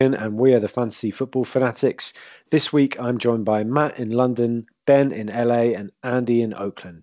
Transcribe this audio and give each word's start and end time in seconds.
and 0.00 0.38
we 0.38 0.54
are 0.54 0.60
the 0.60 0.68
Fantasy 0.68 1.10
Football 1.10 1.44
Fanatics. 1.44 2.12
This 2.52 2.72
week 2.72 3.00
I'm 3.00 3.18
joined 3.18 3.44
by 3.44 3.64
Matt 3.64 3.98
in 3.98 4.10
London, 4.10 4.66
Ben 4.86 5.10
in 5.10 5.26
LA, 5.26 5.74
and 5.74 5.90
Andy 6.04 6.40
in 6.40 6.54
Oakland. 6.54 7.02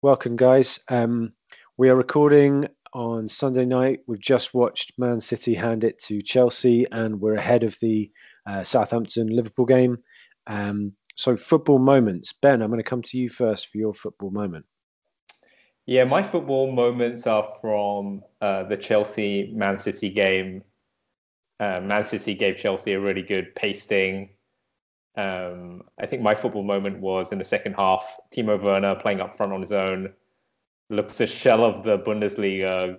Welcome, 0.00 0.36
guys. 0.36 0.80
Um, 0.88 1.34
we 1.76 1.90
are 1.90 1.94
recording 1.94 2.68
on 2.94 3.28
Sunday 3.28 3.66
night. 3.66 4.00
We've 4.06 4.18
just 4.18 4.54
watched 4.54 4.92
Man 4.96 5.20
City 5.20 5.52
hand 5.52 5.84
it 5.84 5.98
to 6.04 6.22
Chelsea, 6.22 6.86
and 6.90 7.20
we're 7.20 7.34
ahead 7.34 7.64
of 7.64 7.76
the 7.82 8.10
uh, 8.46 8.62
Southampton 8.62 9.26
Liverpool 9.26 9.66
game. 9.66 9.98
Um, 10.46 10.92
so, 11.16 11.36
football 11.36 11.80
moments. 11.80 12.32
Ben, 12.32 12.62
I'm 12.62 12.70
going 12.70 12.78
to 12.78 12.82
come 12.82 13.02
to 13.02 13.18
you 13.18 13.28
first 13.28 13.68
for 13.68 13.76
your 13.76 13.92
football 13.92 14.30
moment. 14.30 14.64
Yeah, 15.84 16.04
my 16.04 16.22
football 16.22 16.72
moments 16.72 17.26
are 17.26 17.46
from 17.60 18.22
uh, 18.40 18.62
the 18.62 18.78
Chelsea 18.78 19.52
Man 19.54 19.76
City 19.76 20.08
game 20.08 20.62
uh, 21.62 21.80
Man 21.80 22.02
City 22.04 22.34
gave 22.34 22.56
Chelsea 22.56 22.92
a 22.94 23.00
really 23.00 23.22
good 23.22 23.54
pasting. 23.54 24.30
Um, 25.16 25.84
I 26.00 26.06
think 26.06 26.20
my 26.20 26.34
football 26.34 26.64
moment 26.64 26.98
was 26.98 27.30
in 27.30 27.38
the 27.38 27.44
second 27.44 27.74
half. 27.74 28.18
Timo 28.34 28.60
Werner 28.60 28.96
playing 28.96 29.20
up 29.20 29.32
front 29.32 29.52
on 29.52 29.60
his 29.60 29.70
own 29.70 30.12
looks 30.90 31.20
a 31.20 31.26
shell 31.26 31.64
of 31.64 31.84
the 31.84 31.98
Bundesliga 31.98 32.98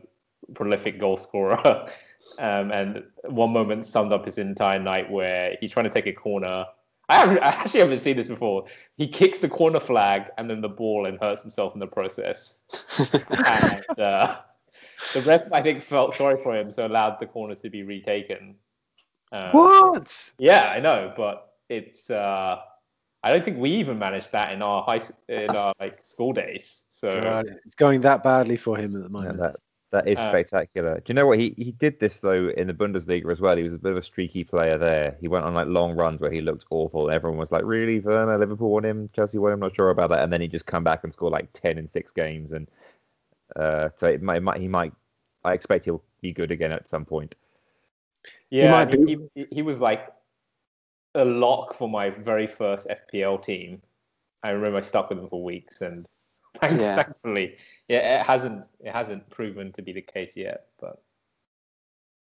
prolific 0.53 0.97
goal 0.97 1.17
scorer. 1.17 1.59
um, 2.39 2.71
and 2.71 3.03
one 3.25 3.51
moment 3.51 3.85
summed 3.85 4.13
up 4.13 4.23
his 4.23 4.37
entire 4.37 4.79
night 4.79 5.11
where 5.11 5.57
he's 5.59 5.71
trying 5.71 5.85
to 5.85 5.91
take 5.91 6.07
a 6.07 6.13
corner. 6.13 6.65
I, 7.09 7.37
I, 7.37 7.47
actually 7.49 7.81
haven't 7.81 7.99
seen 7.99 8.15
this 8.15 8.29
before. 8.29 8.65
He 8.95 9.09
kicks 9.09 9.41
the 9.41 9.49
corner 9.49 9.81
flag 9.81 10.27
and 10.37 10.49
then 10.49 10.61
the 10.61 10.69
ball 10.69 11.05
and 11.05 11.19
hurts 11.19 11.41
himself 11.41 11.73
in 11.73 11.81
the 11.81 11.87
process. 11.87 12.63
and, 12.97 13.99
uh, 13.99 14.37
the 15.13 15.21
ref, 15.21 15.51
I 15.51 15.61
think, 15.61 15.81
felt 15.81 16.15
sorry 16.15 16.41
for 16.41 16.55
him, 16.55 16.71
so 16.71 16.87
allowed 16.87 17.19
the 17.19 17.25
corner 17.25 17.55
to 17.55 17.69
be 17.69 17.83
retaken. 17.83 18.55
Um, 19.33 19.49
what? 19.51 20.31
Yeah, 20.37 20.69
I 20.69 20.79
know, 20.79 21.11
but 21.17 21.53
it's. 21.67 22.09
Uh, 22.09 22.61
I 23.23 23.31
don't 23.31 23.43
think 23.43 23.57
we 23.57 23.71
even 23.71 23.97
managed 23.97 24.31
that 24.33 24.51
in 24.51 24.61
our 24.61 24.83
high 24.83 25.01
in 25.27 25.49
our 25.49 25.73
like 25.79 25.99
school 26.03 26.33
days. 26.33 26.83
So 26.89 27.21
God, 27.21 27.45
it's 27.65 27.75
going 27.75 28.01
that 28.01 28.23
badly 28.23 28.57
for 28.57 28.77
him 28.77 28.95
at 28.95 29.03
the 29.03 29.09
moment. 29.09 29.39
Yeah, 29.39 29.47
that 29.47 29.55
that 29.91 30.07
is 30.07 30.19
uh, 30.19 30.29
spectacular. 30.29 30.95
Do 30.95 31.03
you 31.07 31.13
know 31.13 31.25
what 31.25 31.39
he 31.39 31.55
he 31.57 31.71
did 31.71 31.99
this 31.99 32.19
though 32.19 32.49
in 32.57 32.67
the 32.67 32.73
Bundesliga 32.73 33.31
as 33.31 33.39
well? 33.39 33.55
He 33.55 33.63
was 33.63 33.73
a 33.73 33.77
bit 33.77 33.93
of 33.93 33.97
a 33.97 34.03
streaky 34.03 34.43
player 34.43 34.77
there. 34.77 35.17
He 35.21 35.27
went 35.27 35.45
on 35.45 35.53
like 35.53 35.67
long 35.67 35.95
runs 35.95 36.19
where 36.19 36.31
he 36.31 36.41
looked 36.41 36.65
awful. 36.69 37.09
Everyone 37.09 37.39
was 37.39 37.51
like, 37.51 37.63
"Really, 37.63 38.01
Werner? 38.01 38.37
Liverpool 38.37 38.69
won 38.69 38.85
him, 38.85 39.09
Chelsea 39.15 39.37
won 39.37 39.53
him." 39.53 39.59
Not 39.61 39.75
sure 39.75 39.89
about 39.89 40.09
that. 40.09 40.21
And 40.21 40.31
then 40.31 40.41
he 40.41 40.47
just 40.47 40.65
come 40.65 40.83
back 40.83 41.03
and 41.03 41.13
score 41.13 41.31
like 41.31 41.47
ten 41.53 41.77
in 41.77 41.87
six 41.87 42.11
games, 42.11 42.51
and 42.51 42.67
uh, 43.55 43.89
so 43.95 44.07
it 44.07 44.21
might, 44.21 44.37
it 44.37 44.43
might 44.43 44.59
he 44.59 44.67
might 44.67 44.93
I 45.43 45.53
expect 45.53 45.85
he'll 45.85 46.03
be 46.21 46.33
good 46.33 46.51
again 46.51 46.71
at 46.71 46.89
some 46.89 47.05
point. 47.05 47.35
Yeah, 48.53 48.87
he, 48.87 49.17
he, 49.33 49.47
he, 49.49 49.61
was 49.63 49.81
like 49.81 50.13
a 51.15 51.25
lock 51.25 51.73
for 51.73 51.89
my 51.89 52.11
very 52.11 52.45
first 52.45 52.87
FPL 52.87 53.43
team. 53.43 53.81
I 54.43 54.51
remember 54.51 54.77
I 54.77 54.81
stuck 54.81 55.09
with 55.09 55.17
him 55.17 55.27
for 55.27 55.43
weeks, 55.43 55.81
and 55.81 56.05
yeah. 56.61 56.97
thankfully, 56.97 57.57
yeah, 57.87 58.19
it 58.19 58.27
hasn't 58.27 58.63
it 58.79 58.91
hasn't 58.91 59.27
proven 59.31 59.71
to 59.71 59.81
be 59.81 59.91
the 59.91 60.03
case 60.03 60.37
yet. 60.37 60.67
But 60.79 61.01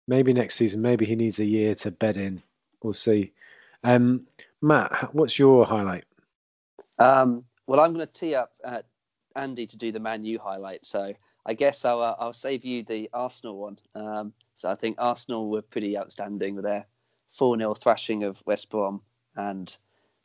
maybe 0.08 0.34
next 0.34 0.56
season, 0.56 0.82
maybe 0.82 1.06
he 1.06 1.16
needs 1.16 1.38
a 1.38 1.44
year 1.46 1.74
to 1.76 1.90
bed 1.90 2.18
in. 2.18 2.42
We'll 2.82 2.92
see. 2.92 3.32
Um, 3.82 4.26
Matt, 4.60 5.14
what's 5.14 5.38
your 5.38 5.64
highlight? 5.64 6.04
Um, 6.98 7.44
well, 7.66 7.80
I'm 7.80 7.94
going 7.94 8.06
to 8.06 8.12
tee 8.12 8.34
up 8.34 8.52
uh, 8.62 8.82
Andy 9.36 9.66
to 9.66 9.76
do 9.78 9.90
the 9.90 10.00
Man 10.00 10.22
U 10.24 10.38
highlight. 10.38 10.84
So 10.84 11.14
I 11.46 11.54
guess 11.54 11.84
I'll 11.84 12.02
uh, 12.02 12.16
I'll 12.18 12.32
save 12.32 12.64
you 12.64 12.82
the 12.84 13.08
Arsenal 13.12 13.56
one. 13.56 13.78
Um, 13.94 14.32
so 14.54 14.70
I 14.70 14.74
think 14.74 14.96
Arsenal 14.98 15.50
were 15.50 15.62
pretty 15.62 15.96
outstanding 15.96 16.54
with 16.54 16.64
their 16.64 16.86
four 17.32 17.56
0 17.56 17.74
thrashing 17.74 18.24
of 18.24 18.42
West 18.46 18.70
Brom, 18.70 19.00
and 19.36 19.74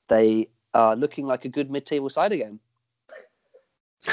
they 0.07 0.50
are 0.73 0.95
looking 0.95 1.25
like 1.25 1.45
a 1.45 1.50
good 1.50 1.72
mid-table 1.72 2.09
side 2.09 2.34
again. 2.34 2.59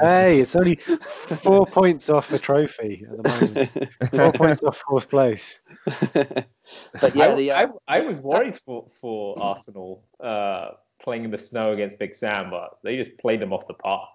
hey, 0.00 0.40
it's 0.40 0.56
only 0.56 0.76
four 0.76 1.66
points 1.66 2.08
off 2.08 2.32
a 2.32 2.38
trophy 2.38 3.04
at 3.10 3.22
the 3.22 3.28
moment. 3.28 3.70
Four 4.10 4.32
points 4.32 4.62
off 4.62 4.82
fourth 4.88 5.10
place. 5.10 5.60
but 6.14 7.14
yeah, 7.14 7.26
I, 7.26 7.34
the, 7.34 7.50
uh, 7.50 7.68
I, 7.88 7.98
I, 7.98 8.00
was 8.00 8.18
worried 8.20 8.56
for 8.56 8.86
for 8.88 9.38
Arsenal 9.38 10.02
uh, 10.18 10.70
playing 11.02 11.24
in 11.24 11.30
the 11.30 11.36
snow 11.36 11.72
against 11.72 11.98
Big 11.98 12.14
Sam, 12.14 12.48
but 12.48 12.78
they 12.82 12.96
just 12.96 13.18
played 13.18 13.38
them 13.40 13.52
off 13.52 13.66
the 13.66 13.74
park. 13.74 14.08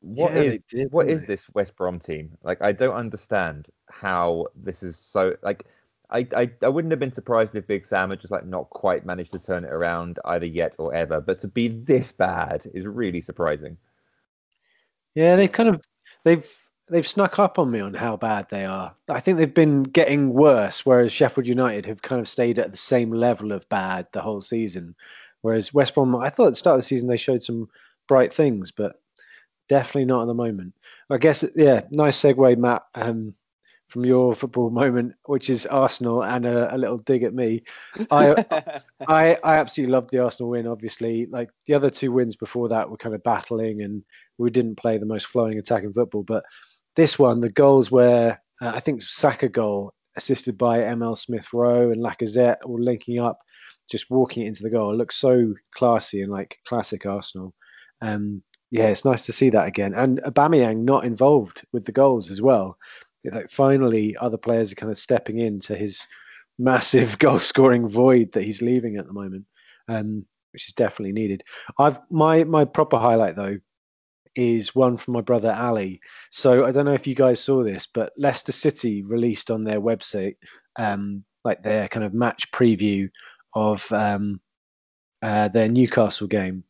What 0.00 0.32
yeah, 0.32 0.42
is 0.42 0.58
did, 0.68 0.92
what 0.92 1.08
is 1.08 1.24
this 1.24 1.46
West 1.54 1.76
Brom 1.76 1.98
team? 1.98 2.36
Like, 2.42 2.62
I 2.62 2.72
don't 2.72 2.94
understand 2.94 3.66
how 3.90 4.46
this 4.54 4.82
is 4.82 4.96
so. 4.96 5.34
Like, 5.42 5.66
I, 6.10 6.26
I 6.36 6.50
I 6.62 6.68
wouldn't 6.68 6.92
have 6.92 7.00
been 7.00 7.12
surprised 7.12 7.54
if 7.54 7.66
Big 7.66 7.84
Sam 7.84 8.10
had 8.10 8.20
just 8.20 8.30
like 8.30 8.46
not 8.46 8.70
quite 8.70 9.04
managed 9.04 9.32
to 9.32 9.38
turn 9.38 9.64
it 9.64 9.72
around 9.72 10.18
either 10.24 10.46
yet 10.46 10.76
or 10.78 10.94
ever. 10.94 11.20
But 11.20 11.40
to 11.40 11.48
be 11.48 11.68
this 11.68 12.12
bad 12.12 12.66
is 12.72 12.86
really 12.86 13.20
surprising. 13.20 13.76
Yeah, 15.14 15.34
they've 15.34 15.50
kind 15.50 15.68
of 15.68 15.82
they've 16.24 16.48
they've 16.90 17.06
snuck 17.06 17.38
up 17.40 17.58
on 17.58 17.70
me 17.70 17.80
on 17.80 17.94
how 17.94 18.16
bad 18.16 18.48
they 18.50 18.64
are. 18.64 18.94
I 19.08 19.20
think 19.20 19.38
they've 19.38 19.52
been 19.52 19.82
getting 19.82 20.32
worse, 20.32 20.86
whereas 20.86 21.12
Sheffield 21.12 21.46
United 21.46 21.86
have 21.86 22.02
kind 22.02 22.20
of 22.20 22.28
stayed 22.28 22.58
at 22.58 22.70
the 22.70 22.78
same 22.78 23.10
level 23.10 23.50
of 23.52 23.68
bad 23.68 24.06
the 24.12 24.22
whole 24.22 24.40
season. 24.40 24.94
Whereas 25.42 25.74
West 25.74 25.94
Brom, 25.94 26.14
I 26.16 26.30
thought 26.30 26.46
at 26.46 26.50
the 26.50 26.56
start 26.56 26.74
of 26.76 26.80
the 26.80 26.86
season 26.86 27.08
they 27.08 27.16
showed 27.16 27.42
some 27.42 27.68
bright 28.06 28.32
things, 28.32 28.72
but 28.72 29.00
definitely 29.68 30.06
not 30.06 30.22
at 30.22 30.26
the 30.26 30.34
moment. 30.34 30.74
I 31.10 31.18
guess, 31.18 31.44
yeah, 31.56 31.82
nice 31.90 32.20
segue, 32.20 32.56
Matt, 32.56 32.82
um, 32.94 33.34
from 33.88 34.04
your 34.04 34.34
football 34.34 34.70
moment, 34.82 35.14
which 35.26 35.50
is 35.50 35.66
Arsenal, 35.66 36.22
and 36.22 36.46
a, 36.46 36.74
a 36.74 36.78
little 36.78 36.98
dig 36.98 37.22
at 37.22 37.34
me. 37.34 37.62
I, 38.10 38.44
I, 39.08 39.38
I 39.42 39.56
absolutely 39.56 39.92
loved 39.92 40.10
the 40.10 40.22
Arsenal 40.22 40.50
win. 40.50 40.66
Obviously, 40.66 41.26
like 41.26 41.50
the 41.66 41.74
other 41.74 41.90
two 41.90 42.12
wins 42.12 42.36
before 42.36 42.68
that 42.68 42.90
were 42.90 42.96
kind 42.96 43.14
of 43.14 43.22
battling, 43.22 43.82
and 43.82 44.02
we 44.38 44.50
didn't 44.50 44.76
play 44.76 44.98
the 44.98 45.06
most 45.06 45.26
flowing 45.26 45.58
attacking 45.58 45.92
football. 45.92 46.22
But 46.22 46.44
this 46.96 47.18
one, 47.18 47.40
the 47.40 47.50
goals 47.50 47.90
were, 47.90 48.36
uh, 48.60 48.72
I 48.74 48.80
think, 48.80 49.02
Saka 49.02 49.48
goal 49.48 49.94
assisted 50.16 50.58
by 50.58 50.82
Emile 50.82 51.16
Smith 51.16 51.48
Rowe 51.52 51.92
and 51.92 52.02
Lacazette, 52.02 52.56
all 52.64 52.80
linking 52.80 53.20
up, 53.20 53.38
just 53.88 54.10
walking 54.10 54.42
it 54.42 54.48
into 54.48 54.64
the 54.64 54.70
goal. 54.70 54.92
It 54.92 54.96
looks 54.96 55.16
so 55.16 55.54
classy 55.74 56.22
and 56.22 56.32
like 56.32 56.58
classic 56.66 57.06
Arsenal. 57.06 57.54
Um, 58.00 58.42
yeah, 58.70 58.88
it's 58.88 59.04
nice 59.04 59.24
to 59.26 59.32
see 59.32 59.50
that 59.50 59.66
again. 59.66 59.94
And 59.94 60.20
Aubameyang 60.22 60.84
not 60.84 61.04
involved 61.04 61.64
with 61.72 61.84
the 61.84 61.92
goals 61.92 62.30
as 62.30 62.42
well. 62.42 62.76
Like 63.24 63.50
finally, 63.50 64.16
other 64.20 64.36
players 64.36 64.72
are 64.72 64.76
kind 64.76 64.92
of 64.92 64.98
stepping 64.98 65.38
into 65.38 65.74
his 65.74 66.06
massive 66.58 67.18
goal 67.18 67.38
scoring 67.38 67.88
void 67.88 68.32
that 68.32 68.42
he's 68.42 68.62
leaving 68.62 68.96
at 68.96 69.06
the 69.06 69.12
moment, 69.12 69.44
um, 69.88 70.24
which 70.52 70.68
is 70.68 70.74
definitely 70.74 71.12
needed. 71.12 71.42
I've 71.78 71.98
my 72.10 72.44
my 72.44 72.64
proper 72.64 72.98
highlight 72.98 73.36
though 73.36 73.58
is 74.36 74.74
one 74.74 74.96
from 74.96 75.14
my 75.14 75.20
brother 75.20 75.52
Ali. 75.52 76.00
So 76.30 76.64
I 76.64 76.70
don't 76.70 76.84
know 76.84 76.92
if 76.92 77.06
you 77.06 77.14
guys 77.14 77.42
saw 77.42 77.64
this, 77.64 77.86
but 77.86 78.12
Leicester 78.16 78.52
City 78.52 79.02
released 79.02 79.50
on 79.50 79.64
their 79.64 79.80
website 79.80 80.36
um, 80.78 81.24
like 81.44 81.62
their 81.62 81.88
kind 81.88 82.04
of 82.04 82.14
match 82.14 82.50
preview 82.52 83.08
of 83.54 83.90
um, 83.92 84.40
uh, 85.22 85.48
their 85.48 85.68
Newcastle 85.68 86.28
game 86.28 86.62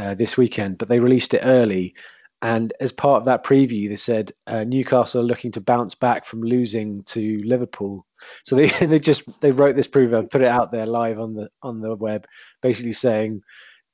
uh, 0.00 0.14
this 0.14 0.36
weekend, 0.36 0.78
but 0.78 0.88
they 0.88 0.98
released 0.98 1.34
it 1.34 1.42
early. 1.44 1.94
And 2.42 2.72
as 2.80 2.90
part 2.90 3.18
of 3.18 3.26
that 3.26 3.44
preview, 3.44 3.88
they 3.90 3.96
said 3.96 4.32
uh, 4.46 4.64
Newcastle 4.64 5.20
are 5.20 5.24
looking 5.24 5.52
to 5.52 5.60
bounce 5.60 5.94
back 5.94 6.24
from 6.24 6.42
losing 6.42 7.02
to 7.04 7.42
Liverpool. 7.44 8.06
So 8.44 8.56
they 8.56 8.68
they 8.86 8.98
just 8.98 9.40
they 9.42 9.52
wrote 9.52 9.76
this 9.76 9.88
preview, 9.88 10.30
put 10.30 10.40
it 10.40 10.48
out 10.48 10.70
there 10.70 10.86
live 10.86 11.20
on 11.20 11.34
the 11.34 11.50
on 11.62 11.80
the 11.80 11.94
web, 11.94 12.26
basically 12.62 12.94
saying, 12.94 13.42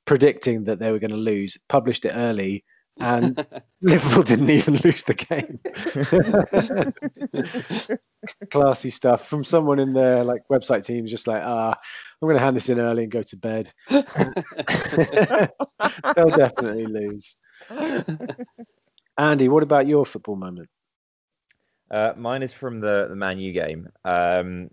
predicting 0.05 0.63
that 0.63 0.79
they 0.79 0.91
were 0.91 0.99
going 0.99 1.11
to 1.11 1.17
lose. 1.17 1.57
Published 1.67 2.05
it 2.05 2.13
early, 2.15 2.63
and 2.99 3.45
Liverpool 3.81 4.23
didn't 4.23 4.49
even 4.49 4.73
lose 4.83 5.03
the 5.03 5.13
game. 5.13 5.59
Classy 8.51 8.89
stuff 8.89 9.27
from 9.27 9.43
someone 9.43 9.79
in 9.79 9.93
their 9.93 10.23
like 10.23 10.41
website 10.51 10.85
team, 10.85 11.05
just 11.05 11.27
like 11.27 11.43
ah, 11.43 11.77
I'm 12.21 12.27
going 12.27 12.35
to 12.35 12.43
hand 12.43 12.55
this 12.55 12.69
in 12.69 12.79
early 12.79 13.03
and 13.03 13.11
go 13.11 13.21
to 13.21 13.37
bed. 13.37 13.71
They'll 13.89 14.05
definitely 16.35 16.87
lose. 16.87 17.37
Andy, 19.17 19.49
what 19.49 19.63
about 19.63 19.87
your 19.87 20.05
football 20.05 20.35
moment? 20.35 20.69
Uh, 21.89 22.13
mine 22.17 22.43
is 22.43 22.53
from 22.53 22.79
the 22.81 23.07
the 23.09 23.15
Man 23.15 23.39
U 23.39 23.53
game. 23.53 23.87
Um, 24.03 24.69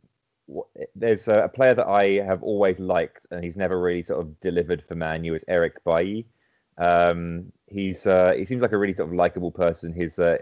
there's 0.94 1.28
a, 1.28 1.50
player 1.54 1.74
that 1.74 1.86
I 1.86 2.24
have 2.24 2.42
always 2.42 2.78
liked, 2.78 3.26
and 3.30 3.42
he's 3.42 3.56
never 3.56 3.80
really 3.80 4.02
sort 4.02 4.20
of 4.20 4.38
delivered 4.40 4.84
for 4.86 4.94
Man 4.94 5.24
U. 5.24 5.34
Is 5.34 5.44
Eric 5.48 5.82
Bailly. 5.84 6.26
Um, 6.78 7.52
he's 7.74 8.06
uh, 8.06 8.32
he 8.36 8.44
seems 8.44 8.62
like 8.62 8.72
a 8.72 8.78
really 8.78 8.94
sort 8.94 9.08
of 9.08 9.14
likable 9.14 9.50
person. 9.50 9.92
His 9.92 10.18
uh, 10.18 10.38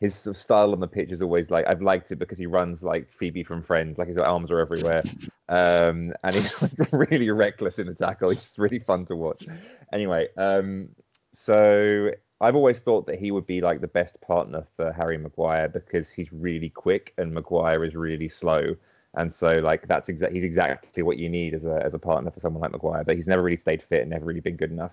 his 0.00 0.14
sort 0.14 0.36
of 0.36 0.42
style 0.42 0.72
on 0.72 0.80
the 0.80 0.86
pitch 0.86 1.10
is 1.10 1.22
always 1.22 1.50
like 1.50 1.66
I've 1.66 1.82
liked 1.82 2.12
it 2.12 2.16
because 2.16 2.38
he 2.38 2.46
runs 2.46 2.82
like 2.82 3.10
Phoebe 3.10 3.42
from 3.42 3.62
Friends, 3.62 3.98
like 3.98 4.08
his 4.08 4.18
arms 4.18 4.50
are 4.50 4.60
everywhere, 4.60 5.02
um, 5.48 6.12
and 6.22 6.34
he's 6.34 6.50
like 6.62 6.72
really 6.92 7.30
reckless 7.30 7.78
in 7.78 7.86
the 7.86 7.94
tackle. 7.94 8.30
He's 8.30 8.42
just 8.42 8.58
really 8.58 8.78
fun 8.78 9.06
to 9.06 9.16
watch. 9.16 9.46
Anyway, 9.92 10.28
um, 10.36 10.88
so 11.32 12.10
I've 12.40 12.56
always 12.56 12.80
thought 12.80 13.06
that 13.06 13.18
he 13.18 13.30
would 13.30 13.46
be 13.46 13.60
like 13.60 13.80
the 13.80 13.88
best 13.88 14.20
partner 14.20 14.66
for 14.76 14.92
Harry 14.92 15.16
Maguire 15.16 15.68
because 15.68 16.10
he's 16.10 16.32
really 16.32 16.68
quick 16.68 17.14
and 17.16 17.32
Maguire 17.32 17.84
is 17.84 17.94
really 17.94 18.28
slow. 18.28 18.76
And 19.16 19.32
so 19.32 19.60
like 19.60 19.86
that's 19.86 20.08
exactly 20.08 20.40
he's 20.40 20.44
exactly 20.44 21.02
what 21.04 21.18
you 21.18 21.28
need 21.28 21.54
as 21.54 21.64
a 21.64 21.80
as 21.84 21.94
a 21.94 21.98
partner 21.98 22.30
for 22.32 22.40
someone 22.40 22.60
like 22.60 22.72
Maguire. 22.72 23.04
But 23.04 23.16
he's 23.16 23.28
never 23.28 23.42
really 23.42 23.56
stayed 23.56 23.82
fit 23.82 24.02
and 24.02 24.10
never 24.10 24.26
really 24.26 24.40
been 24.40 24.56
good 24.56 24.72
enough. 24.72 24.92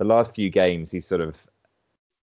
The 0.00 0.06
last 0.06 0.34
few 0.34 0.48
games 0.48 0.90
he's 0.90 1.06
sort 1.06 1.20
of 1.20 1.36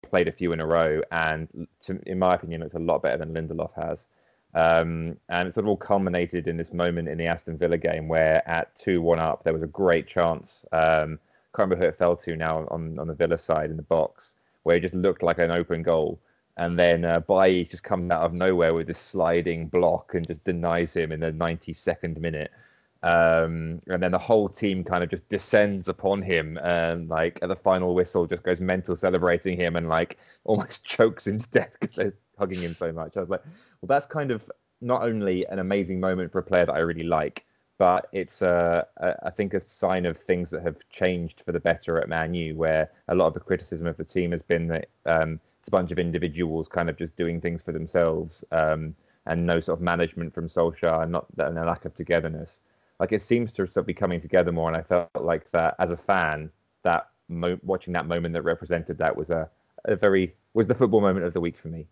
played 0.01 0.27
a 0.27 0.31
few 0.31 0.53
in 0.53 0.59
a 0.59 0.65
row, 0.65 1.03
and 1.11 1.67
to, 1.83 1.99
in 2.07 2.17
my 2.17 2.33
opinion, 2.33 2.61
looks 2.61 2.73
a 2.73 2.79
lot 2.79 3.03
better 3.03 3.23
than 3.23 3.31
Lindelof 3.31 3.75
has. 3.75 4.07
Um, 4.55 5.17
and 5.29 5.47
it 5.47 5.53
sort 5.53 5.65
of 5.65 5.69
all 5.69 5.77
culminated 5.77 6.47
in 6.47 6.57
this 6.57 6.73
moment 6.73 7.07
in 7.07 7.19
the 7.19 7.27
Aston 7.27 7.59
Villa 7.59 7.77
game 7.77 8.07
where 8.07 8.41
at 8.49 8.75
2 8.79 9.03
1 9.03 9.19
up, 9.19 9.43
there 9.43 9.53
was 9.53 9.61
a 9.61 9.67
great 9.67 10.07
chance. 10.07 10.65
Um, 10.71 11.19
can't 11.55 11.69
remember 11.69 11.75
who 11.75 11.89
it 11.89 11.97
fell 11.99 12.15
to 12.17 12.35
now 12.35 12.65
on, 12.71 12.97
on 12.97 13.05
the 13.05 13.13
Villa 13.13 13.37
side 13.37 13.69
in 13.69 13.77
the 13.77 13.83
box, 13.83 14.33
where 14.63 14.77
it 14.77 14.81
just 14.81 14.95
looked 14.95 15.21
like 15.21 15.37
an 15.37 15.51
open 15.51 15.83
goal. 15.83 16.19
And 16.57 16.77
then 16.77 17.05
uh, 17.05 17.21
just 17.69 17.83
comes 17.83 18.09
out 18.09 18.23
of 18.23 18.33
nowhere 18.33 18.73
with 18.73 18.87
this 18.87 18.97
sliding 18.97 19.67
block 19.67 20.15
and 20.15 20.25
just 20.25 20.43
denies 20.43 20.95
him 20.95 21.11
in 21.11 21.19
the 21.19 21.31
92nd 21.31 22.17
minute. 22.17 22.51
Um, 23.01 23.81
and 23.87 24.03
then 24.03 24.11
the 24.11 24.19
whole 24.19 24.49
team 24.49 24.83
kind 24.83 25.03
of 25.03 25.09
just 25.09 25.27
descends 25.29 25.87
upon 25.87 26.21
him 26.21 26.57
and 26.57 27.07
like 27.07 27.39
at 27.41 27.47
the 27.47 27.55
final 27.55 27.95
whistle 27.95 28.25
just 28.25 28.43
goes 28.43 28.59
mental 28.59 28.97
celebrating 28.97 29.55
him 29.57 29.77
and 29.77 29.87
like 29.87 30.17
almost 30.43 30.83
chokes 30.83 31.25
him 31.25 31.39
to 31.39 31.47
death 31.47 31.71
because 31.79 31.95
they're 31.95 32.13
hugging 32.37 32.61
him 32.61 32.73
so 32.73 32.91
much. 32.91 33.15
I 33.15 33.21
was 33.21 33.29
like, 33.29 33.43
well, 33.81 33.87
that's 33.87 34.05
kind 34.05 34.31
of 34.31 34.49
not 34.81 35.03
only 35.03 35.45
an 35.47 35.59
amazing 35.59 35.99
moment 35.99 36.31
for 36.31 36.39
a 36.39 36.43
player 36.43 36.65
that 36.65 36.73
I 36.73 36.79
really 36.79 37.03
like, 37.03 37.45
but 37.77 38.07
it's 38.11 38.41
uh, 38.41 38.83
I 39.23 39.29
think 39.29 39.53
a 39.53 39.61
sign 39.61 40.05
of 40.05 40.17
things 40.17 40.49
that 40.51 40.61
have 40.63 40.75
changed 40.89 41.43
for 41.45 41.53
the 41.53 41.59
better 41.61 41.97
at 41.99 42.09
Man 42.09 42.33
U, 42.33 42.55
where 42.55 42.91
a 43.07 43.15
lot 43.15 43.27
of 43.27 43.33
the 43.33 43.39
criticism 43.39 43.87
of 43.87 43.95
the 43.95 44.03
team 44.03 44.31
has 44.31 44.41
been 44.41 44.67
that 44.67 44.89
um, 45.05 45.39
it's 45.59 45.69
a 45.69 45.71
bunch 45.71 45.91
of 45.91 45.99
individuals 45.99 46.67
kind 46.67 46.89
of 46.89 46.97
just 46.97 47.15
doing 47.15 47.39
things 47.39 47.61
for 47.61 47.71
themselves 47.71 48.43
um, 48.51 48.93
and 49.25 49.45
no 49.45 49.61
sort 49.61 49.79
of 49.79 49.81
management 49.81 50.33
from 50.33 50.49
Solskjaer 50.49 51.03
and 51.03 51.11
not 51.13 51.27
and 51.37 51.57
a 51.57 51.63
lack 51.63 51.85
of 51.85 51.95
togetherness 51.95 52.59
like 52.99 53.11
it 53.11 53.21
seems 53.21 53.51
to 53.53 53.65
sort 53.65 53.77
of 53.77 53.85
be 53.85 53.93
coming 53.93 54.19
together 54.19 54.51
more. 54.51 54.67
And 54.67 54.77
I 54.77 54.81
felt 54.81 55.09
like 55.19 55.49
that 55.51 55.75
as 55.79 55.91
a 55.91 55.97
fan, 55.97 56.49
that 56.83 57.09
mo- 57.27 57.59
watching 57.63 57.93
that 57.93 58.07
moment 58.07 58.33
that 58.33 58.41
represented 58.41 58.97
that 58.97 59.15
was 59.15 59.29
a, 59.29 59.49
a 59.85 59.95
very 59.95 60.33
was 60.53 60.67
the 60.67 60.75
football 60.75 61.01
moment 61.01 61.25
of 61.25 61.33
the 61.33 61.41
week 61.41 61.57
for 61.57 61.69
me. 61.69 61.87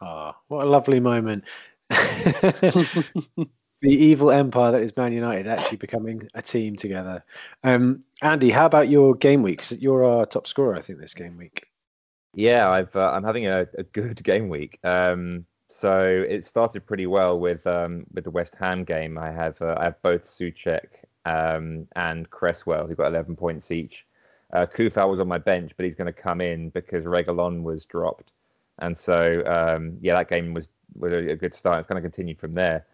Ah, 0.00 0.34
oh, 0.34 0.40
what 0.48 0.66
a 0.66 0.68
lovely 0.70 1.00
moment. 1.00 1.44
the 1.88 3.48
evil 3.82 4.30
empire 4.30 4.72
that 4.72 4.82
is 4.82 4.96
Man 4.96 5.12
United 5.12 5.46
actually 5.46 5.78
becoming 5.78 6.28
a 6.34 6.42
team 6.42 6.76
together. 6.76 7.24
Um, 7.64 8.04
Andy, 8.22 8.50
how 8.50 8.66
about 8.66 8.88
your 8.88 9.14
game 9.14 9.42
weeks? 9.42 9.72
You're 9.72 10.04
our 10.04 10.26
top 10.26 10.46
scorer, 10.46 10.76
I 10.76 10.80
think, 10.80 11.00
this 11.00 11.14
game 11.14 11.36
week. 11.36 11.66
Yeah, 12.34 12.70
I've 12.70 12.94
uh, 12.94 13.10
I'm 13.10 13.24
having 13.24 13.46
a, 13.46 13.66
a, 13.76 13.82
good 13.82 14.22
game 14.22 14.48
week. 14.48 14.78
Um, 14.84 15.46
so 15.70 16.24
it 16.28 16.44
started 16.44 16.84
pretty 16.84 17.06
well 17.06 17.38
with 17.38 17.66
um, 17.66 18.04
with 18.12 18.24
the 18.24 18.30
West 18.30 18.54
Ham 18.58 18.84
game. 18.84 19.16
I 19.16 19.30
have 19.30 19.60
uh, 19.62 19.76
I 19.78 19.84
have 19.84 20.02
both 20.02 20.24
Soucek 20.24 20.86
um, 21.24 21.86
and 21.96 22.28
Cresswell 22.30 22.86
who 22.86 22.94
got 22.94 23.06
11 23.06 23.36
points 23.36 23.70
each. 23.70 24.04
Uh, 24.52 24.66
Coufal 24.66 25.08
was 25.08 25.20
on 25.20 25.28
my 25.28 25.38
bench, 25.38 25.72
but 25.76 25.86
he's 25.86 25.94
going 25.94 26.12
to 26.12 26.12
come 26.12 26.40
in 26.40 26.70
because 26.70 27.04
Reguilón 27.04 27.62
was 27.62 27.84
dropped, 27.84 28.32
and 28.80 28.98
so 28.98 29.44
um, 29.46 29.96
yeah, 30.00 30.14
that 30.14 30.28
game 30.28 30.52
was 30.52 30.68
was 30.96 31.12
a 31.12 31.36
good 31.36 31.54
start. 31.54 31.78
It's 31.78 31.88
going 31.88 32.02
to 32.02 32.08
continue 32.08 32.34
from 32.34 32.54
there. 32.54 32.84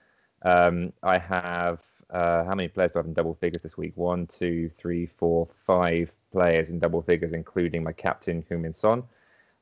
Um, 0.43 0.93
I 1.03 1.17
have 1.17 1.81
uh, 2.11 2.45
how 2.45 2.55
many 2.55 2.69
players 2.69 2.93
do 2.93 2.99
I 2.99 3.01
have 3.01 3.07
in 3.07 3.15
double 3.15 3.35
figures 3.35 3.63
this 3.63 3.79
week? 3.79 3.93
One, 3.97 4.27
two, 4.27 4.71
three, 4.77 5.07
four, 5.07 5.49
five 5.67 6.13
players 6.31 6.69
in 6.69 6.79
double 6.79 7.01
figures, 7.01 7.33
including 7.33 7.83
my 7.83 7.93
captain 7.93 8.45
Heung-min 8.51 8.75
Son 8.75 9.03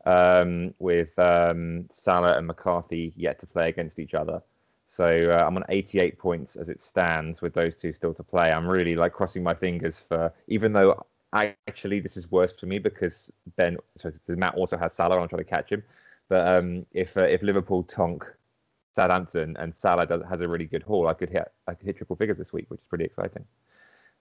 um, 0.06 0.75
with 0.79 1.19
um, 1.19 1.89
Salah 1.93 2.37
and 2.37 2.47
McCarthy 2.47 3.12
yet 3.17 3.39
to 3.41 3.47
play 3.47 3.69
against 3.69 3.99
each 3.99 4.15
other. 4.15 4.43
So 4.87 5.06
uh, 5.06 5.45
I'm 5.45 5.56
on 5.56 5.65
88 5.69 6.19
points 6.19 6.56
as 6.56 6.69
it 6.69 6.81
stands 6.81 7.41
with 7.43 7.55
those 7.55 7.75
two 7.75 7.93
still 7.93 8.15
to 8.15 8.23
play. 8.23 8.53
I'm 8.53 8.67
really 8.67 8.95
like 8.95 9.12
crossing 9.12 9.43
my 9.43 9.55
fingers 9.55 10.05
for, 10.06 10.33
even 10.47 10.73
though 10.73 11.05
I, 11.33 11.56
actually 11.67 12.01
this 12.01 12.17
is 12.17 12.31
worse 12.31 12.53
for 12.59 12.67
me 12.67 12.79
because 12.79 13.31
Ben, 13.56 13.77
so 13.97 14.12
Matt 14.29 14.55
also 14.55 14.77
has 14.77 14.95
Salah. 14.95 15.19
I'm 15.19 15.29
trying 15.29 15.43
to 15.43 15.51
catch 15.51 15.71
him. 15.71 15.83
But 16.29 16.47
um, 16.47 16.87
if 16.93 17.17
uh, 17.17 17.23
if 17.23 17.43
Liverpool 17.43 17.83
tonk 17.83 18.25
Southampton 18.95 19.56
and 19.59 19.77
Salah 19.77 20.06
does, 20.06 20.23
has 20.29 20.41
a 20.41 20.49
really 20.49 20.65
good 20.65 20.83
haul, 20.83 21.09
I 21.09 21.15
could 21.15 21.29
hit 21.29 21.53
I 21.67 21.75
could 21.75 21.87
hit 21.87 21.97
triple 21.97 22.17
figures 22.17 22.39
this 22.39 22.53
week, 22.53 22.67
which 22.69 22.81
is 22.81 22.87
pretty 22.89 23.05
exciting 23.05 23.45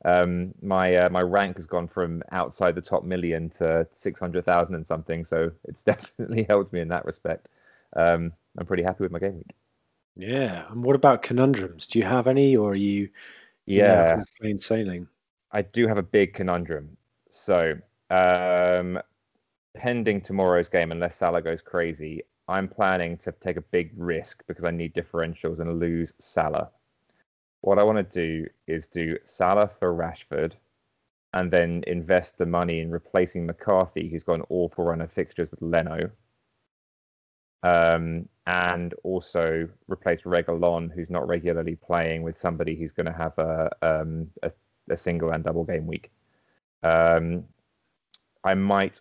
um, 0.05 0.53
my 0.61 0.95
uh, 0.95 1.09
my 1.09 1.21
rank 1.21 1.57
has 1.57 1.65
gone 1.65 1.87
from 1.87 2.23
outside 2.31 2.75
the 2.75 2.81
top 2.81 3.03
million 3.03 3.49
to 3.51 3.87
six 3.95 4.19
hundred 4.19 4.45
thousand 4.45 4.75
and 4.75 4.85
something. 4.85 5.25
So 5.25 5.51
it's 5.65 5.83
definitely 5.91 6.43
helped 6.43 6.73
me 6.73 6.81
in 6.81 6.89
that 6.89 7.05
respect. 7.05 7.47
Um, 7.95 8.33
I'm 8.57 8.65
pretty 8.65 8.83
happy 8.83 9.03
with 9.03 9.11
my 9.11 9.19
game 9.19 9.37
week. 9.37 9.55
Yeah, 10.15 10.71
and 10.71 10.83
what 10.83 10.95
about 10.95 11.23
conundrums? 11.23 11.87
Do 11.87 11.99
you 11.99 12.05
have 12.05 12.27
any, 12.27 12.55
or 12.55 12.71
are 12.71 12.75
you? 12.75 13.09
Yeah, 13.65 14.23
plain 14.39 14.59
sailing. 14.59 15.07
I 15.51 15.61
do 15.61 15.87
have 15.87 15.97
a 15.97 16.03
big 16.03 16.33
conundrum. 16.33 16.97
So, 17.31 17.75
um, 18.09 18.99
pending 19.75 20.21
tomorrow's 20.21 20.69
game, 20.69 20.91
unless 20.91 21.17
Salah 21.17 21.41
goes 21.41 21.61
crazy, 21.61 22.23
I'm 22.47 22.67
planning 22.67 23.17
to 23.19 23.31
take 23.31 23.57
a 23.57 23.61
big 23.61 23.91
risk 23.95 24.43
because 24.47 24.65
I 24.65 24.71
need 24.71 24.93
differentials 24.93 25.59
and 25.59 25.79
lose 25.79 26.13
Salah. 26.19 26.69
What 27.63 27.79
I 27.79 27.83
want 27.83 27.97
to 27.97 28.03
do 28.03 28.45
is 28.67 28.89
do 28.89 29.17
Salah 29.23 29.69
for 29.79 29.93
Rashford 29.95 30.51
and 31.31 31.49
then 31.49 31.81
invest 31.87 32.37
the 32.37 32.45
money 32.45 32.81
in 32.81 32.91
replacing 32.91 33.45
McCarthy, 33.45 34.09
who's 34.09 34.21
got 34.21 34.33
an 34.33 34.45
awful 34.49 34.83
run 34.83 34.99
of 34.99 35.09
fixtures 35.13 35.49
with 35.49 35.61
Leno. 35.61 36.11
Um, 37.63 38.27
and 38.45 38.93
also 39.05 39.69
replace 39.87 40.23
Reguilón, 40.23 40.93
who's 40.93 41.09
not 41.09 41.25
regularly 41.25 41.77
playing, 41.77 42.21
with 42.23 42.37
somebody 42.37 42.75
who's 42.75 42.91
going 42.91 43.05
to 43.05 43.13
have 43.13 43.37
a, 43.37 43.69
um, 43.81 44.29
a, 44.43 44.51
a, 44.89 44.97
single 44.97 45.29
and 45.31 45.41
double 45.41 45.63
game 45.63 45.87
week. 45.87 46.11
Um, 46.83 47.45
I 48.43 48.55
might 48.55 48.99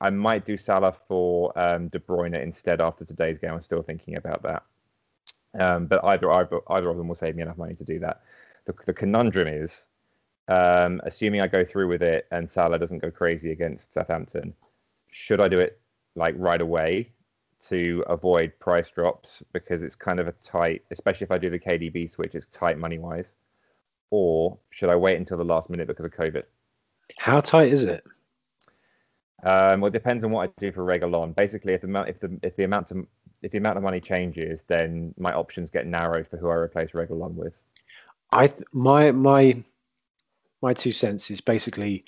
I 0.00 0.10
might 0.10 0.44
do 0.44 0.56
Salah 0.56 0.96
for 1.06 1.56
um, 1.56 1.86
De 1.86 2.00
Bruyne 2.00 2.42
instead 2.42 2.80
after 2.80 3.04
today's 3.04 3.38
game. 3.38 3.52
I'm 3.52 3.62
still 3.62 3.82
thinking 3.82 4.16
about 4.16 4.42
that. 4.42 4.64
Um, 5.58 5.86
but 5.86 6.04
either, 6.04 6.30
either 6.30 6.60
either 6.68 6.88
of 6.88 6.96
them 6.96 7.08
will 7.08 7.16
save 7.16 7.36
me 7.36 7.42
enough 7.42 7.58
money 7.58 7.74
to 7.74 7.84
do 7.84 7.98
that. 8.00 8.22
The, 8.66 8.74
the 8.86 8.94
conundrum 8.94 9.48
is, 9.48 9.86
um, 10.48 11.00
assuming 11.04 11.40
I 11.40 11.48
go 11.48 11.64
through 11.64 11.88
with 11.88 12.02
it 12.02 12.26
and 12.30 12.50
Salah 12.50 12.78
doesn't 12.78 12.98
go 12.98 13.10
crazy 13.10 13.50
against 13.52 13.92
Southampton, 13.92 14.54
should 15.10 15.40
I 15.40 15.48
do 15.48 15.58
it 15.58 15.80
like 16.14 16.34
right 16.38 16.60
away 16.60 17.12
to 17.68 18.04
avoid 18.08 18.52
price 18.58 18.90
drops 18.90 19.42
because 19.52 19.82
it's 19.82 19.94
kind 19.94 20.18
of 20.18 20.28
a 20.28 20.32
tight, 20.42 20.82
especially 20.90 21.24
if 21.24 21.30
I 21.30 21.38
do 21.38 21.50
the 21.50 21.58
KDB 21.58 22.10
switch, 22.10 22.34
it's 22.34 22.46
tight 22.46 22.78
money 22.78 22.98
wise, 22.98 23.34
or 24.10 24.58
should 24.70 24.88
I 24.88 24.96
wait 24.96 25.18
until 25.18 25.36
the 25.36 25.44
last 25.44 25.68
minute 25.68 25.86
because 25.86 26.04
of 26.04 26.12
COVID? 26.12 26.44
How 27.18 27.40
tight 27.40 27.72
is 27.72 27.84
it? 27.84 28.04
Um, 29.42 29.80
well, 29.80 29.88
it 29.88 29.92
depends 29.92 30.22
on 30.24 30.30
what 30.30 30.48
I 30.48 30.60
do 30.60 30.72
for 30.72 30.84
Reguilón. 30.84 31.34
Basically, 31.34 31.72
if 31.72 31.80
the 31.80 32.02
if 32.02 32.20
the 32.20 32.38
if 32.42 32.56
the 32.56 32.64
amount 32.64 32.90
of 32.90 33.06
if 33.42 33.52
the 33.52 33.58
amount 33.58 33.76
of 33.76 33.82
money 33.82 34.00
changes, 34.00 34.62
then 34.66 35.14
my 35.18 35.32
options 35.32 35.70
get 35.70 35.86
narrowed 35.86 36.28
for 36.28 36.36
who 36.36 36.48
I 36.48 36.54
replace 36.54 36.90
Reguilón 36.90 37.34
with. 37.34 37.54
I 38.32 38.46
th- 38.46 38.62
my 38.72 39.12
my 39.12 39.62
my 40.62 40.72
two 40.72 40.92
cents 40.92 41.30
is 41.30 41.40
basically 41.40 42.04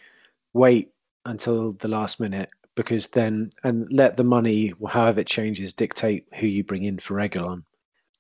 wait 0.53 0.93
until 1.25 1.73
the 1.73 1.89
last 1.89 2.21
minute 2.21 2.51
because 2.75 3.07
then 3.09 3.51
and 3.65 3.91
let 3.91 4.17
the 4.17 4.25
money 4.25 4.73
however 4.89 5.21
it 5.21 5.27
changes 5.27 5.73
dictate 5.73 6.27
who 6.39 6.47
you 6.47 6.65
bring 6.65 6.85
in 6.85 6.99
for 6.99 7.15
Reguilón. 7.15 7.65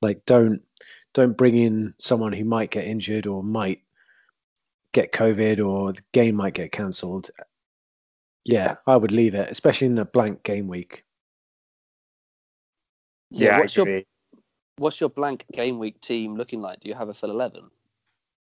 Like 0.00 0.24
don't 0.26 0.62
don't 1.12 1.36
bring 1.36 1.56
in 1.56 1.94
someone 1.98 2.32
who 2.32 2.44
might 2.44 2.70
get 2.70 2.84
injured 2.84 3.26
or 3.26 3.42
might 3.42 3.82
get 4.92 5.12
COVID 5.12 5.64
or 5.64 5.92
the 5.92 6.02
game 6.12 6.36
might 6.36 6.54
get 6.54 6.72
cancelled. 6.72 7.30
Yeah, 8.44 8.76
I 8.86 8.96
would 8.96 9.12
leave 9.12 9.34
it, 9.34 9.50
especially 9.50 9.86
in 9.86 9.98
a 9.98 10.04
blank 10.04 10.42
game 10.42 10.66
week. 10.66 11.04
Yeah, 13.32 13.58
what's 13.58 13.76
your 13.76 14.02
what's 14.76 15.00
your 15.00 15.10
blank 15.10 15.44
game 15.52 15.78
week 15.78 16.00
team 16.00 16.36
looking 16.36 16.60
like? 16.60 16.80
Do 16.80 16.88
you 16.88 16.94
have 16.94 17.08
a 17.08 17.14
full 17.14 17.30
eleven? 17.30 17.70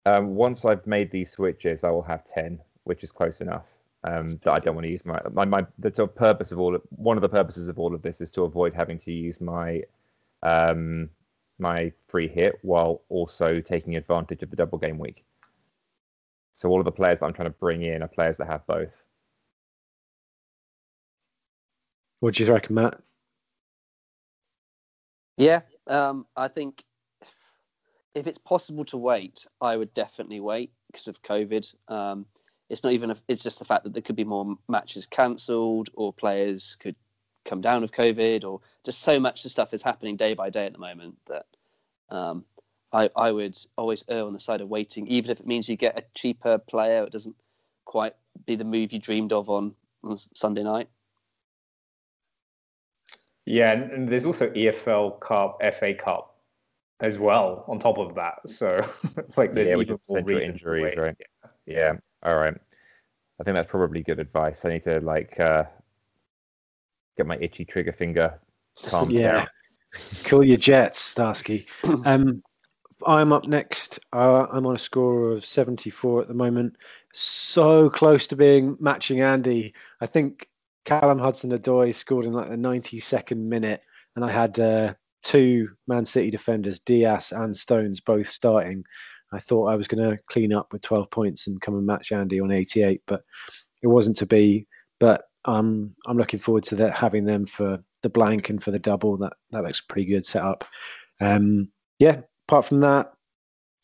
Um, 0.06 0.36
once 0.36 0.66
I've 0.66 0.86
made 0.86 1.12
these 1.12 1.32
switches, 1.32 1.84
I 1.84 1.90
will 1.90 2.04
have 2.04 2.24
ten, 2.26 2.60
which 2.84 3.04
is 3.04 3.12
close 3.12 3.42
enough. 3.42 3.66
Um, 4.04 4.40
that 4.44 4.52
I 4.52 4.60
don't 4.60 4.76
want 4.76 4.86
to 4.86 4.92
use 4.92 5.04
my 5.06 5.20
my, 5.32 5.46
my 5.46 5.66
the 5.80 5.94
sort 5.96 6.12
of 6.12 6.16
purpose 6.16 6.52
of 6.52 6.60
all 6.60 6.76
of, 6.76 6.82
one 6.90 7.18
of 7.18 7.22
the 7.22 7.30
purposes 7.30 7.68
of 7.68 7.80
all 7.80 7.96
of 7.96 8.02
this 8.02 8.22
is 8.22 8.30
to 8.32 8.44
avoid 8.44 8.74
having 8.74 9.00
to 9.00 9.12
use 9.12 9.42
my 9.42 9.82
um, 10.44 11.10
my 11.58 11.92
free 12.08 12.28
hit 12.28 12.60
while 12.62 13.02
also 13.10 13.62
taking 13.62 13.96
advantage 13.96 14.44
of 14.44 14.50
the 14.50 14.56
double 14.56 14.78
game 14.78 15.00
week. 15.00 15.24
So 16.54 16.70
all 16.70 16.80
of 16.80 16.86
the 16.86 16.92
players 16.92 17.20
that 17.20 17.26
I'm 17.26 17.34
trying 17.34 17.50
to 17.50 17.56
bring 17.60 17.82
in 17.82 18.04
are 18.04 18.08
players 18.08 18.38
that 18.38 18.48
have 18.48 18.66
both. 18.68 18.92
What 22.20 22.36
do 22.36 22.44
you 22.44 22.54
reckon, 22.54 22.76
Matt? 22.76 23.02
Yeah, 25.38 25.62
um, 25.88 26.26
I 26.36 26.48
think 26.48 26.84
if 28.14 28.28
it's 28.28 28.38
possible 28.38 28.86
to 28.86 28.98
wait, 28.98 29.46
I 29.60 29.76
would 29.76 29.94
definitely 29.94 30.40
wait 30.40 30.72
because 30.92 31.08
of 31.08 31.22
COVID. 31.24 31.74
Um, 31.90 32.26
it's 32.70 32.84
not 32.84 32.94
even 32.94 33.12
a, 33.12 33.18
it's 33.28 33.44
just 33.44 33.60
the 33.60 33.66
fact 33.66 33.84
that 33.84 33.94
there 33.94 34.02
could 34.02 34.16
be 34.16 34.24
more 34.24 34.56
matches 34.68 35.06
cancelled 35.06 35.90
or 35.94 36.14
players 36.14 36.78
could 36.80 36.96
come 37.44 37.62
down 37.62 37.82
with 37.82 37.92
COVID 37.92 38.44
or 38.44 38.62
just 38.86 39.02
so 39.02 39.20
much 39.20 39.46
of 39.46 39.52
stuff 39.52 39.74
is 39.74 39.84
happening 39.84 40.16
day 40.16 40.34
by 40.34 40.50
day 40.50 40.66
at 40.66 40.74
the 40.74 40.80
moment 40.80 41.16
that 41.28 41.46
um, 42.10 42.44
I, 42.92 43.10
I 43.16 43.32
would 43.32 43.58
always 43.78 44.04
err 44.08 44.26
on 44.26 44.34
the 44.34 44.40
side 44.40 44.62
of 44.62 44.70
waiting, 44.70 45.06
even 45.08 45.30
if 45.30 45.40
it 45.40 45.46
means 45.46 45.68
you 45.68 45.76
get 45.76 45.98
a 45.98 46.04
cheaper 46.16 46.58
player. 46.58 47.04
It 47.04 47.12
doesn't 47.12 47.36
quite 47.84 48.14
be 48.46 48.56
the 48.56 48.64
move 48.64 48.94
you 48.94 49.00
dreamed 49.00 49.34
of 49.34 49.50
on, 49.50 49.76
on 50.04 50.18
Sunday 50.34 50.64
night. 50.64 50.90
Yeah, 53.46 53.72
and, 53.74 53.92
and 53.92 54.10
there's 54.10 54.26
also 54.26 54.50
EFL 54.50 55.20
Cup, 55.20 55.62
FA 55.74 55.94
Cup 55.94 56.36
as 57.00 57.20
well 57.20 57.66
on 57.68 57.78
top 57.80 57.98
of 57.98 58.16
that. 58.16 58.40
So 58.48 58.82
like 59.38 59.54
there's 59.54 59.70
yeah, 59.70 59.78
even 59.78 60.00
more 60.08 60.22
reason 60.22 60.48
to 60.50 60.54
injuries, 60.54 60.84
wait. 60.84 60.98
right? 60.98 61.18
Yeah. 61.66 61.94
All 62.24 62.36
right. 62.36 62.56
I 63.40 63.44
think 63.44 63.56
that's 63.56 63.70
probably 63.70 64.02
good 64.02 64.20
advice. 64.20 64.66
I 64.66 64.70
need 64.70 64.84
to 64.84 65.00
like 65.02 65.40
uh, 65.40 65.64
get 67.18 67.28
my 67.28 67.38
itchy 67.38 67.66
trigger 67.66 67.92
finger 67.92 68.40
calmed 68.86 69.12
Yeah. 69.12 69.38
down. 69.38 69.48
Cool 70.24 70.46
your 70.46 70.58
jets, 70.58 71.00
Starsky. 71.00 71.68
Um, 72.06 72.42
I'm 73.06 73.34
up 73.34 73.46
next. 73.46 74.00
Uh, 74.14 74.48
I'm 74.50 74.66
on 74.66 74.76
a 74.76 74.80
score 74.80 75.32
of 75.32 75.46
74 75.46 76.22
at 76.22 76.28
the 76.30 76.34
moment. 76.34 76.78
So 77.12 77.90
close 77.90 78.26
to 78.28 78.36
being 78.38 78.78
matching 78.80 79.22
Andy. 79.22 79.74
I 80.00 80.06
think 80.06 80.48
Callum 80.86 81.20
Hudson-Odoi 81.20 81.94
scored 81.94 82.26
in 82.26 82.34
like 82.34 82.50
the 82.50 82.56
92nd 82.56 83.38
minute, 83.38 83.82
and 84.16 84.24
I 84.24 84.32
had 84.32 84.60
uh, 84.60 84.94
two 85.24 85.70
Man 85.88 86.06
City 86.06 86.30
defenders, 86.30 86.80
Dias 86.80 87.32
and 87.32 87.56
Stones, 87.56 88.00
both 88.00 88.30
starting. 88.30 88.84
I 89.34 89.40
thought 89.40 89.72
I 89.72 89.76
was 89.76 89.88
going 89.88 90.10
to 90.10 90.22
clean 90.28 90.54
up 90.54 90.72
with 90.72 90.84
12 90.84 91.10
points 91.10 91.48
and 91.48 91.60
come 91.60 91.76
and 91.76 91.86
match 91.86 92.12
Andy 92.12 92.40
on 92.40 92.52
88, 92.52 93.02
but 93.08 93.24
it 93.82 93.88
wasn't 93.88 94.18
to 94.18 94.26
be. 94.26 94.68
But 95.00 95.24
um, 95.46 95.94
I'm 96.06 96.18
looking 96.18 96.40
forward 96.40 96.64
to 96.66 96.76
that, 96.76 96.94
having 96.94 97.26
them 97.26 97.46
for 97.46 97.80
the 98.04 98.10
blank 98.10 98.50
and 98.50 98.62
for 98.62 98.72
the 98.72 98.80
double. 98.80 99.18
That 99.18 99.34
that 99.52 99.64
looks 99.64 99.82
pretty 99.82 100.06
good 100.06 100.26
setup. 100.26 100.64
Um, 101.20 101.70
yeah. 102.00 102.22
Apart 102.48 102.66
from 102.66 102.82
that, 102.82 103.12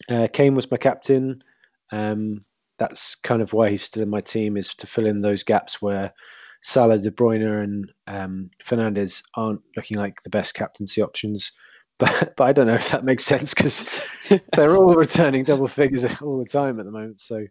uh, 0.09 0.27
Kane 0.31 0.53
was 0.53 0.69
my 0.69 0.77
captain. 0.77 1.43
Um, 1.91 2.45
that's 2.77 3.15
kind 3.15 3.41
of 3.41 3.53
why 3.53 3.69
he's 3.69 3.83
still 3.83 4.03
in 4.03 4.09
my 4.09 4.21
team 4.21 4.57
is 4.57 4.73
to 4.75 4.87
fill 4.87 5.07
in 5.07 5.21
those 5.21 5.43
gaps 5.43 5.81
where 5.81 6.13
Salah, 6.61 6.97
De 6.99 7.11
Bruyne, 7.11 7.63
and 7.63 7.91
um, 8.07 8.49
Fernandes 8.63 9.23
aren't 9.35 9.61
looking 9.75 9.97
like 9.97 10.21
the 10.21 10.29
best 10.29 10.53
captaincy 10.53 11.01
options. 11.01 11.51
But 11.99 12.33
but 12.35 12.45
I 12.45 12.51
don't 12.51 12.65
know 12.65 12.73
if 12.73 12.89
that 12.89 13.05
makes 13.05 13.23
sense 13.23 13.53
because 13.53 13.85
they're 14.55 14.75
all 14.75 14.95
returning 14.95 15.43
double 15.43 15.67
figures 15.67 16.03
all 16.23 16.39
the 16.39 16.49
time 16.49 16.79
at 16.79 16.85
the 16.85 16.91
moment. 16.91 17.21
So 17.21 17.45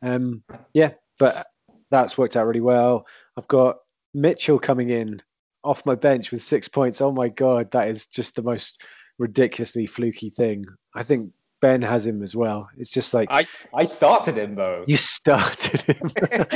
um, 0.00 0.44
yeah, 0.74 0.92
but 1.18 1.48
that's 1.90 2.16
worked 2.16 2.36
out 2.36 2.46
really 2.46 2.60
well. 2.60 3.04
I've 3.36 3.48
got 3.48 3.78
Mitchell 4.14 4.60
coming 4.60 4.90
in 4.90 5.20
off 5.64 5.84
my 5.86 5.96
bench 5.96 6.30
with 6.30 6.40
six 6.40 6.68
points. 6.68 7.00
Oh 7.00 7.10
my 7.10 7.28
god, 7.28 7.72
that 7.72 7.88
is 7.88 8.06
just 8.06 8.36
the 8.36 8.42
most 8.42 8.84
ridiculously 9.18 9.86
fluky 9.86 10.30
thing. 10.30 10.66
I 10.94 11.02
think 11.02 11.32
Ben 11.60 11.82
has 11.82 12.06
him 12.06 12.22
as 12.22 12.36
well. 12.36 12.68
It's 12.78 12.90
just 12.90 13.12
like 13.12 13.26
I 13.32 13.44
I 13.74 13.82
started 13.82 14.38
him 14.38 14.54
though. 14.54 14.84
you 14.86 14.96
started 14.96 15.80
him. 15.80 16.46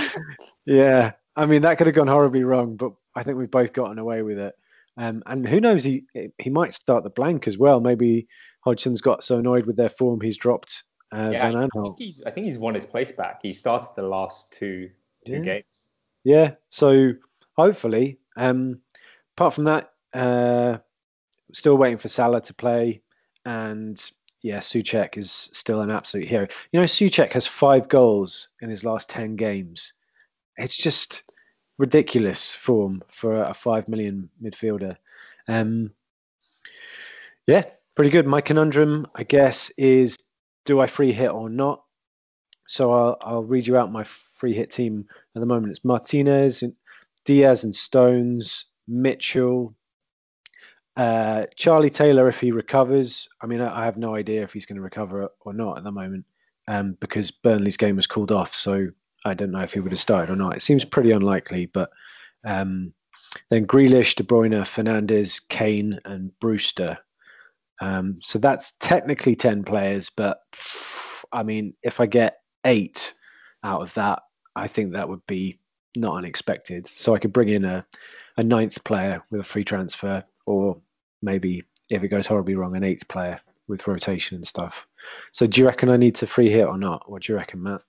yeah, 0.66 1.12
I 1.36 1.46
mean 1.46 1.62
that 1.62 1.78
could 1.78 1.86
have 1.86 1.96
gone 1.96 2.08
horribly 2.08 2.44
wrong, 2.44 2.76
but 2.76 2.92
I 3.14 3.22
think 3.22 3.38
we've 3.38 3.50
both 3.50 3.72
gotten 3.72 3.98
away 3.98 4.22
with 4.22 4.38
it. 4.38 4.54
Um, 4.96 5.22
and 5.26 5.46
who 5.46 5.60
knows? 5.60 5.84
He 5.84 6.04
he 6.38 6.50
might 6.50 6.74
start 6.74 7.04
the 7.04 7.10
blank 7.10 7.46
as 7.46 7.56
well. 7.56 7.80
Maybe 7.80 8.26
Hodgson's 8.66 9.00
got 9.00 9.22
so 9.22 9.38
annoyed 9.38 9.66
with 9.66 9.76
their 9.76 9.88
form 9.88 10.20
he's 10.20 10.36
dropped 10.36 10.84
uh, 11.12 11.30
Yeah, 11.32 11.50
Van 11.50 11.56
I 11.56 11.68
think 11.82 11.98
he's 11.98 12.22
I 12.24 12.30
think 12.30 12.46
he's 12.46 12.58
won 12.58 12.74
his 12.74 12.86
place 12.86 13.12
back. 13.12 13.40
He 13.42 13.52
started 13.52 13.88
the 13.96 14.02
last 14.02 14.52
two 14.52 14.90
two 15.26 15.34
Yeah. 15.34 15.38
games. 15.40 15.90
Yeah, 16.24 16.54
so 16.68 17.12
hopefully. 17.56 18.18
Um, 18.36 18.80
apart 19.36 19.54
from 19.54 19.64
that, 19.64 19.92
uh, 20.12 20.78
still 21.52 21.76
waiting 21.76 21.98
for 21.98 22.08
Salah 22.08 22.40
to 22.42 22.54
play, 22.54 23.02
and 23.44 24.00
yeah, 24.42 24.58
Soucek 24.58 25.16
is 25.16 25.30
still 25.30 25.80
an 25.80 25.90
absolute 25.90 26.28
hero. 26.28 26.46
You 26.72 26.80
know, 26.80 26.86
Soucek 26.86 27.32
has 27.32 27.46
five 27.46 27.88
goals 27.88 28.48
in 28.60 28.70
his 28.70 28.84
last 28.84 29.08
ten 29.08 29.36
games. 29.36 29.94
It's 30.60 30.76
just 30.76 31.24
ridiculous 31.78 32.54
form 32.54 33.02
for 33.08 33.42
a 33.42 33.54
five 33.54 33.88
million 33.88 34.28
midfielder. 34.42 34.96
Um, 35.48 35.92
yeah, 37.46 37.64
pretty 37.94 38.10
good. 38.10 38.26
My 38.26 38.40
conundrum, 38.40 39.06
I 39.14 39.24
guess, 39.24 39.70
is 39.76 40.18
do 40.66 40.80
I 40.80 40.86
free 40.86 41.12
hit 41.12 41.30
or 41.30 41.48
not? 41.48 41.82
So 42.66 42.92
I'll, 42.92 43.16
I'll 43.22 43.42
read 43.42 43.66
you 43.66 43.76
out 43.76 43.90
my 43.90 44.04
free 44.04 44.54
hit 44.54 44.70
team 44.70 45.06
at 45.34 45.40
the 45.40 45.46
moment. 45.46 45.70
It's 45.70 45.84
Martinez, 45.84 46.62
Dias, 47.24 47.64
and 47.64 47.74
Stones, 47.74 48.66
Mitchell, 48.86 49.74
uh, 50.96 51.46
Charlie 51.56 51.90
Taylor 51.90 52.28
if 52.28 52.40
he 52.40 52.52
recovers. 52.52 53.28
I 53.40 53.46
mean, 53.46 53.60
I, 53.60 53.82
I 53.82 53.84
have 53.86 53.96
no 53.96 54.14
idea 54.14 54.42
if 54.42 54.52
he's 54.52 54.66
going 54.66 54.76
to 54.76 54.82
recover 54.82 55.28
or 55.40 55.52
not 55.52 55.78
at 55.78 55.84
the 55.84 55.92
moment 55.92 56.26
um, 56.68 56.96
because 57.00 57.30
Burnley's 57.30 57.76
game 57.76 57.96
was 57.96 58.06
called 58.06 58.30
off. 58.30 58.54
So 58.54 58.88
I 59.24 59.34
don't 59.34 59.50
know 59.50 59.60
if 59.60 59.74
he 59.74 59.80
would 59.80 59.92
have 59.92 59.98
started 59.98 60.32
or 60.32 60.36
not. 60.36 60.56
It 60.56 60.62
seems 60.62 60.84
pretty 60.84 61.10
unlikely, 61.10 61.66
but 61.66 61.90
um, 62.44 62.92
then 63.50 63.66
Grealish, 63.66 64.14
De 64.14 64.22
Bruyne, 64.22 64.60
Fernandes, 64.62 65.40
Kane, 65.48 65.98
and 66.04 66.32
Brewster. 66.40 66.98
Um, 67.80 68.18
so 68.20 68.38
that's 68.38 68.72
technically 68.80 69.34
10 69.34 69.64
players, 69.64 70.10
but 70.10 70.40
I 71.32 71.42
mean, 71.42 71.74
if 71.82 72.00
I 72.00 72.06
get 72.06 72.38
eight 72.64 73.14
out 73.64 73.82
of 73.82 73.94
that, 73.94 74.22
I 74.56 74.66
think 74.66 74.92
that 74.92 75.08
would 75.08 75.24
be 75.26 75.60
not 75.96 76.16
unexpected. 76.16 76.86
So 76.86 77.14
I 77.14 77.18
could 77.18 77.32
bring 77.32 77.48
in 77.48 77.64
a, 77.64 77.86
a 78.36 78.42
ninth 78.42 78.82
player 78.84 79.22
with 79.30 79.40
a 79.40 79.44
free 79.44 79.64
transfer, 79.64 80.24
or 80.46 80.80
maybe 81.22 81.64
if 81.88 82.04
it 82.04 82.08
goes 82.08 82.26
horribly 82.26 82.54
wrong, 82.54 82.76
an 82.76 82.84
eighth 82.84 83.08
player 83.08 83.40
with 83.68 83.86
rotation 83.86 84.36
and 84.36 84.46
stuff. 84.46 84.86
So 85.32 85.46
do 85.46 85.60
you 85.60 85.66
reckon 85.66 85.88
I 85.88 85.96
need 85.96 86.16
to 86.16 86.26
free 86.26 86.50
hit 86.50 86.66
or 86.66 86.78
not? 86.78 87.10
What 87.10 87.22
do 87.22 87.32
you 87.32 87.38
reckon, 87.38 87.62
Matt? 87.62 87.82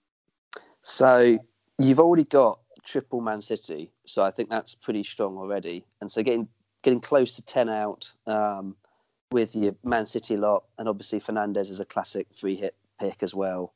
So 0.82 1.38
you've 1.78 2.00
already 2.00 2.24
got 2.24 2.60
triple 2.84 3.22
Man 3.22 3.42
City, 3.42 3.92
so 4.06 4.24
I 4.24 4.32
think 4.32 4.50
that's 4.50 4.76
pretty 4.76 5.04
strong 5.04 5.38
already. 5.38 5.86
And 6.02 6.12
so 6.12 6.24
getting 6.24 6.48
getting 6.84 7.00
close 7.00 7.36
to 7.36 7.42
ten 7.44 7.70
out 7.70 8.12
um, 8.26 8.76
with 9.32 9.56
your 9.56 9.76
Man 9.84 10.06
City 10.06 10.38
lot, 10.38 10.64
and 10.78 10.88
obviously 10.88 11.20
Fernandes 11.20 11.70
is 11.70 11.80
a 11.80 11.86
classic 11.86 12.28
free 12.36 12.56
hit 12.56 12.76
pick 13.00 13.24
as 13.24 13.34
well. 13.34 13.74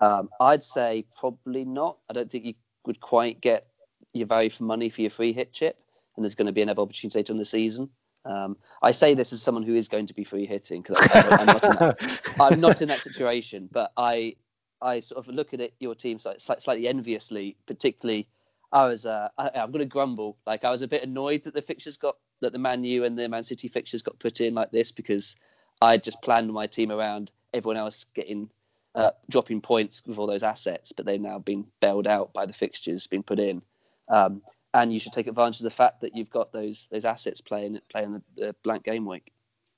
Um, 0.00 0.28
I'd 0.40 0.64
say 0.64 1.04
probably 1.18 1.64
not. 1.64 1.98
I 2.10 2.12
don't 2.12 2.30
think 2.30 2.44
you 2.44 2.54
would 2.86 3.00
quite 3.00 3.40
get 3.40 3.66
your 4.12 4.26
value 4.26 4.50
for 4.50 4.64
money 4.64 4.90
for 4.90 5.00
your 5.00 5.10
free 5.10 5.32
hit 5.32 5.52
chip, 5.52 5.78
and 6.16 6.24
there's 6.24 6.34
going 6.34 6.46
to 6.46 6.52
be 6.52 6.62
another 6.62 6.82
opportunity 6.82 7.18
later 7.18 7.32
in 7.32 7.38
the 7.38 7.44
season. 7.44 7.88
Um, 8.26 8.56
I 8.82 8.92
say 8.92 9.12
this 9.14 9.32
as 9.32 9.42
someone 9.42 9.64
who 9.64 9.74
is 9.74 9.86
going 9.86 10.06
to 10.06 10.14
be 10.14 10.24
free 10.24 10.46
hitting 10.46 10.82
because 10.82 10.96
I'm, 11.10 11.94
I'm 12.40 12.60
not 12.60 12.80
in 12.80 12.88
that 12.88 13.00
situation, 13.02 13.68
but 13.70 13.92
I 13.98 14.36
I 14.84 15.00
sort 15.00 15.26
of 15.26 15.34
look 15.34 15.54
at 15.54 15.60
it 15.60 15.74
your 15.80 15.94
team 15.94 16.18
slightly, 16.18 16.86
enviously. 16.86 17.56
Particularly, 17.66 18.28
I 18.72 18.86
was 18.86 19.06
uh, 19.06 19.28
I, 19.38 19.50
I'm 19.54 19.70
going 19.70 19.80
to 19.80 19.86
grumble. 19.86 20.36
Like 20.46 20.64
I 20.64 20.70
was 20.70 20.82
a 20.82 20.88
bit 20.88 21.02
annoyed 21.02 21.42
that 21.44 21.54
the 21.54 21.62
fixtures 21.62 21.96
got 21.96 22.16
that 22.40 22.52
the 22.52 22.58
Man 22.58 22.84
U 22.84 23.04
and 23.04 23.18
the 23.18 23.28
Man 23.28 23.44
City 23.44 23.68
fixtures 23.68 24.02
got 24.02 24.18
put 24.18 24.40
in 24.40 24.54
like 24.54 24.70
this 24.70 24.92
because 24.92 25.34
I 25.80 25.96
just 25.96 26.20
planned 26.22 26.52
my 26.52 26.66
team 26.66 26.92
around 26.92 27.30
everyone 27.52 27.76
else 27.76 28.04
getting 28.14 28.50
uh, 28.94 29.10
dropping 29.30 29.60
points 29.60 30.02
with 30.06 30.18
all 30.18 30.26
those 30.26 30.42
assets, 30.42 30.92
but 30.92 31.06
they've 31.06 31.20
now 31.20 31.38
been 31.38 31.66
bailed 31.80 32.06
out 32.06 32.32
by 32.32 32.46
the 32.46 32.52
fixtures 32.52 33.06
being 33.06 33.22
put 33.22 33.40
in. 33.40 33.62
Um, 34.08 34.42
and 34.74 34.92
you 34.92 34.98
should 35.00 35.12
take 35.12 35.26
advantage 35.26 35.60
of 35.60 35.64
the 35.64 35.70
fact 35.70 36.00
that 36.00 36.14
you've 36.14 36.30
got 36.30 36.52
those 36.52 36.88
those 36.90 37.04
assets 37.04 37.40
playing 37.40 37.80
playing 37.90 38.12
the, 38.12 38.22
the 38.36 38.56
blank 38.62 38.84
game 38.84 39.06
week. 39.06 39.32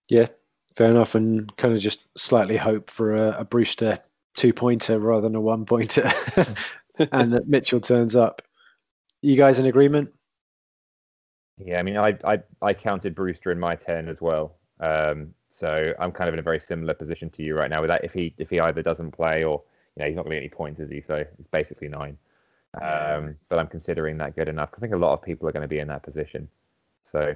Yeah, 0.08 0.26
fair 0.74 0.90
enough, 0.90 1.14
and 1.14 1.54
kind 1.56 1.74
of 1.74 1.80
just 1.80 2.06
slightly 2.18 2.56
hope 2.56 2.90
for 2.90 3.14
a, 3.14 3.40
a 3.40 3.44
Brewster 3.44 3.98
two 4.36 4.52
pointer 4.52 5.00
rather 5.00 5.22
than 5.22 5.34
a 5.34 5.40
one 5.40 5.64
pointer, 5.64 6.08
and 7.12 7.32
that 7.32 7.48
Mitchell 7.48 7.80
turns 7.80 8.14
up. 8.14 8.42
You 9.22 9.36
guys 9.36 9.58
in 9.58 9.66
agreement? 9.66 10.10
Yeah, 11.58 11.78
I 11.78 11.82
mean, 11.82 11.96
I, 11.96 12.16
I 12.22 12.38
I 12.62 12.74
counted 12.74 13.14
Brewster 13.14 13.50
in 13.50 13.58
my 13.58 13.74
ten 13.74 14.08
as 14.08 14.20
well. 14.20 14.56
Um, 14.78 15.34
so 15.48 15.94
I'm 15.98 16.12
kind 16.12 16.28
of 16.28 16.34
in 16.34 16.38
a 16.38 16.42
very 16.42 16.60
similar 16.60 16.94
position 16.94 17.30
to 17.30 17.42
you 17.42 17.56
right 17.56 17.70
now. 17.70 17.80
With 17.80 17.88
that, 17.88 18.04
if 18.04 18.12
he 18.12 18.34
if 18.38 18.50
he 18.50 18.60
either 18.60 18.82
doesn't 18.82 19.12
play 19.12 19.42
or 19.42 19.62
you 19.96 20.02
know 20.02 20.06
he's 20.06 20.16
not 20.16 20.24
going 20.24 20.36
to 20.36 20.36
get 20.36 20.44
any 20.44 20.50
points, 20.50 20.80
is 20.80 20.90
he? 20.90 21.00
So 21.00 21.24
it's 21.38 21.48
basically 21.48 21.88
nine. 21.88 22.18
Um, 22.80 23.36
but 23.48 23.58
I'm 23.58 23.68
considering 23.68 24.18
that 24.18 24.36
good 24.36 24.48
enough. 24.48 24.68
I 24.76 24.80
think 24.80 24.92
a 24.92 24.98
lot 24.98 25.14
of 25.14 25.22
people 25.22 25.48
are 25.48 25.52
going 25.52 25.62
to 25.62 25.68
be 25.68 25.78
in 25.78 25.88
that 25.88 26.02
position. 26.02 26.46
So 27.02 27.34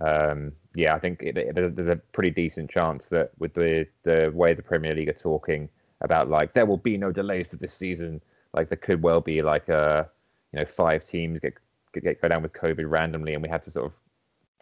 um, 0.00 0.52
yeah, 0.74 0.94
I 0.94 0.98
think 0.98 1.22
it, 1.22 1.36
it, 1.36 1.54
there's 1.76 1.88
a 1.88 1.96
pretty 2.12 2.30
decent 2.30 2.70
chance 2.70 3.06
that 3.10 3.30
with 3.38 3.54
the 3.54 3.86
the 4.02 4.32
way 4.34 4.54
the 4.54 4.62
Premier 4.62 4.94
League 4.94 5.08
are 5.08 5.12
talking 5.12 5.68
about 6.00 6.28
like 6.28 6.54
there 6.54 6.66
will 6.66 6.76
be 6.76 6.96
no 6.96 7.12
delays 7.12 7.48
to 7.48 7.56
this 7.56 7.72
season, 7.72 8.20
like 8.54 8.68
there 8.68 8.78
could 8.78 9.02
well 9.02 9.20
be 9.20 9.42
like 9.42 9.68
a 9.68 10.08
you 10.52 10.58
know 10.58 10.66
five 10.66 11.04
teams 11.04 11.40
get 11.40 11.54
get 11.94 12.20
go 12.20 12.28
down 12.28 12.42
with 12.42 12.52
COVID 12.52 12.88
randomly, 12.88 13.34
and 13.34 13.42
we 13.42 13.48
have 13.48 13.62
to 13.62 13.70
sort 13.70 13.86
of 13.86 13.92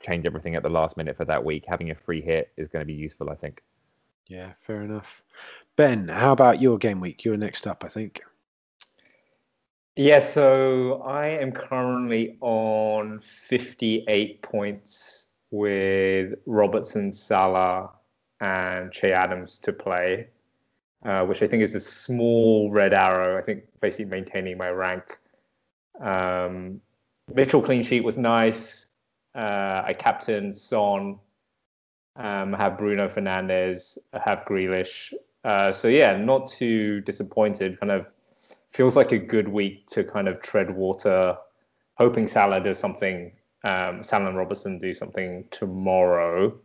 change 0.02 0.26
everything 0.26 0.54
at 0.54 0.62
the 0.62 0.68
last 0.68 0.96
minute 0.96 1.16
for 1.16 1.24
that 1.24 1.44
week. 1.44 1.64
Having 1.66 1.90
a 1.90 1.94
free 1.94 2.20
hit 2.20 2.52
is 2.56 2.68
going 2.68 2.82
to 2.82 2.86
be 2.86 2.94
useful, 2.94 3.30
I 3.30 3.34
think. 3.34 3.62
Yeah, 4.26 4.52
fair 4.58 4.82
enough. 4.82 5.22
Ben, 5.76 6.08
how 6.08 6.32
about 6.32 6.60
your 6.60 6.76
game 6.76 7.00
week? 7.00 7.24
You're 7.24 7.36
next 7.36 7.66
up, 7.66 7.82
I 7.84 7.88
think. 7.88 8.22
Yeah, 9.96 10.20
so 10.20 11.02
I 11.02 11.26
am 11.26 11.50
currently 11.50 12.36
on 12.40 13.18
58 13.20 14.42
points 14.42 15.32
with 15.50 16.34
Robertson, 16.46 17.12
Salah, 17.12 17.90
and 18.40 18.92
Che 18.92 19.12
Adams 19.12 19.58
to 19.60 19.72
play, 19.72 20.28
uh, 21.04 21.24
which 21.24 21.42
I 21.42 21.46
think 21.46 21.62
is 21.62 21.74
a 21.74 21.80
small 21.80 22.70
red 22.70 22.92
arrow. 22.92 23.38
I 23.38 23.42
think 23.42 23.64
basically 23.80 24.06
maintaining 24.06 24.58
my 24.58 24.70
rank. 24.70 25.18
Um, 26.00 26.80
Mitchell 27.34 27.62
clean 27.62 27.82
sheet 27.82 28.04
was 28.04 28.18
nice. 28.18 28.86
Uh, 29.34 29.82
I 29.84 29.94
captain 29.96 30.54
Son. 30.54 31.18
Um, 32.16 32.52
have 32.52 32.76
Bruno 32.76 33.06
Fernandes, 33.06 33.96
have 34.12 34.44
Grealish. 34.44 35.12
Uh, 35.44 35.70
so 35.70 35.86
yeah, 35.86 36.16
not 36.16 36.48
too 36.48 37.00
disappointed. 37.02 37.78
Kind 37.78 37.92
of 37.92 38.06
feels 38.72 38.96
like 38.96 39.12
a 39.12 39.18
good 39.18 39.48
week 39.48 39.86
to 39.88 40.02
kind 40.02 40.26
of 40.26 40.42
tread 40.42 40.74
water. 40.74 41.36
Hoping 41.94 42.26
Salah 42.26 42.60
does 42.60 42.78
something. 42.78 43.32
Um, 43.62 44.02
Salah 44.02 44.28
and 44.28 44.36
Robertson 44.36 44.78
do 44.78 44.94
something 44.94 45.44
tomorrow. 45.52 46.58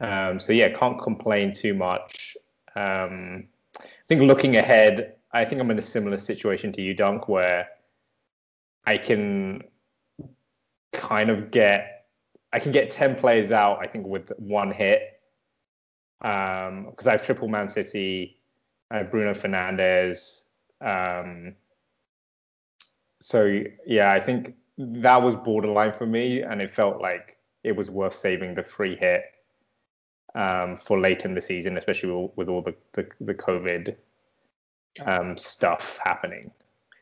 Um, 0.00 0.40
so 0.40 0.52
yeah, 0.52 0.68
can't 0.70 1.00
complain 1.00 1.54
too 1.54 1.74
much. 1.74 2.36
Um, 2.76 3.48
I 3.80 4.06
think 4.08 4.22
looking 4.22 4.56
ahead, 4.56 5.14
I 5.32 5.44
think 5.44 5.60
I'm 5.60 5.70
in 5.70 5.78
a 5.78 5.82
similar 5.82 6.18
situation 6.18 6.72
to 6.72 6.82
you, 6.82 6.94
Dunk, 6.94 7.28
where 7.28 7.68
I 8.84 8.98
can 8.98 9.62
kind 10.92 11.30
of 11.30 11.50
get 11.50 12.06
I 12.52 12.60
can 12.60 12.72
get 12.72 12.90
ten 12.90 13.16
players 13.16 13.52
out. 13.52 13.78
I 13.80 13.86
think 13.86 14.06
with 14.06 14.30
one 14.38 14.70
hit 14.70 15.20
because 16.20 16.68
um, 16.68 17.08
I 17.08 17.10
have 17.10 17.24
triple 17.24 17.48
Man 17.48 17.68
City, 17.68 18.40
I 18.90 18.98
have 18.98 19.10
Bruno 19.10 19.32
Fernandes. 19.32 20.44
Um, 20.80 21.54
so 23.20 23.62
yeah, 23.86 24.12
I 24.12 24.20
think 24.20 24.54
that 24.78 25.22
was 25.22 25.34
borderline 25.34 25.92
for 25.92 26.06
me, 26.06 26.42
and 26.42 26.62
it 26.62 26.70
felt 26.70 27.00
like 27.00 27.38
it 27.64 27.72
was 27.72 27.90
worth 27.90 28.14
saving 28.14 28.54
the 28.54 28.62
free 28.62 28.96
hit 28.96 29.24
um, 30.36 30.76
for 30.76 31.00
late 31.00 31.24
in 31.24 31.34
the 31.34 31.40
season, 31.40 31.76
especially 31.76 32.30
with, 32.36 32.48
all 32.48 32.62
the 32.62 32.74
the, 32.92 33.08
the 33.20 33.34
COVID 33.34 33.96
um, 35.04 35.36
stuff 35.36 35.98
happening. 36.04 36.52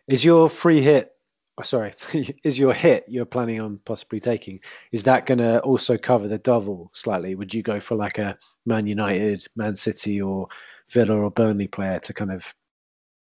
Is 0.09 0.25
your 0.25 0.49
free 0.49 0.81
hit? 0.81 1.11
Oh, 1.59 1.63
sorry, 1.63 1.93
is 2.43 2.59
your 2.59 2.73
hit 2.73 3.05
you're 3.09 3.25
planning 3.27 3.61
on 3.61 3.79
possibly 3.85 4.21
taking? 4.21 4.61
Is 4.93 5.03
that 5.05 5.27
going 5.27 5.39
to 5.39 5.61
also 5.61 5.99
cover 5.99 6.27
the 6.27 6.39
double 6.39 6.91
slightly? 6.95 7.35
Would 7.35 7.53
you 7.53 7.63
go 7.63 7.81
for 7.81 7.97
like 7.97 8.19
a 8.19 8.39
Man 8.67 8.87
United, 8.87 9.47
Man 9.57 9.77
City, 9.77 10.23
or 10.23 10.49
Villa 10.91 11.17
or 11.17 11.31
Burnley 11.31 11.69
player 11.69 11.99
to 12.01 12.15
kind 12.15 12.33
of 12.33 12.55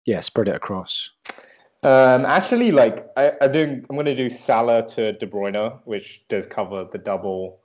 yeah 0.05 0.21
spread 0.21 0.47
it 0.47 0.55
across? 0.55 1.11
Um, 1.83 2.25
actually, 2.25 2.71
like 2.71 3.07
I, 3.17 3.33
I'm 3.41 3.51
doing, 3.51 3.85
I'm 3.89 3.95
going 3.95 4.07
to 4.07 4.15
do 4.15 4.29
Salah 4.29 4.85
to 4.87 5.13
De 5.13 5.27
Bruyne, 5.27 5.79
which 5.85 6.27
does 6.27 6.45
cover 6.45 6.87
the 6.91 6.97
double 6.97 7.59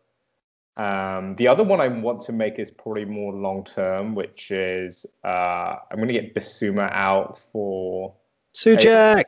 um, 0.77 1.37
the 1.37 1.49
other 1.49 1.63
one 1.63 1.81
I 1.81 1.89
want 1.89 2.21
to 2.23 2.33
make 2.33 2.59
is 2.59 2.71
probably 2.71 3.05
more 3.05 3.33
long 3.33 3.65
term, 3.65 4.15
which 4.15 4.51
is 4.51 5.05
uh, 5.25 5.77
I'm 5.91 5.97
going 5.97 6.09
to 6.09 6.15
get 6.15 6.35
Bissouma 6.35 6.91
out 6.93 7.39
for 7.39 8.15
Soucek. 8.55 9.25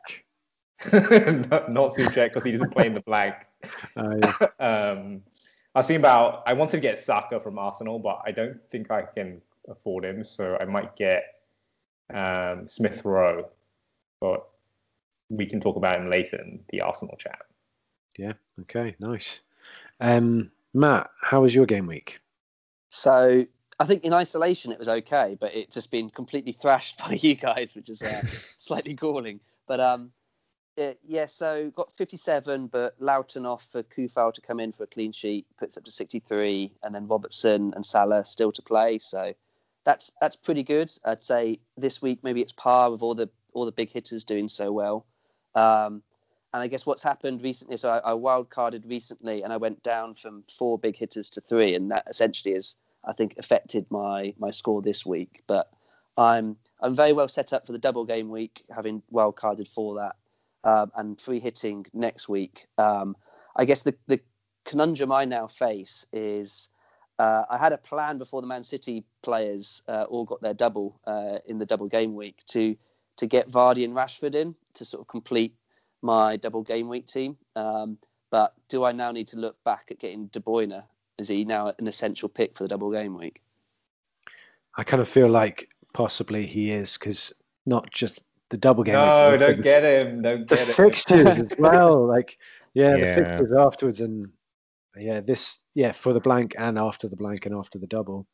not, 0.91 1.71
not 1.71 1.91
Soucek 1.91 2.29
because 2.29 2.43
he 2.43 2.51
doesn't 2.51 2.71
play 2.71 2.87
in 2.87 2.95
the 2.95 3.01
blank. 3.01 3.35
Uh, 3.95 4.15
yeah. 4.23 4.47
um, 4.59 5.21
I 5.75 5.79
was 5.79 5.87
thinking 5.87 6.01
about 6.01 6.43
I 6.47 6.53
wanted 6.53 6.77
to 6.77 6.81
get 6.81 6.97
Saka 6.97 7.39
from 7.39 7.59
Arsenal, 7.59 7.99
but 7.99 8.21
I 8.25 8.31
don't 8.31 8.59
think 8.71 8.89
I 8.89 9.03
can 9.03 9.41
afford 9.69 10.03
him, 10.03 10.23
so 10.23 10.57
I 10.59 10.65
might 10.65 10.95
get 10.95 11.25
um, 12.11 12.67
Smith 12.67 13.05
Rowe. 13.05 13.49
But 14.19 14.47
we 15.29 15.45
can 15.45 15.59
talk 15.61 15.75
about 15.75 15.99
him 15.99 16.09
later 16.09 16.37
in 16.41 16.61
the 16.69 16.81
Arsenal 16.81 17.17
chat. 17.17 17.39
Yeah. 18.17 18.33
Okay. 18.61 18.95
Nice. 18.99 19.41
Um, 19.99 20.51
Matt, 20.75 21.09
how 21.21 21.41
was 21.41 21.55
your 21.55 21.65
game 21.65 21.87
week? 21.87 22.19
So 22.89 23.45
I 23.79 23.85
think 23.85 24.03
in 24.03 24.11
isolation 24.11 24.73
it 24.73 24.77
was 24.77 24.89
okay, 24.89 25.37
but 25.39 25.55
it 25.55 25.71
just 25.71 25.89
been 25.89 26.09
completely 26.09 26.51
thrashed 26.61 26.97
by 26.97 27.13
you 27.13 27.35
guys, 27.35 27.75
which 27.75 27.89
is 27.89 28.01
uh, 28.01 28.21
slightly 28.57 28.93
galling. 28.93 29.39
But 29.67 29.79
um, 29.79 30.11
it, 30.75 30.99
yeah, 31.07 31.27
so 31.27 31.71
got 31.77 31.93
57, 31.93 32.67
but 32.67 32.93
Lowton 32.99 33.45
off 33.45 33.65
for 33.71 33.83
Coufal 33.83 34.33
to 34.33 34.41
come 34.41 34.59
in 34.59 34.73
for 34.73 34.83
a 34.83 34.87
clean 34.87 35.13
sheet 35.13 35.47
puts 35.57 35.77
up 35.77 35.85
to 35.85 35.91
63, 35.91 36.73
and 36.83 36.93
then 36.93 37.07
Robertson 37.07 37.71
and 37.73 37.85
Salah 37.85 38.25
still 38.25 38.51
to 38.51 38.61
play. 38.61 38.97
So 38.99 39.33
that's 39.85 40.11
that's 40.19 40.35
pretty 40.35 40.63
good. 40.63 40.91
I'd 41.05 41.23
say 41.23 41.61
this 41.77 42.01
week 42.01 42.19
maybe 42.21 42.41
it's 42.41 42.51
par 42.51 42.91
with 42.91 43.01
all 43.01 43.15
the 43.15 43.29
all 43.53 43.63
the 43.63 43.71
big 43.71 43.93
hitters 43.93 44.25
doing 44.25 44.49
so 44.49 44.73
well. 44.73 45.05
Um, 45.55 46.03
and 46.55 46.63
I 46.63 46.67
guess 46.67 46.85
what's 46.85 47.03
happened 47.03 47.43
recently, 47.43 47.75
so 47.75 47.89
I, 47.89 47.97
I 47.97 48.13
wild 48.13 48.49
carded 48.49 48.85
recently, 48.85 49.43
and 49.43 49.51
I 49.51 49.57
went 49.57 49.83
down 49.83 50.15
from 50.15 50.45
four 50.57 50.79
big 50.79 50.95
hitters 50.95 51.29
to 51.31 51.41
three, 51.41 51.75
and 51.75 51.91
that 51.91 52.07
essentially 52.09 52.55
is, 52.55 52.77
I 53.03 53.11
think, 53.11 53.35
affected 53.37 53.85
my 53.89 54.33
my 54.39 54.51
score 54.51 54.81
this 54.81 55.05
week. 55.05 55.43
But 55.47 55.69
I'm 56.15 56.55
I'm 56.79 56.95
very 56.95 57.11
well 57.11 57.27
set 57.27 57.51
up 57.51 57.65
for 57.65 57.73
the 57.73 57.77
double 57.77 58.05
game 58.05 58.29
week, 58.29 58.63
having 58.73 59.03
wild 59.09 59.35
carded 59.35 59.67
for 59.67 59.95
that, 59.95 60.15
um, 60.63 60.93
and 60.95 61.19
free 61.19 61.41
hitting 61.41 61.87
next 61.93 62.29
week. 62.29 62.67
Um, 62.77 63.17
I 63.57 63.65
guess 63.65 63.81
the 63.81 63.93
the 64.07 64.21
conundrum 64.63 65.11
I 65.11 65.25
now 65.25 65.47
face 65.47 66.05
is. 66.13 66.69
Uh, 67.19 67.43
I 67.49 67.57
had 67.57 67.73
a 67.73 67.77
plan 67.77 68.17
before 68.17 68.39
the 68.39 68.47
Man 68.47 68.63
City 68.63 69.03
players 69.23 69.81
uh, 69.89 70.03
all 70.03 70.23
got 70.23 70.41
their 70.41 70.53
double 70.53 71.01
uh, 71.05 71.39
in 71.47 71.57
the 71.57 71.65
double 71.65 71.89
game 71.89 72.15
week 72.15 72.37
to 72.47 72.77
to 73.17 73.27
get 73.27 73.49
Vardy 73.49 73.83
and 73.83 73.93
Rashford 73.93 74.35
in 74.35 74.55
to 74.75 74.85
sort 74.85 75.01
of 75.01 75.09
complete 75.09 75.53
my 76.05 76.37
double 76.37 76.63
game 76.63 76.87
week 76.87 77.07
team. 77.07 77.37
Um, 77.55 77.97
but 78.31 78.53
do 78.69 78.83
I 78.83 78.91
now 78.91 79.11
need 79.11 79.27
to 79.29 79.37
look 79.37 79.61
back 79.63 79.87
at 79.91 79.99
getting 79.99 80.27
De 80.27 80.39
Bruyne? 80.39 80.83
Is 81.17 81.27
he 81.27 81.45
now 81.45 81.73
an 81.79 81.87
essential 81.87 82.29
pick 82.29 82.55
for 82.55 82.63
the 82.63 82.69
double 82.69 82.91
game 82.91 83.17
week? 83.17 83.41
I 84.77 84.83
kind 84.83 85.01
of 85.01 85.07
feel 85.07 85.29
like 85.29 85.69
possibly 85.93 86.45
he 86.45 86.71
is 86.71 86.93
because 86.93 87.33
not 87.65 87.89
just 87.91 88.23
the 88.49 88.57
double 88.57 88.83
game. 88.83 88.95
No, 88.95 89.31
week, 89.31 89.39
don't 89.39 89.61
get 89.61 89.83
him. 89.83 90.21
Don't 90.21 90.47
the 90.47 90.55
get 90.55 90.67
fixtures 90.67 91.37
as 91.37 91.53
well. 91.59 92.05
Like, 92.05 92.37
yeah, 92.73 92.95
yeah, 92.95 93.15
the 93.15 93.23
fixtures 93.23 93.51
afterwards, 93.53 94.01
and 94.01 94.29
yeah, 94.97 95.21
this, 95.21 95.59
yeah, 95.73 95.93
for 95.93 96.13
the 96.13 96.19
blank 96.19 96.55
and 96.57 96.77
after 96.77 97.07
the 97.07 97.15
blank 97.15 97.45
and 97.45 97.55
after 97.55 97.79
the 97.79 97.87
double. 97.87 98.27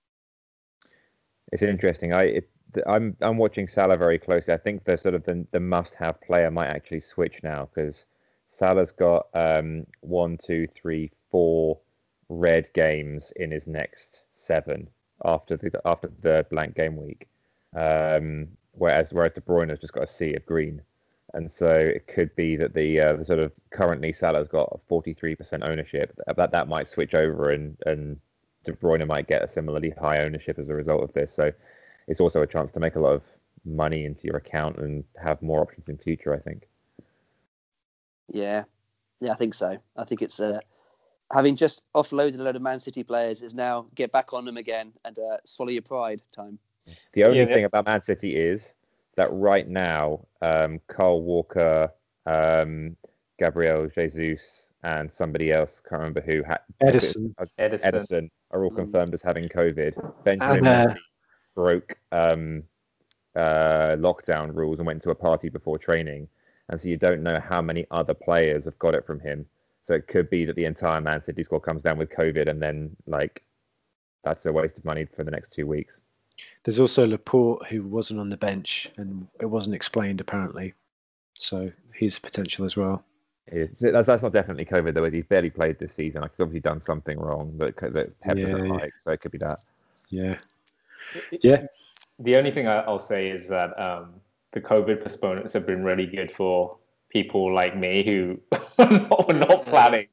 It's 1.52 1.62
interesting. 1.62 2.14
I 2.14 2.24
it, 2.24 2.50
I'm 2.88 3.16
I'm 3.22 3.38
watching 3.38 3.68
Salah 3.68 3.98
very 3.98 4.20
closely. 4.20 4.54
I 4.54 4.58
think 4.58 4.84
the 4.84 4.98
sort 4.98 5.16
of 5.16 5.24
the, 5.24 5.46
the 5.52 5.60
must-have 5.60 6.22
player 6.22 6.52
might 6.52 6.68
actually 6.68 7.02
switch 7.02 7.40
now 7.44 7.70
because 7.74 8.06
Salah's 8.50 8.92
got 8.92 9.28
um, 9.34 9.86
one, 10.02 10.38
two, 10.46 10.68
three, 10.80 11.12
four 11.30 11.80
red 12.30 12.72
games 12.74 13.32
in 13.36 13.52
his 13.52 13.68
next 13.68 14.22
seven 14.34 14.88
after 15.26 15.58
the 15.58 15.72
after 15.86 16.12
the 16.22 16.46
blank 16.50 16.76
game 16.76 16.98
week. 16.98 17.28
Um, 17.76 18.48
whereas 18.74 19.14
whereas 19.14 19.34
De 19.34 19.42
Bruyne 19.42 19.70
has 19.70 19.80
just 19.80 19.94
got 19.94 20.04
a 20.04 20.08
sea 20.08 20.34
of 20.36 20.46
green, 20.46 20.82
and 21.34 21.52
so 21.52 21.70
it 21.70 22.08
could 22.08 22.36
be 22.36 22.56
that 22.58 22.74
the 22.74 23.00
uh, 23.00 23.14
the 23.18 23.26
sort 23.26 23.40
of 23.40 23.52
currently 23.72 24.14
Salah's 24.14 24.48
got 24.48 24.80
43% 24.90 25.64
ownership. 25.64 26.18
That 26.36 26.52
that 26.52 26.68
might 26.68 26.88
switch 26.88 27.14
over, 27.14 27.52
and 27.52 27.78
and 27.86 28.20
De 28.66 28.74
Bruyne 28.74 29.06
might 29.08 29.28
get 29.28 29.44
a 29.44 29.48
similarly 29.48 29.92
high 30.00 30.24
ownership 30.24 30.60
as 30.60 30.70
a 30.70 30.74
result 30.74 31.04
of 31.04 31.14
this. 31.14 31.34
So 31.34 31.52
it's 32.08 32.20
also 32.20 32.42
a 32.42 32.48
chance 32.48 32.72
to 32.72 32.80
make 32.80 32.96
a 32.96 33.00
lot 33.00 33.14
of 33.14 33.24
money 33.66 34.06
into 34.06 34.24
your 34.26 34.38
account 34.38 34.78
and 34.78 35.04
have 35.22 35.42
more 35.42 35.62
options 35.62 35.88
in 35.88 35.98
future. 35.98 36.34
I 36.34 36.40
think. 36.40 36.68
Yeah, 38.32 38.64
yeah, 39.20 39.32
I 39.32 39.36
think 39.36 39.54
so. 39.54 39.78
I 39.98 40.04
think 40.06 40.22
it's 40.22 40.40
uh, 40.40 40.60
having 41.32 41.56
just 41.56 41.82
offloaded 41.96 42.40
a 42.40 42.44
load 42.44 42.56
of 42.56 42.62
Man 42.62 42.80
City 42.80 43.04
players 43.04 43.42
is 43.42 43.54
now 43.54 43.88
get 43.96 44.12
back 44.12 44.34
on 44.34 44.46
them 44.46 44.58
again 44.58 44.94
and 45.06 45.18
uh, 45.18 45.38
swallow 45.46 45.72
your 45.72 45.82
pride 45.82 46.22
time. 46.32 46.60
The 47.14 47.24
only 47.24 47.40
yeah, 47.40 47.46
thing 47.46 47.66
about 47.66 47.86
Man 47.86 48.02
City 48.02 48.36
is 48.36 48.76
that 49.18 49.32
right 49.32 49.68
now, 49.68 50.26
um, 50.42 50.80
Kyle 50.88 51.22
Walker, 51.22 51.92
um, 52.26 52.96
Gabriel 53.40 53.88
Jesus, 53.88 54.72
and 54.84 55.12
somebody 55.12 55.52
else 55.52 55.82
can't 55.88 56.00
remember 56.00 56.22
who. 56.22 56.44
Ha- 56.44 56.58
Ederson. 56.82 57.36
Ederson. 57.60 57.82
Ederson 57.82 58.30
are 58.52 58.64
all 58.64 58.72
mm. 58.72 58.78
confirmed 58.78 59.14
as 59.14 59.22
having 59.22 59.44
COVID. 59.44 60.24
Benjamin 60.24 60.66
and, 60.66 60.68
uh, 60.68 60.96
broke 61.56 61.98
um, 62.12 62.64
uh, 63.36 63.96
lockdown 63.98 64.54
rules 64.54 64.80
and 64.80 64.88
went 64.88 65.02
to 65.04 65.12
a 65.12 65.16
party 65.16 65.50
before 65.50 65.78
training, 65.78 66.28
and 66.70 66.80
so 66.80 66.88
you 66.88 66.98
don't 66.98 67.24
know 67.24 67.40
how 67.40 67.62
many 67.62 67.86
other 67.92 68.14
players 68.14 68.66
have 68.66 68.78
got 68.80 68.96
it 68.96 69.06
from 69.06 69.20
him. 69.20 69.46
So 69.84 69.94
it 69.94 70.08
could 70.08 70.30
be 70.30 70.46
that 70.46 70.56
the 70.56 70.66
entire 70.66 71.02
Man 71.02 71.24
City 71.24 71.44
squad 71.44 71.60
comes 71.60 71.84
down 71.84 71.98
with 71.98 72.10
COVID, 72.10 72.50
and 72.50 72.62
then 72.62 72.96
like 73.08 73.44
that's 74.24 74.46
a 74.46 74.52
waste 74.52 74.78
of 74.78 74.86
money 74.86 75.06
for 75.06 75.24
the 75.24 75.32
next 75.32 75.54
two 75.54 75.66
weeks. 75.66 76.02
There's 76.64 76.80
also 76.80 77.06
Laporte 77.08 77.68
who 77.68 77.84
wasn't 77.84 78.20
on 78.20 78.30
the 78.30 78.38
bench, 78.38 78.92
and 78.98 79.28
it 79.40 79.48
wasn't 79.48 79.76
explained 79.76 80.22
apparently. 80.22 80.74
So 81.34 81.72
he's 81.96 82.20
potential 82.20 82.66
as 82.66 82.78
well. 82.78 83.04
That's, 83.52 84.08
that's 84.08 84.24
not 84.24 84.32
definitely 84.32 84.66
COVID 84.66 84.94
though. 84.94 85.10
He's 85.10 85.26
barely 85.26 85.50
played 85.50 85.80
this 85.80 85.94
season. 85.94 86.22
Like 86.22 86.32
he's 86.32 86.42
obviously 86.42 86.62
done 86.62 86.82
something 86.82 87.20
wrong 87.20 87.58
that 87.58 87.76
that 87.94 88.20
Pep 88.22 88.38
yeah, 88.38 88.46
doesn't 88.46 88.66
yeah. 88.66 88.72
like. 88.72 88.94
So 89.02 89.12
it 89.12 89.22
could 89.22 89.32
be 89.32 89.40
that. 89.40 89.60
Yeah. 90.10 90.38
Yeah. 91.42 91.64
The 92.20 92.36
only 92.36 92.52
thing 92.52 92.68
I'll 92.68 93.00
say 93.00 93.30
is 93.30 93.48
that 93.50 93.80
um, 93.80 94.14
the 94.54 94.62
COVID 94.62 95.02
postponements 95.02 95.54
have 95.54 95.66
been 95.66 95.84
really 95.84 96.06
good 96.06 96.32
for 96.32 96.78
people 97.10 97.54
like 97.54 97.76
me 97.76 98.04
who 98.04 98.40
were 98.78 99.34
not 99.34 99.66
planning 99.66 100.08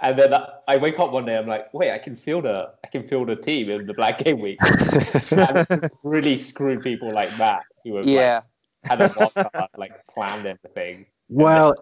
and 0.00 0.18
then 0.18 0.34
I 0.66 0.76
wake 0.76 0.98
up 0.98 1.12
one 1.12 1.26
day, 1.26 1.36
I'm 1.36 1.46
like, 1.46 1.72
wait, 1.74 1.92
I 1.92 1.98
can 1.98 2.16
field 2.16 2.46
a, 2.46 2.72
I 2.84 2.88
can 2.88 3.02
field 3.02 3.30
a 3.30 3.36
team 3.36 3.70
in 3.70 3.86
the 3.86 3.94
Blank 3.94 4.18
Game 4.18 4.40
Week. 4.40 4.58
and 5.30 5.90
really 6.02 6.36
screwed 6.36 6.82
people 6.82 7.12
like 7.12 7.34
that 7.36 7.62
who 7.84 7.96
have 7.96 8.06
Yeah. 8.06 8.42
like, 8.84 9.00
had 9.00 9.00
a 9.02 9.08
wildcard, 9.14 9.68
like 9.76 9.92
planned 10.06 10.46
everything. 10.46 11.06
well, 11.28 11.74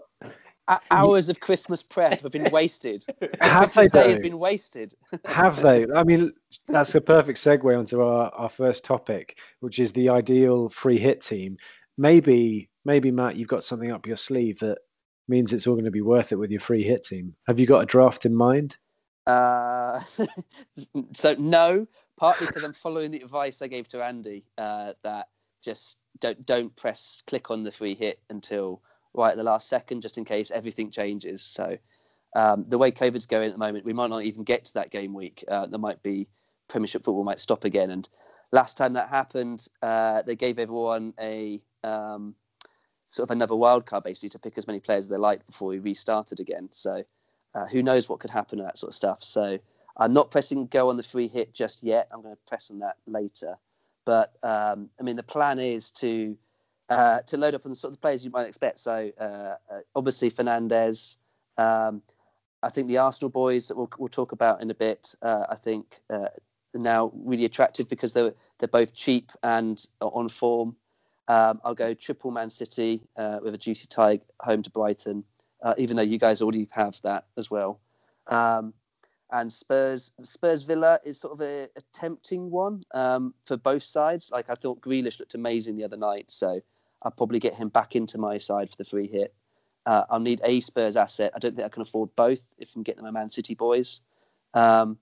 Hours 0.91 1.29
of 1.29 1.41
Christmas 1.41 1.83
prep 1.83 2.21
have 2.21 2.33
been 2.33 2.51
wasted. 2.51 3.05
have 3.41 3.73
Christmas 3.73 3.91
they 3.91 4.03
Day 4.03 4.11
has 4.11 4.19
been 4.19 4.39
wasted. 4.39 4.95
Have 5.25 5.63
they? 5.63 5.87
I 5.95 6.05
mean, 6.05 6.33
that's 6.67 6.95
a 6.95 7.01
perfect 7.01 7.39
segue 7.39 7.79
onto 7.79 8.03
our, 8.03 8.31
our 8.35 8.51
first 8.51 8.85
topic, 8.85 9.39
which 9.61 9.79
is 9.79 9.93
the 9.93 10.11
ideal 10.11 10.69
free 10.69 10.99
hit 10.99 11.23
team. 11.23 11.57
Maybe, 11.97 12.69
maybe 12.85 13.11
Matt, 13.11 13.37
you've 13.37 13.49
got 13.49 13.65
something 13.65 13.91
up 13.91 14.07
your 14.07 14.17
sleeve 14.17 14.59
that 14.59 14.79
means 15.27 15.53
it's 15.53 15.67
all 15.67 15.75
going 15.75 15.85
to 15.87 15.91
be 15.91 16.03
worth 16.03 16.33
it 16.33 16.37
with 16.37 16.51
your 16.51 16.61
free 16.61 16.83
hit 16.83 17.05
team. 17.05 17.35
Have 17.47 17.59
you 17.59 17.67
got 17.67 17.83
a 17.83 17.87
draft 17.87 18.27
in 18.27 18.35
mind? 18.35 18.77
Uh, 19.27 20.01
so 21.15 21.35
no, 21.39 21.87
partly 22.19 22.47
because 22.47 22.65
I'm 22.65 22.75
following 22.75 23.11
the 23.11 23.21
advice 23.21 23.63
I 23.63 23.69
gave 23.69 23.89
to 23.89 24.03
Andy 24.03 24.45
uh, 24.59 24.93
that 25.03 25.29
just 25.63 25.97
don't 26.21 26.45
don't 26.47 26.75
press 26.77 27.23
click 27.27 27.51
on 27.51 27.63
the 27.63 27.73
free 27.73 27.95
hit 27.95 28.21
until 28.31 28.83
right 29.15 29.31
at 29.31 29.37
the 29.37 29.43
last 29.43 29.69
second, 29.69 30.03
just 30.03 30.19
in 30.19 30.25
case 30.25 30.51
everything 30.51 30.91
changes. 30.91 31.43
So 31.43 31.79
um, 32.37 32.65
the 32.69 32.79
way 32.79 32.91
COVID's 32.91 33.27
going 33.27 33.49
at 33.49 33.53
the 33.53 33.59
moment, 33.59 33.85
we 33.85 33.93
might 33.93 34.11
not 34.11 34.25
even 34.25 34.45
get 34.45 34.65
to 34.67 34.75
that 34.75 34.91
game 34.91 35.15
week. 35.15 35.45
Uh, 35.49 35.67
there 35.67 35.79
might 35.79 36.03
be 36.03 36.29
Premiership 36.69 37.05
football 37.05 37.25
might 37.25 37.41
stop 37.41 37.65
again, 37.65 37.91
and 37.91 38.09
last 38.53 38.77
time 38.77 38.93
that 38.95 39.09
happened, 39.09 39.67
uh, 39.83 40.23
they 40.23 40.37
gave 40.37 40.59
everyone 40.59 41.15
a 41.21 41.61
um, 41.85 42.35
sort 43.09 43.29
of 43.29 43.31
another 43.31 43.57
wild 43.57 43.87
card 43.87 44.05
basically 44.05 44.29
to 44.31 44.39
pick 44.39 44.59
as 44.59 44.67
many 44.67 44.81
players 44.81 45.05
as 45.05 45.09
they 45.09 45.17
liked 45.17 45.47
before 45.47 45.69
we 45.69 45.79
restarted 45.79 46.41
again. 46.41 46.69
So 46.73 47.05
uh, 47.55 47.67
who 47.67 47.83
knows 47.83 48.09
what 48.09 48.21
could 48.21 48.31
happen 48.31 48.59
and 48.59 48.69
that 48.69 48.79
sort 48.79 48.91
of 48.91 48.95
stuff. 48.95 49.19
So 49.23 49.59
I'm 49.97 50.13
not 50.13 50.31
pressing 50.31 50.67
go 50.67 50.91
on 50.91 50.97
the 50.97 51.03
free 51.03 51.29
hit 51.29 51.55
just 51.55 51.83
yet. 51.83 52.09
I'm 52.13 52.23
going 52.23 52.35
to 52.35 52.41
press 52.47 52.71
on 52.71 52.79
that 52.81 52.97
later. 53.07 53.57
But 54.05 54.35
um, 54.43 54.89
I 54.99 55.03
mean, 55.03 55.17
the 55.17 55.23
plan 55.23 55.59
is 55.59 55.91
to 55.93 56.37
uh, 56.89 57.21
to 57.21 57.37
load 57.37 57.55
up 57.55 57.65
on 57.65 57.71
the 57.71 57.77
sort 57.77 57.93
of 57.93 58.01
players 58.01 58.25
you 58.25 58.31
might 58.31 58.47
expect. 58.47 58.79
So 58.79 59.11
uh, 59.21 59.55
uh, 59.73 59.81
obviously 59.95 60.31
Fernandes. 60.31 61.17
Um, 61.57 62.03
I 62.63 62.71
think 62.71 62.89
the 62.89 62.99
Arsenal 62.99 63.31
boys 63.31 63.69
that 63.69 63.77
we'll, 63.77 63.91
we'll 63.99 64.09
talk 64.09 64.33
about 64.33 64.61
in 64.61 64.71
a 64.71 64.75
bit. 64.75 65.15
Uh, 65.23 65.45
I 65.49 65.55
think 65.55 66.01
uh, 66.11 66.29
now 66.75 67.13
really 67.15 67.45
attractive 67.45 67.89
because 67.89 68.13
they're 68.13 68.35
they're 68.59 68.69
both 68.69 68.95
cheap 68.95 69.31
and 69.43 69.85
on 70.01 70.29
form. 70.29 70.77
Um, 71.29 71.61
I'll 71.63 71.75
go 71.75 71.95
triple 71.95 72.31
Man 72.31 72.51
City 72.51 73.03
with 73.17 73.55
a 73.55 73.59
juicy 73.59 73.87
tie 73.87 74.21
home 74.41 74.63
to 74.63 74.71
Brighton 74.71 75.25
even 75.77 75.97
though 75.97 76.03
you 76.05 76.19
guys 76.19 76.41
already 76.41 76.69
have 76.73 76.99
that 77.03 77.27
as 77.37 77.51
well. 77.51 77.81
Um, 78.29 78.73
and 79.31 79.53
Spurs, 79.53 80.13
Spurs 80.23 80.63
Villa 80.63 81.01
is 81.05 81.21
sort 81.21 81.35
of 81.35 81.41
a, 81.43 81.65
a 81.77 81.81
tempting 81.93 82.51
one 82.51 82.83
um, 82.95 83.35
for 83.45 83.57
both 83.57 83.83
sides. 83.83 84.31
Like 84.33 84.49
I 84.49 84.55
thought 84.55 84.81
Grealish 84.81 85.19
looked 85.19 85.35
amazing 85.35 85.77
the 85.77 85.85
other 85.85 85.97
night, 85.97 86.27
so 86.29 86.61
I'll 87.03 87.13
probably 87.13 87.39
get 87.39 87.55
him 87.55 87.69
back 87.69 87.95
into 87.97 88.19
my 88.19 88.39
side 88.39 88.71
for 88.71 88.77
the 88.77 88.85
free 88.85 89.09
hit. 89.09 89.35
Uh, 89.87 90.05
I'll 90.11 90.21
need 90.21 90.41
a 90.45 90.61
Spurs 90.61 90.97
asset. 90.97 91.33
I 91.35 91.39
don't 91.39 91.55
think 91.57 91.65
I 91.65 91.69
can 91.69 91.83
afford 91.83 92.15
both 92.17 92.41
if 92.59 92.69
I 92.71 92.73
can 92.73 92.83
get 92.83 92.97
them 92.97 93.07
a 93.07 93.13
Man 93.13 93.31
City 93.31 93.55
boys. 93.55 94.01
Um, 94.55 94.99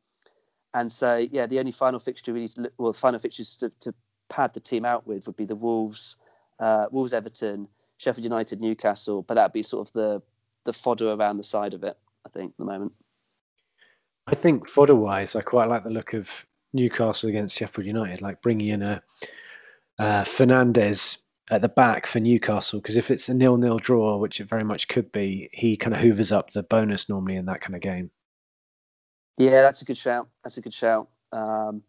and 0.75 0.93
so, 0.93 1.27
yeah, 1.33 1.47
the 1.47 1.59
only 1.59 1.73
final 1.73 1.99
fixture 1.99 2.33
we 2.33 2.41
need 2.41 2.55
to 2.55 2.63
look, 2.63 2.73
well, 2.79 2.93
the 2.93 2.99
final 2.99 3.19
fixtures 3.19 3.57
to, 3.57 3.71
to 3.81 3.95
pad 4.29 4.53
the 4.53 4.61
team 4.61 4.85
out 4.85 5.07
with 5.07 5.27
would 5.27 5.37
be 5.37 5.47
the 5.47 5.57
Wolves, 5.57 6.17
uh, 6.61 6.87
Wolves, 6.91 7.13
Everton, 7.13 7.67
Sheffield 7.97 8.25
United, 8.25 8.61
Newcastle. 8.61 9.23
But 9.23 9.35
that'd 9.35 9.53
be 9.53 9.63
sort 9.63 9.89
of 9.89 9.93
the 9.93 10.23
the 10.65 10.73
fodder 10.73 11.13
around 11.13 11.39
the 11.39 11.45
side 11.45 11.75
of 11.75 11.83
it. 11.83 11.97
I 12.27 12.29
think 12.29 12.53
at 12.53 12.59
the 12.59 12.65
moment. 12.65 12.93
I 14.27 14.35
think 14.35 14.69
fodder 14.69 14.97
wise, 14.97 15.37
I 15.37 15.41
quite 15.41 15.69
like 15.69 15.85
the 15.85 15.91
look 15.91 16.13
of 16.13 16.45
Newcastle 16.73 17.29
against 17.29 17.57
Sheffield 17.57 17.87
United, 17.87 18.21
like 18.21 18.43
bringing 18.43 18.69
in 18.69 18.83
a 18.83 19.03
uh, 19.99 20.25
Fernandez 20.25 21.19
at 21.51 21.63
the 21.63 21.69
back 21.69 22.07
for 22.07 22.21
Newcastle. 22.21 22.81
Because 22.81 22.97
if 22.97 23.11
it's 23.11 23.29
a 23.29 23.35
nil-nil 23.35 23.79
draw, 23.79 24.17
which 24.17 24.41
it 24.41 24.49
very 24.49 24.65
much 24.65 24.89
could 24.89 25.13
be, 25.13 25.49
he 25.53 25.77
kind 25.77 25.95
of 25.95 26.01
hoovers 26.01 26.33
up 26.33 26.51
the 26.51 26.63
bonus 26.63 27.09
normally 27.09 27.37
in 27.37 27.47
that 27.47 27.61
kind 27.61 27.75
of 27.75 27.81
game. 27.81 28.11
Yeah, 29.39 29.63
that's 29.63 29.83
a 29.83 29.85
good 29.85 29.99
shout. 29.99 30.29
That's 30.43 30.57
a 30.57 30.63
good 30.63 30.75
shout. 30.75 31.09
Um, 31.33 31.83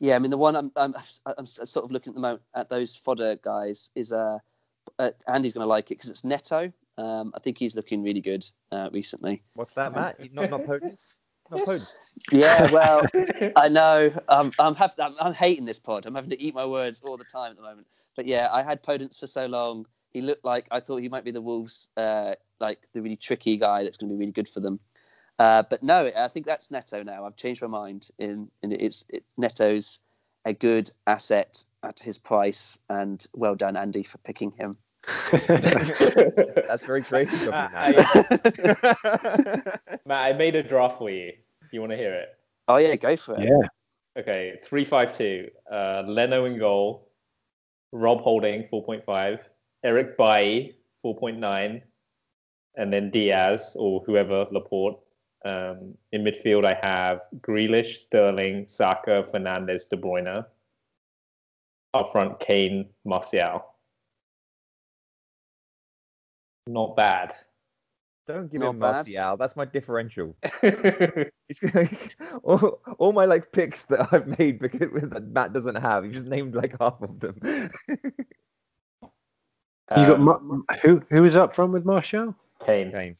yeah, 0.00 0.16
I 0.16 0.18
mean 0.18 0.30
the 0.30 0.38
one 0.38 0.56
I'm, 0.56 0.72
I'm 0.76 0.94
I'm 1.26 1.46
sort 1.46 1.84
of 1.84 1.92
looking 1.92 2.12
at 2.12 2.14
the 2.14 2.20
moment 2.20 2.42
at 2.54 2.70
those 2.70 2.96
fodder 2.96 3.36
guys 3.42 3.90
is 3.94 4.12
uh, 4.12 4.38
uh 4.98 5.10
Andy's 5.28 5.52
going 5.52 5.64
to 5.64 5.68
like 5.68 5.90
it 5.90 5.98
because 5.98 6.08
it's 6.08 6.24
Neto. 6.24 6.72
Um, 6.96 7.32
I 7.34 7.38
think 7.40 7.58
he's 7.58 7.74
looking 7.74 8.02
really 8.02 8.22
good 8.22 8.44
uh, 8.72 8.88
recently. 8.92 9.42
What's 9.54 9.72
that, 9.74 9.94
Matt? 9.94 10.18
Not 10.32 10.50
not 10.50 10.62
Podence? 10.62 11.16
Not 11.50 11.66
Podence. 11.66 11.86
Yeah, 12.32 12.70
well, 12.70 13.02
I 13.56 13.68
know. 13.68 14.10
Um, 14.28 14.50
I'm, 14.58 14.74
have, 14.74 14.94
I'm 14.98 15.14
I'm 15.20 15.34
hating 15.34 15.66
this 15.66 15.78
pod. 15.78 16.06
I'm 16.06 16.14
having 16.14 16.30
to 16.30 16.40
eat 16.40 16.54
my 16.54 16.64
words 16.64 17.02
all 17.04 17.18
the 17.18 17.24
time 17.24 17.50
at 17.50 17.56
the 17.56 17.62
moment. 17.62 17.86
But 18.16 18.26
yeah, 18.26 18.48
I 18.52 18.62
had 18.62 18.82
Podence 18.82 19.18
for 19.18 19.26
so 19.26 19.46
long. 19.46 19.86
He 20.12 20.20
looked 20.20 20.44
like 20.44 20.66
I 20.70 20.80
thought 20.80 20.96
he 20.96 21.08
might 21.08 21.24
be 21.24 21.30
the 21.30 21.40
Wolves, 21.40 21.88
uh, 21.96 22.34
like 22.58 22.88
the 22.92 23.02
really 23.02 23.16
tricky 23.16 23.56
guy 23.56 23.84
that's 23.84 23.96
going 23.96 24.08
to 24.08 24.14
be 24.14 24.18
really 24.18 24.32
good 24.32 24.48
for 24.48 24.60
them. 24.60 24.80
Uh, 25.38 25.62
but 25.70 25.82
no, 25.82 26.10
I 26.16 26.28
think 26.28 26.44
that's 26.44 26.70
Neto 26.70 27.02
now. 27.02 27.24
I've 27.24 27.36
changed 27.36 27.62
my 27.62 27.68
mind. 27.68 28.08
In, 28.18 28.50
in 28.62 28.72
it's, 28.72 29.04
it's 29.08 29.32
Neto's 29.38 30.00
a 30.44 30.52
good 30.52 30.90
asset 31.06 31.64
at 31.82 31.98
his 31.98 32.18
price, 32.18 32.78
and 32.90 33.26
well 33.34 33.54
done, 33.54 33.76
Andy, 33.76 34.02
for 34.02 34.18
picking 34.18 34.50
him. 34.50 34.74
That's 35.48 36.84
very 36.84 37.02
creative 37.02 37.32
of 37.34 37.42
you, 37.42 37.50
Matt, 37.50 37.72
Matt. 37.72 39.80
Matt, 40.04 40.26
I 40.26 40.32
made 40.34 40.56
a 40.56 40.62
draft 40.62 40.98
for 40.98 41.08
you. 41.08 41.32
Do 41.32 41.68
you 41.72 41.80
want 41.80 41.92
to 41.92 41.96
hear 41.96 42.12
it? 42.12 42.36
Oh 42.68 42.76
yeah, 42.76 42.96
go 42.96 43.16
for 43.16 43.34
it. 43.36 43.44
yeah, 43.44 44.20
Okay, 44.20 44.60
three 44.62 44.84
five 44.84 45.16
two. 45.16 45.48
Uh, 45.70 46.02
Leno 46.06 46.44
in 46.44 46.58
goal. 46.58 47.08
Rob 47.92 48.20
Holding 48.20 48.66
four 48.68 48.84
point 48.84 49.04
five. 49.04 49.48
Eric 49.84 50.16
Bailly 50.16 50.76
four 51.02 51.16
point 51.16 51.38
nine, 51.38 51.82
and 52.76 52.92
then 52.92 53.10
Dias 53.10 53.74
or 53.78 54.02
whoever 54.06 54.46
Laporte. 54.50 54.98
Um, 55.44 55.94
in 56.12 56.22
midfield, 56.22 56.66
I 56.66 56.74
have 56.86 57.22
Grealish, 57.40 57.96
Sterling, 57.96 58.66
Saka, 58.66 59.24
Fernandes, 59.32 59.88
De 59.88 59.96
Bruyne. 59.96 60.44
Up 61.94 62.12
front, 62.12 62.38
Kane, 62.38 62.90
Martial. 63.04 63.64
Not 66.66 66.94
bad. 66.94 67.34
Don't 68.32 68.50
give 68.52 68.60
Not 68.60 68.70
him 68.70 68.78
bad. 68.78 68.92
Martial. 69.06 69.36
That's 69.36 69.56
my 69.56 69.64
differential. 69.64 70.36
He's 70.62 71.58
gonna, 71.58 71.88
all, 72.42 72.80
all 72.98 73.12
my 73.12 73.24
like 73.24 73.50
picks 73.52 73.84
that 73.84 74.08
I've 74.12 74.38
made 74.38 74.58
because 74.60 74.80
that 75.10 75.28
Matt 75.28 75.52
doesn't 75.52 75.74
have. 75.76 76.04
He 76.04 76.10
just 76.10 76.26
named 76.26 76.54
like 76.54 76.76
half 76.80 77.00
of 77.02 77.18
them. 77.20 77.38
you 79.02 80.06
got 80.06 80.14
Um, 80.20 80.24
Mar- 80.24 80.40
who 80.82 81.02
who 81.10 81.22
was 81.22 81.36
up 81.36 81.54
front 81.54 81.72
with 81.72 81.84
Martial? 81.84 82.34
Kane. 82.64 82.92
Kane. 82.92 83.16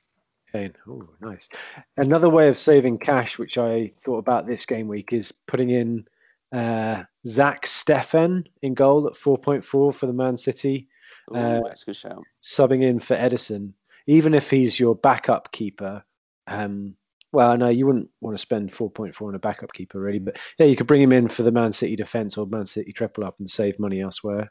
Kane. 0.52 0.74
Oh, 0.88 1.08
nice. 1.20 1.48
Another 1.96 2.28
way 2.28 2.48
of 2.48 2.58
saving 2.58 2.98
cash, 2.98 3.38
which 3.38 3.56
I 3.58 3.88
thought 3.98 4.18
about 4.18 4.46
this 4.46 4.66
game 4.66 4.88
week, 4.88 5.12
is 5.12 5.32
putting 5.46 5.70
in 5.70 6.04
uh, 6.52 7.04
Zach 7.26 7.64
Steffen 7.64 8.46
in 8.62 8.74
goal 8.74 9.06
at 9.06 9.14
4.4 9.14 9.62
for 9.64 10.06
the 10.06 10.12
Man 10.12 10.36
City, 10.36 10.88
Ooh, 11.30 11.36
Uh, 11.36 11.60
that's 11.68 11.82
a 11.82 11.86
good 11.86 11.96
shout. 11.96 12.22
subbing 12.42 12.82
in 12.82 12.98
for 12.98 13.16
Ederson. 13.16 13.72
Even 14.06 14.34
if 14.34 14.50
he's 14.50 14.78
your 14.78 14.94
backup 14.94 15.52
keeper, 15.52 16.04
um, 16.46 16.96
well, 17.32 17.56
no, 17.56 17.68
you 17.68 17.86
wouldn't 17.86 18.08
want 18.20 18.34
to 18.34 18.38
spend 18.38 18.70
4.4 18.70 19.28
on 19.28 19.34
a 19.34 19.38
backup 19.38 19.72
keeper, 19.72 20.00
really. 20.00 20.18
But 20.18 20.38
yeah, 20.58 20.66
you 20.66 20.76
could 20.76 20.86
bring 20.86 21.02
him 21.02 21.12
in 21.12 21.28
for 21.28 21.42
the 21.42 21.52
Man 21.52 21.72
City 21.72 21.96
defense 21.96 22.36
or 22.36 22.46
Man 22.46 22.66
City 22.66 22.92
triple 22.92 23.24
up 23.24 23.38
and 23.38 23.48
save 23.48 23.78
money 23.78 24.00
elsewhere. 24.00 24.50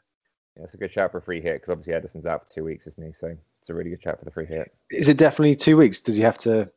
Yeah, 0.56 0.64
it's 0.64 0.74
a 0.74 0.78
good 0.78 0.92
shout 0.92 1.12
for 1.12 1.18
a 1.18 1.22
free 1.22 1.40
hit 1.40 1.60
because 1.60 1.70
obviously 1.70 1.94
Ederson's 1.94 2.26
out 2.26 2.48
for 2.48 2.54
two 2.54 2.64
weeks, 2.64 2.86
isn't 2.86 3.06
he? 3.06 3.12
So 3.12 3.36
it's 3.60 3.70
a 3.70 3.74
really 3.74 3.90
good 3.90 4.02
shout 4.02 4.18
for 4.18 4.24
the 4.24 4.30
free 4.30 4.46
hit. 4.46 4.72
Is 4.90 5.08
it 5.08 5.18
definitely 5.18 5.54
two 5.54 5.76
weeks? 5.76 6.00
Does 6.00 6.16
he 6.16 6.22
have 6.22 6.38
to? 6.38 6.70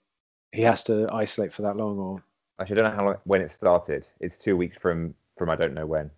He 0.52 0.62
has 0.62 0.84
to 0.84 1.10
isolate 1.12 1.52
for 1.52 1.64
that 1.64 1.78
long, 1.78 1.98
or 1.98 2.24
Actually, 2.60 2.82
I 2.82 2.84
don't 2.84 2.92
know 2.92 2.98
how 2.98 3.06
long, 3.06 3.16
when 3.24 3.42
it 3.42 3.52
started. 3.52 4.06
It's 4.20 4.38
two 4.38 4.56
weeks 4.56 4.78
from 4.78 5.16
from 5.38 5.50
I 5.50 5.56
don't 5.56 5.74
know 5.74 5.86
when. 5.86 6.12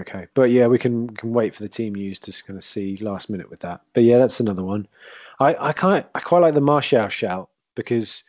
Okay, 0.00 0.26
but 0.34 0.50
yeah, 0.50 0.66
we 0.66 0.78
can 0.78 1.08
can 1.10 1.32
wait 1.32 1.54
for 1.54 1.62
the 1.62 1.68
team 1.68 1.94
news 1.94 2.18
to 2.20 2.44
kind 2.44 2.56
of 2.56 2.64
see 2.64 2.96
last 2.98 3.30
minute 3.30 3.50
with 3.50 3.60
that. 3.60 3.82
But 3.92 4.04
yeah, 4.04 4.18
that's 4.18 4.40
another 4.40 4.64
one. 4.64 4.88
I 5.40 5.54
I 5.58 5.72
kind 5.72 6.04
I 6.14 6.20
quite 6.20 6.40
like 6.40 6.54
the 6.54 6.60
Martial 6.60 7.08
shout 7.08 7.50
because 7.74 8.24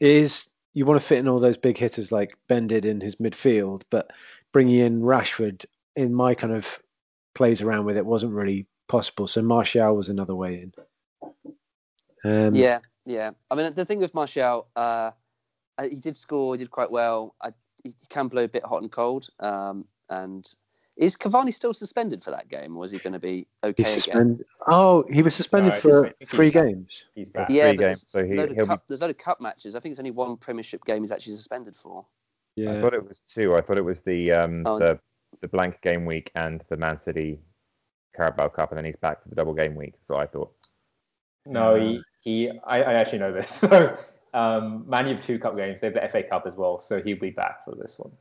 it 0.00 0.10
is 0.10 0.48
you 0.74 0.84
want 0.84 1.00
to 1.00 1.06
fit 1.06 1.18
in 1.18 1.28
all 1.28 1.40
those 1.40 1.56
big 1.56 1.78
hitters 1.78 2.12
like 2.12 2.36
Ben 2.48 2.66
did 2.66 2.84
in 2.84 3.00
his 3.00 3.16
midfield, 3.16 3.82
but 3.90 4.12
bringing 4.52 4.78
in 4.78 5.02
Rashford 5.02 5.64
in 5.96 6.14
my 6.14 6.34
kind 6.34 6.52
of 6.52 6.78
plays 7.34 7.62
around 7.62 7.84
with 7.84 7.96
it 7.96 8.06
wasn't 8.06 8.32
really 8.32 8.66
possible. 8.88 9.26
So 9.26 9.42
Martial 9.42 9.96
was 9.96 10.08
another 10.08 10.34
way 10.34 10.62
in. 10.62 10.72
Um, 12.24 12.54
yeah, 12.54 12.80
yeah. 13.06 13.30
I 13.50 13.54
mean, 13.54 13.74
the 13.74 13.84
thing 13.84 13.98
with 13.98 14.14
Martial, 14.14 14.68
uh, 14.76 15.10
uh, 15.78 15.88
he 15.90 16.00
did 16.00 16.16
score, 16.16 16.54
he 16.54 16.58
did 16.58 16.70
quite 16.70 16.90
well. 16.90 17.34
I, 17.42 17.52
he 17.84 17.94
can 18.08 18.28
blow 18.28 18.44
a 18.44 18.48
bit 18.48 18.64
hot 18.64 18.82
and 18.82 18.90
cold, 18.90 19.28
um, 19.40 19.84
and 20.10 20.48
Is 20.98 21.16
Cavani 21.16 21.54
still 21.54 21.72
suspended 21.72 22.24
for 22.24 22.32
that 22.32 22.48
game, 22.48 22.76
or 22.76 22.84
is 22.84 22.90
he 22.90 22.98
going 22.98 23.12
to 23.12 23.20
be 23.20 23.46
okay 23.62 23.84
He's 23.84 24.08
again? 24.08 24.40
Oh, 24.66 25.04
he 25.08 25.22
was 25.22 25.32
suspended 25.32 25.72
No, 25.74 25.78
for 25.80 26.12
he's 26.18 26.28
three 26.28 26.50
back. 26.50 26.64
games. 26.64 27.06
He's 27.14 27.30
back. 27.30 27.48
Yeah, 27.50 27.68
three 27.68 27.76
but 27.76 27.82
games, 27.82 28.06
there's 28.12 28.26
so 28.26 28.28
he, 28.28 28.36
load 28.36 28.50
he'll 28.50 28.66
cup, 28.66 28.80
be. 28.80 28.84
There's 28.88 29.00
a 29.00 29.04
load 29.04 29.10
of 29.10 29.18
cup 29.18 29.40
matches. 29.40 29.76
I 29.76 29.80
think 29.80 29.92
it's 29.92 30.00
only 30.00 30.10
one 30.10 30.36
Premiership 30.36 30.84
game 30.84 31.02
he's 31.04 31.12
actually 31.12 31.36
suspended 31.36 31.76
for. 31.80 32.04
Yeah. 32.56 32.72
I 32.72 32.80
thought 32.80 32.94
it 32.94 33.06
was 33.06 33.22
two. 33.32 33.54
I 33.54 33.60
thought 33.60 33.78
it 33.78 33.84
was 33.84 34.00
the 34.00 34.32
um 34.32 34.64
Oh. 34.66 34.80
the 34.80 34.98
the 35.40 35.46
blank 35.46 35.80
game 35.82 36.04
week 36.04 36.32
and 36.34 36.64
the 36.68 36.76
Man 36.76 37.00
City 37.00 37.38
Carabao 38.16 38.48
Cup, 38.48 38.72
and 38.72 38.78
then 38.78 38.84
he's 38.84 38.96
back 38.96 39.22
for 39.22 39.28
the 39.28 39.36
double 39.36 39.54
game 39.54 39.76
week. 39.76 39.94
So 40.08 40.16
I 40.16 40.26
thought. 40.26 40.52
No, 41.46 41.76
he, 41.76 42.02
he 42.22 42.50
I, 42.66 42.82
I 42.82 42.92
actually 42.94 43.20
know 43.20 43.32
this. 43.32 43.62
So 43.68 43.96
um, 44.34 44.84
Man 44.88 45.06
U 45.06 45.14
have 45.14 45.24
two 45.24 45.38
cup 45.38 45.56
games. 45.56 45.80
They 45.80 45.86
have 45.86 45.94
the 45.94 46.06
FA 46.08 46.22
Cup 46.22 46.44
as 46.46 46.56
well, 46.56 46.80
so 46.80 47.00
he'll 47.00 47.18
be 47.18 47.30
back 47.30 47.64
for 47.64 47.74
this 47.76 47.98
one. 47.98 48.12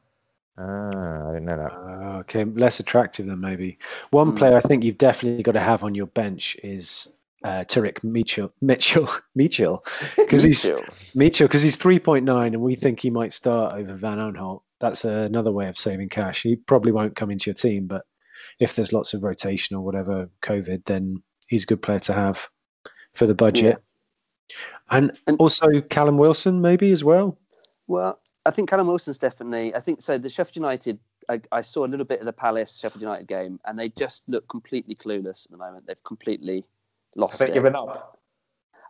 Ah, 0.60 1.30
I 1.30 1.34
didn't 1.34 1.46
know 1.46 1.58
that. 1.58 1.72
Ah, 1.74 2.17
okay, 2.20 2.43
less 2.46 2.80
attractive 2.80 3.26
than 3.28 3.39
maybe. 3.39 3.78
One 4.12 4.32
Hmm. 4.32 4.36
player 4.38 4.58
I 4.58 4.62
think 4.62 4.84
you've 4.84 4.98
definitely 4.98 5.43
got 5.43 5.52
to 5.54 5.60
have 5.60 5.84
on 5.84 5.93
your 5.96 6.08
bench 6.08 6.58
is 6.63 7.08
uh, 7.43 7.63
Tyrick 7.67 8.04
Mitchell. 8.04 8.52
Mitchell. 8.62 9.08
Mitchell. 9.36 9.86
Because 10.15 10.41
he's 10.43 10.70
Mitchell 11.13 11.48
because 11.48 11.62
he's 11.62 11.76
three 11.76 12.00
point 12.00 12.26
nine, 12.26 12.54
and 12.56 12.63
we 12.63 12.74
think 12.76 13.00
he 13.00 13.10
might 13.12 13.34
start 13.34 13.76
over 13.76 13.93
Van 13.93 14.17
Aanholt. 14.17 14.62
That's 14.80 15.06
another 15.06 15.52
way 15.52 15.67
of 15.67 15.78
saving 15.78 16.10
cash. 16.10 16.41
He 16.43 16.56
probably 16.56 16.91
won't 16.91 17.15
come 17.15 17.30
into 17.32 17.50
your 17.50 17.56
team, 17.56 17.88
but 17.88 18.04
if 18.60 18.76
there's 18.76 18.93
lots 18.93 19.13
of 19.13 19.24
rotation 19.24 19.76
or 19.76 19.82
whatever 19.84 20.30
COVID, 20.41 20.86
then 20.86 21.22
he's 21.48 21.63
a 21.63 21.67
good 21.67 21.82
player 21.82 22.00
to 22.00 22.13
have 22.13 22.48
for 23.13 23.26
the 23.28 23.34
budget. 23.36 23.82
And, 24.89 25.17
And- 25.28 25.38
also 25.39 25.82
Callum 25.82 26.17
Wilson 26.17 26.62
maybe 26.62 26.91
as 26.91 27.04
well. 27.04 27.38
Well, 27.88 28.20
I 28.48 28.52
think 28.52 28.70
Callum 28.70 28.88
Wilson's 28.88 29.18
definitely. 29.18 29.76
I 29.76 29.80
think 29.80 30.02
so. 30.02 30.18
The 30.18 30.30
Sheffield 30.30 30.56
United. 30.56 31.00
I, 31.30 31.42
I 31.52 31.60
saw 31.62 31.86
a 31.86 31.90
little 31.90 32.06
bit 32.06 32.20
of 32.22 32.26
the 32.26 32.32
Palace 32.34 32.78
Sheffield 32.78 33.02
United 33.02 33.28
game, 33.28 33.60
and 33.66 33.78
they 33.78 33.90
just 33.90 34.24
look 34.30 34.48
completely 34.48 34.96
clueless 34.96 35.46
at 35.46 35.52
the 35.52 35.58
moment. 35.58 35.86
They've 35.86 36.04
completely 36.06 36.58
Have 36.58 36.64
lost 37.18 37.40
they 37.40 37.48
it. 37.48 37.54
given 37.54 37.76
up? 37.76 38.18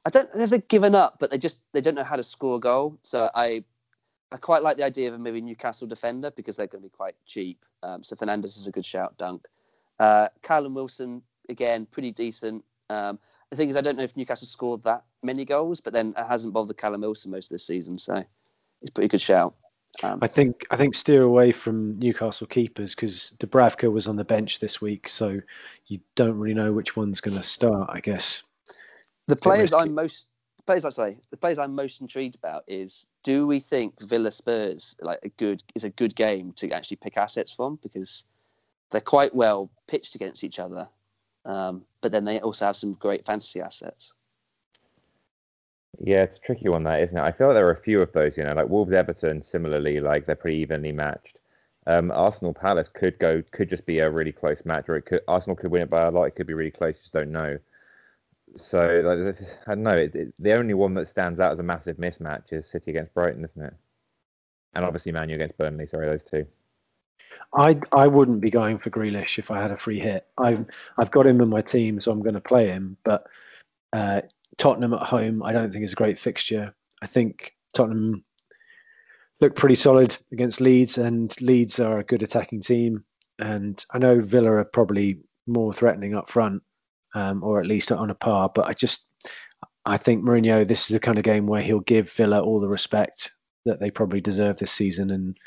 I 0.05 0.11
don't 0.11 0.33
know 0.35 0.43
if 0.43 0.51
they've 0.51 0.67
given 0.67 0.93
up, 0.93 1.17
but 1.19 1.31
they 1.31 1.39
just 1.39 1.59
they 1.73 1.81
don't 1.81 1.95
know 1.95 2.03
how 2.03 2.15
to 2.15 2.23
score 2.23 2.57
a 2.57 2.59
goal. 2.59 2.99
So 3.01 3.31
I 3.33 3.63
I 4.31 4.37
quite 4.37 4.61
like 4.61 4.77
the 4.77 4.83
idea 4.83 5.07
of 5.07 5.15
a 5.15 5.17
maybe 5.17 5.41
Newcastle 5.41 5.87
defender 5.87 6.31
because 6.31 6.55
they're 6.55 6.67
going 6.67 6.83
to 6.83 6.89
be 6.89 6.95
quite 6.95 7.15
cheap. 7.25 7.65
Um, 7.81 8.03
so 8.03 8.15
Fernandez 8.15 8.57
is 8.57 8.67
a 8.67 8.71
good 8.71 8.85
shout, 8.85 9.17
Dunk. 9.17 9.47
Uh, 9.99 10.27
Callum 10.43 10.75
Wilson 10.75 11.23
again, 11.49 11.87
pretty 11.89 12.11
decent. 12.11 12.63
Um, 12.89 13.17
the 13.49 13.55
thing 13.55 13.69
is, 13.69 13.75
I 13.75 13.81
don't 13.81 13.97
know 13.97 14.03
if 14.03 14.15
Newcastle 14.15 14.47
scored 14.47 14.83
that 14.83 15.03
many 15.23 15.45
goals, 15.45 15.81
but 15.81 15.93
then 15.93 16.13
it 16.17 16.27
hasn't 16.27 16.53
bothered 16.53 16.77
Callum 16.77 17.01
Wilson 17.01 17.31
most 17.31 17.45
of 17.45 17.55
this 17.55 17.65
season, 17.65 17.97
so 17.97 18.23
it's 18.81 18.89
a 18.89 18.93
pretty 18.93 19.07
good 19.07 19.21
shout. 19.21 19.55
Um, 20.03 20.19
I 20.21 20.27
think 20.27 20.65
I 20.69 20.75
think 20.75 20.93
steer 20.93 21.23
away 21.23 21.51
from 21.51 21.97
Newcastle 21.97 22.45
keepers 22.45 22.93
because 22.93 23.33
Dubravka 23.39 23.91
was 23.91 24.07
on 24.07 24.15
the 24.15 24.25
bench 24.25 24.59
this 24.59 24.79
week, 24.79 25.07
so 25.07 25.41
you 25.87 25.99
don't 26.15 26.37
really 26.37 26.53
know 26.53 26.71
which 26.71 26.95
one's 26.95 27.21
going 27.21 27.37
to 27.37 27.43
start. 27.43 27.89
I 27.91 27.99
guess. 27.99 28.43
The 29.27 29.35
players. 29.35 29.73
I'm 29.73 29.95
most 29.95 30.27
the 30.57 30.63
players 30.63 30.85
I 30.85 30.89
say 30.89 31.17
the 31.31 31.37
players 31.37 31.57
I'm 31.57 31.73
most 31.73 31.99
intrigued 31.99 32.35
about 32.35 32.63
is 32.67 33.07
do 33.23 33.47
we 33.47 33.59
think 33.59 33.99
Villa 34.01 34.29
Spurs 34.29 34.95
like 35.01 35.19
a 35.23 35.29
good 35.29 35.63
is 35.73 35.83
a 35.83 35.89
good 35.89 36.15
game 36.15 36.53
to 36.57 36.69
actually 36.71 36.97
pick 36.97 37.17
assets 37.17 37.51
from 37.51 37.79
because 37.81 38.23
they're 38.91 39.01
quite 39.01 39.33
well 39.33 39.69
pitched 39.87 40.13
against 40.15 40.43
each 40.43 40.59
other, 40.59 40.87
um, 41.45 41.83
but 42.01 42.11
then 42.11 42.23
they 42.23 42.39
also 42.39 42.65
have 42.65 42.77
some 42.77 42.93
great 42.93 43.25
fantasy 43.25 43.61
assets. 43.61 44.13
Yeah, 45.99 46.23
it's 46.23 46.37
a 46.37 46.41
tricky 46.41 46.69
one, 46.69 46.83
that 46.83 47.01
isn't 47.01 47.17
it? 47.17 47.21
I 47.21 47.31
feel 47.31 47.47
like 47.47 47.55
there 47.55 47.67
are 47.67 47.71
a 47.71 47.81
few 47.81 48.01
of 48.01 48.11
those. 48.13 48.37
You 48.37 48.43
know, 48.43 48.53
like 48.53 48.69
Wolves, 48.69 48.93
Everton, 48.93 49.41
similarly, 49.41 49.99
like 49.99 50.25
they're 50.25 50.35
pretty 50.35 50.57
evenly 50.57 50.91
matched. 50.91 51.41
Um, 51.87 52.11
Arsenal, 52.11 52.53
Palace 52.53 52.89
could 52.93 53.17
go, 53.17 53.41
could 53.51 53.69
just 53.69 53.85
be 53.85 53.99
a 53.99 54.09
really 54.09 54.31
close 54.31 54.63
match, 54.65 54.89
or 54.89 54.97
it 54.97 55.05
could 55.05 55.21
Arsenal 55.27 55.55
could 55.55 55.71
win 55.71 55.81
it 55.81 55.89
by 55.89 56.03
a 56.03 56.11
lot. 56.11 56.25
It 56.25 56.35
could 56.35 56.47
be 56.47 56.53
really 56.53 56.71
close. 56.71 56.97
Just 56.97 57.13
don't 57.13 57.31
know. 57.31 57.57
So 58.57 58.79
like, 58.79 59.37
I 59.67 59.75
don't 59.75 59.83
know. 59.83 59.97
It, 59.97 60.15
it, 60.15 60.33
the 60.39 60.53
only 60.53 60.73
one 60.73 60.93
that 60.95 61.07
stands 61.07 61.39
out 61.39 61.53
as 61.53 61.59
a 61.59 61.63
massive 61.63 61.97
mismatch 61.97 62.51
is 62.51 62.69
City 62.69 62.91
against 62.91 63.13
Brighton, 63.13 63.43
isn't 63.43 63.61
it? 63.61 63.73
And 64.73 64.85
obviously 64.85 65.11
Man 65.11 65.29
U 65.29 65.35
against 65.35 65.57
Burnley. 65.57 65.87
Sorry, 65.87 66.07
those 66.07 66.23
two. 66.23 66.45
I 67.55 67.79
I 67.91 68.07
wouldn't 68.07 68.41
be 68.41 68.51
going 68.51 68.77
for 68.77 68.89
Grealish 68.89 69.39
if 69.39 69.49
I 69.49 69.61
had 69.61 69.71
a 69.71 69.77
free 69.77 69.99
hit. 69.99 70.27
I've 70.37 70.65
I've 70.97 71.11
got 71.11 71.25
him 71.25 71.41
in 71.41 71.49
my 71.49 71.61
team, 71.61 71.99
so 71.99 72.11
I'm 72.11 72.21
going 72.21 72.35
to 72.35 72.41
play 72.41 72.67
him. 72.67 72.97
But 73.03 73.27
uh, 73.93 74.21
Tottenham 74.57 74.93
at 74.93 75.03
home, 75.03 75.43
I 75.43 75.53
don't 75.53 75.71
think 75.71 75.83
is 75.83 75.93
a 75.93 75.97
great 75.97 76.17
fixture. 76.17 76.73
I 77.01 77.05
think 77.05 77.53
Tottenham 77.73 78.23
look 79.39 79.55
pretty 79.55 79.75
solid 79.75 80.17
against 80.31 80.61
Leeds, 80.61 80.97
and 80.97 81.33
Leeds 81.41 81.79
are 81.79 81.99
a 81.99 82.03
good 82.03 82.23
attacking 82.23 82.61
team. 82.61 83.03
And 83.39 83.83
I 83.91 83.99
know 83.99 84.19
Villa 84.19 84.51
are 84.53 84.65
probably 84.65 85.19
more 85.45 85.71
threatening 85.73 86.15
up 86.15 86.29
front, 86.29 86.63
um, 87.13 87.43
or 87.43 87.59
at 87.59 87.67
least 87.67 87.91
on 87.91 88.09
a 88.09 88.15
par. 88.15 88.51
But 88.53 88.67
I 88.67 88.73
just 88.73 89.07
I 89.85 89.97
think 89.97 90.23
Mourinho, 90.23 90.67
this 90.67 90.81
is 90.81 90.87
the 90.89 90.99
kind 90.99 91.17
of 91.17 91.23
game 91.23 91.47
where 91.47 91.61
he'll 91.61 91.79
give 91.79 92.11
Villa 92.11 92.41
all 92.41 92.59
the 92.59 92.67
respect 92.67 93.31
that 93.65 93.79
they 93.79 93.91
probably 93.91 94.21
deserve 94.21 94.57
this 94.57 94.71
season, 94.71 95.11
and 95.11 95.37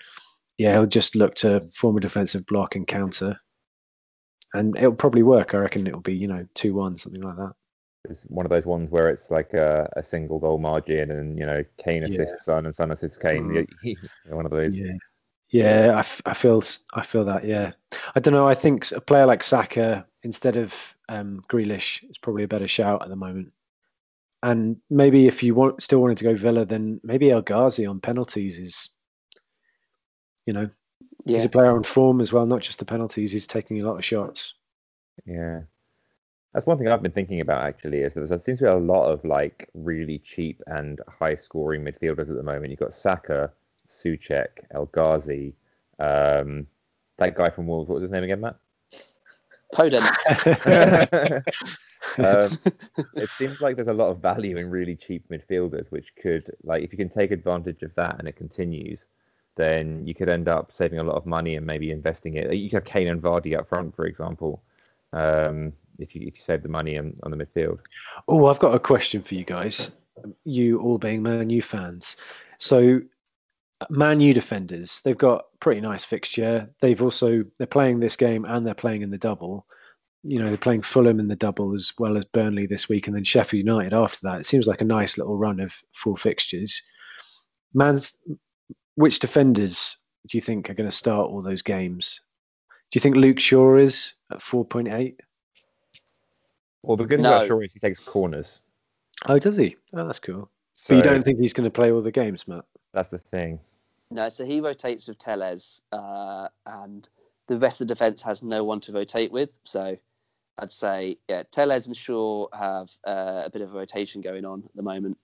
yeah, 0.56 0.72
he'll 0.72 0.86
just 0.86 1.16
look 1.16 1.34
to 1.36 1.68
form 1.74 1.96
a 1.96 2.00
defensive 2.00 2.46
block 2.46 2.76
and 2.76 2.86
counter, 2.86 3.40
and 4.54 4.76
it'll 4.76 4.94
probably 4.94 5.22
work. 5.22 5.54
I 5.54 5.58
reckon 5.58 5.86
it'll 5.86 6.00
be 6.00 6.14
you 6.14 6.28
know 6.28 6.46
two 6.54 6.74
one 6.74 6.96
something 6.96 7.20
like 7.20 7.36
that. 7.36 7.52
It's 8.08 8.22
one 8.24 8.46
of 8.46 8.50
those 8.50 8.64
ones 8.64 8.90
where 8.90 9.10
it's 9.10 9.30
like 9.30 9.52
a, 9.52 9.88
a 9.96 10.02
single 10.02 10.38
goal 10.38 10.58
margin, 10.58 11.10
and 11.10 11.38
you 11.38 11.44
know 11.44 11.62
Kane 11.82 12.02
Yeah. 12.02 12.08
assists 12.22 12.46
Son, 12.46 12.64
and 12.66 12.74
Son 12.74 12.90
assists 12.92 13.18
Kane. 13.18 13.66
Mm. 13.84 13.96
one 14.30 14.46
of 14.46 14.50
those. 14.50 14.76
Yeah, 14.76 14.92
yeah, 15.50 15.92
I, 15.96 15.98
f- 15.98 16.22
I 16.24 16.32
feel 16.32 16.58
s- 16.58 16.80
I 16.94 17.02
feel 17.02 17.24
that. 17.24 17.44
Yeah, 17.44 17.72
I 18.14 18.20
don't 18.20 18.32
know. 18.32 18.48
I 18.48 18.54
think 18.54 18.90
a 18.92 19.00
player 19.00 19.26
like 19.26 19.42
Saka 19.42 20.06
instead 20.22 20.56
of 20.56 20.94
um, 21.08 21.42
Grealish 21.48 22.08
is 22.08 22.16
probably 22.18 22.44
a 22.44 22.48
better 22.48 22.68
shout 22.68 23.02
at 23.02 23.08
the 23.08 23.16
moment. 23.16 23.52
And 24.42 24.78
maybe 24.88 25.26
if 25.26 25.42
you 25.42 25.54
want 25.54 25.82
still 25.82 26.00
wanted 26.00 26.16
to 26.18 26.24
go 26.24 26.34
Villa, 26.34 26.64
then 26.64 27.00
maybe 27.02 27.30
El 27.30 27.42
Ghazi 27.42 27.84
on 27.84 28.00
penalties 28.00 28.58
is, 28.58 28.88
you 30.46 30.54
know, 30.54 30.70
Yeah, 31.26 31.36
he's 31.36 31.44
a 31.44 31.50
player 31.50 31.70
on 31.76 31.82
form 31.82 32.22
as 32.22 32.32
well, 32.32 32.46
not 32.46 32.62
just 32.62 32.78
the 32.78 32.86
penalties. 32.86 33.32
He's 33.32 33.46
taking 33.46 33.78
a 33.80 33.84
lot 33.84 33.96
of 33.98 34.04
shots. 34.04 34.54
Yeah. 35.26 35.60
That's 36.52 36.66
one 36.66 36.78
thing 36.78 36.88
I've 36.88 37.02
been 37.02 37.12
thinking 37.12 37.40
about 37.40 37.64
actually 37.64 37.98
is 37.98 38.14
that 38.14 38.28
there 38.28 38.42
seems 38.42 38.58
to 38.58 38.64
be 38.64 38.70
a 38.70 38.76
lot 38.76 39.06
of 39.06 39.24
like 39.24 39.68
really 39.74 40.18
cheap 40.18 40.60
and 40.66 41.00
high 41.08 41.36
scoring 41.36 41.84
midfielders 41.84 42.28
at 42.28 42.36
the 42.36 42.42
moment. 42.42 42.70
You've 42.70 42.80
got 42.80 42.94
Saka, 42.94 43.52
Soucek, 43.88 44.48
El 44.72 44.86
Ghazi, 44.86 45.54
um, 46.00 46.66
that 47.18 47.36
guy 47.36 47.50
from 47.50 47.66
Wolves, 47.66 47.88
what 47.88 47.96
was 47.96 48.02
his 48.02 48.10
name 48.10 48.24
again, 48.24 48.40
Matt? 48.40 48.56
Podence. 49.74 50.10
um, 52.18 52.58
it 53.14 53.28
seems 53.30 53.60
like 53.60 53.76
there's 53.76 53.88
a 53.88 53.92
lot 53.92 54.08
of 54.08 54.18
value 54.18 54.56
in 54.56 54.70
really 54.70 54.96
cheap 54.96 55.28
midfielders, 55.28 55.90
which 55.90 56.08
could, 56.20 56.50
like, 56.64 56.82
if 56.82 56.92
you 56.92 56.98
can 56.98 57.10
take 57.10 57.30
advantage 57.30 57.82
of 57.82 57.94
that 57.94 58.16
and 58.18 58.26
it 58.26 58.36
continues, 58.36 59.04
then 59.56 60.06
you 60.06 60.14
could 60.14 60.28
end 60.28 60.48
up 60.48 60.72
saving 60.72 60.98
a 60.98 61.04
lot 61.04 61.16
of 61.16 61.26
money 61.26 61.56
and 61.56 61.66
maybe 61.66 61.90
investing 61.90 62.34
it. 62.34 62.52
You 62.54 62.70
could 62.70 62.76
have 62.76 62.84
Kane 62.84 63.08
and 63.08 63.22
Vardy 63.22 63.56
up 63.56 63.68
front, 63.68 63.94
for 63.94 64.06
example, 64.06 64.62
um, 65.12 65.72
if 66.00 66.14
you 66.14 66.26
if 66.26 66.36
you 66.36 66.42
save 66.42 66.62
the 66.62 66.68
money 66.68 66.98
on, 66.98 67.14
on 67.22 67.30
the 67.30 67.36
midfield. 67.36 67.78
Oh, 68.28 68.46
I've 68.46 68.58
got 68.58 68.74
a 68.74 68.78
question 68.78 69.22
for 69.22 69.34
you 69.34 69.44
guys. 69.44 69.90
You 70.44 70.80
all 70.80 70.98
being 70.98 71.22
Man 71.22 71.50
U 71.50 71.62
fans. 71.62 72.16
So, 72.58 73.00
Man 73.88 74.20
U 74.20 74.34
defenders, 74.34 75.00
they've 75.02 75.16
got 75.16 75.46
pretty 75.60 75.80
nice 75.80 76.04
fixture. 76.04 76.68
They've 76.80 77.00
also 77.00 77.44
they're 77.58 77.66
playing 77.66 78.00
this 78.00 78.16
game 78.16 78.44
and 78.44 78.66
they're 78.66 78.74
playing 78.74 79.02
in 79.02 79.10
the 79.10 79.18
double. 79.18 79.66
You 80.22 80.38
know, 80.38 80.48
they're 80.48 80.58
playing 80.58 80.82
Fulham 80.82 81.18
in 81.18 81.28
the 81.28 81.36
double 81.36 81.72
as 81.72 81.94
well 81.98 82.18
as 82.18 82.26
Burnley 82.26 82.66
this 82.66 82.88
week, 82.90 83.06
and 83.06 83.16
then 83.16 83.24
Sheffield 83.24 83.66
United 83.66 83.94
after 83.94 84.18
that. 84.24 84.40
It 84.40 84.46
seems 84.46 84.66
like 84.66 84.82
a 84.82 84.84
nice 84.84 85.16
little 85.16 85.38
run 85.38 85.60
of 85.60 85.74
full 85.92 86.16
fixtures. 86.16 86.82
Man's, 87.72 88.18
which 88.96 89.18
defenders 89.18 89.96
do 90.28 90.36
you 90.36 90.42
think 90.42 90.68
are 90.68 90.74
going 90.74 90.90
to 90.90 90.94
start 90.94 91.30
all 91.30 91.40
those 91.40 91.62
games? 91.62 92.20
Do 92.90 92.96
you 92.96 93.00
think 93.00 93.16
Luke 93.16 93.40
Shaw 93.40 93.76
is 93.76 94.12
at 94.30 94.42
four 94.42 94.64
point 94.64 94.88
eight? 94.88 95.20
Well, 96.82 96.96
the 96.96 97.04
good 97.04 97.16
thing 97.16 97.24
No. 97.24 97.36
about 97.36 97.46
Shaw 97.46 97.60
is 97.60 97.72
he 97.72 97.80
takes 97.80 98.00
corners. 98.00 98.62
Oh, 99.28 99.38
does 99.38 99.56
he? 99.56 99.76
Oh, 99.92 100.06
that's 100.06 100.18
cool. 100.18 100.50
So 100.74 100.94
But 100.94 100.96
you 100.96 101.02
don't 101.02 101.22
think 101.22 101.38
he's 101.38 101.52
going 101.52 101.64
to 101.64 101.70
play 101.70 101.92
all 101.92 102.00
the 102.00 102.12
games, 102.12 102.48
Matt? 102.48 102.64
that's 102.92 103.10
the 103.10 103.18
thing. 103.18 103.60
No, 104.10 104.28
so 104.28 104.44
he 104.44 104.60
rotates 104.60 105.06
with 105.06 105.18
Telles, 105.18 105.82
uh, 105.92 106.48
and 106.66 107.08
the 107.46 107.58
rest 107.58 107.80
of 107.80 107.86
the 107.86 107.94
defence 107.94 108.22
has 108.22 108.42
no 108.42 108.64
one 108.64 108.80
to 108.80 108.92
rotate 108.92 109.30
with. 109.30 109.58
So 109.64 109.96
I'd 110.58 110.72
say, 110.72 111.18
yeah, 111.28 111.44
Telles 111.50 111.86
and 111.86 111.96
Shaw 111.96 112.46
have 112.52 112.90
uh, 113.06 113.42
a 113.44 113.50
bit 113.52 113.62
of 113.62 113.72
a 113.72 113.78
rotation 113.78 114.20
going 114.20 114.44
on 114.44 114.64
at 114.64 114.74
the 114.74 114.82
moment. 114.82 115.18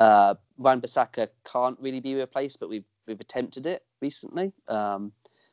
Uh, 0.00 0.34
Wan 0.56 0.80
Bissaka 0.80 1.28
can't 1.44 1.78
really 1.80 2.00
be 2.00 2.14
replaced, 2.14 2.58
but 2.58 2.68
we've 2.68 2.84
we've 3.06 3.20
attempted 3.20 3.66
it 3.66 3.84
recently. 4.00 4.52
Um, 4.66 5.12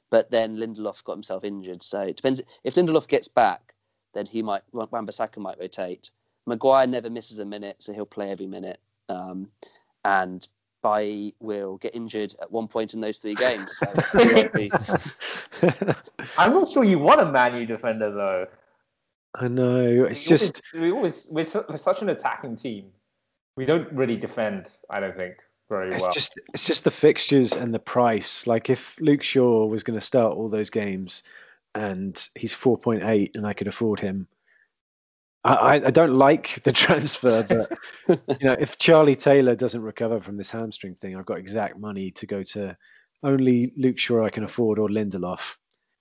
but 0.09 0.31
then 0.31 0.57
Lindelof 0.57 1.03
got 1.03 1.13
himself 1.13 1.43
injured, 1.43 1.83
so 1.83 2.01
it 2.01 2.15
depends. 2.15 2.41
If 2.63 2.75
Lindelof 2.75 3.07
gets 3.07 3.27
back, 3.27 3.75
then 4.13 4.25
he 4.25 4.41
might 4.41 4.63
Wan 4.71 5.05
Bissaka 5.05 5.37
might 5.37 5.59
rotate. 5.59 6.11
Maguire 6.47 6.87
never 6.87 7.09
misses 7.09 7.39
a 7.39 7.45
minute, 7.45 7.77
so 7.79 7.93
he'll 7.93 8.05
play 8.05 8.31
every 8.31 8.47
minute. 8.47 8.79
Um, 9.09 9.49
and 10.03 10.47
Bailly 10.81 11.35
will 11.39 11.77
get 11.77 11.95
injured 11.95 12.35
at 12.41 12.51
one 12.51 12.67
point 12.67 12.93
in 12.93 13.01
those 13.01 13.17
three 13.17 13.35
games. 13.35 13.77
So 13.77 13.93
be- 14.53 14.71
I'm 16.37 16.53
not 16.53 16.67
sure 16.67 16.83
you 16.83 16.99
want 16.99 17.21
a 17.21 17.25
Man 17.31 17.55
U 17.57 17.65
defender 17.65 18.11
though. 18.11 18.47
I 19.35 19.47
know. 19.47 20.05
It's 20.05 20.25
We 20.25 20.29
just 20.29 20.61
always, 20.73 20.91
we 20.91 20.91
always 20.97 21.27
we're, 21.31 21.45
su- 21.45 21.65
we're 21.69 21.77
such 21.77 22.01
an 22.01 22.09
attacking 22.09 22.55
team. 22.55 22.87
We 23.55 23.65
don't 23.65 23.91
really 23.93 24.17
defend. 24.17 24.67
I 24.89 24.99
don't 24.99 25.15
think 25.15 25.35
very 25.69 25.93
it's 25.93 26.03
well. 26.03 26.11
just 26.11 26.39
it's 26.53 26.65
just 26.65 26.83
the 26.83 26.91
fixtures 26.91 27.53
and 27.53 27.73
the 27.73 27.79
price. 27.79 28.47
Like 28.47 28.69
if 28.69 28.99
Luke 28.99 29.23
Shaw 29.23 29.65
was 29.65 29.83
going 29.83 29.99
to 29.99 30.05
start 30.05 30.35
all 30.35 30.49
those 30.49 30.69
games 30.69 31.23
and 31.75 32.27
he's 32.35 32.53
4.8 32.53 33.31
and 33.35 33.45
I 33.47 33.53
could 33.53 33.67
afford 33.67 33.99
him. 33.99 34.27
I, 35.43 35.53
I, 35.53 35.73
I 35.87 35.91
don't 35.91 36.13
like 36.17 36.61
the 36.63 36.71
transfer, 36.71 37.43
but 37.43 37.71
you 38.39 38.47
know, 38.47 38.55
if 38.59 38.77
Charlie 38.77 39.15
Taylor 39.15 39.55
doesn't 39.55 39.81
recover 39.81 40.19
from 40.19 40.37
this 40.37 40.51
hamstring 40.51 40.95
thing, 40.95 41.15
I've 41.15 41.25
got 41.25 41.37
exact 41.39 41.79
money 41.79 42.11
to 42.11 42.25
go 42.25 42.43
to 42.43 42.77
only 43.23 43.71
Luke 43.77 43.97
Shaw 43.99 44.25
I 44.25 44.29
can 44.29 44.43
afford 44.43 44.79
or 44.79 44.89
Lindelof. 44.89 45.55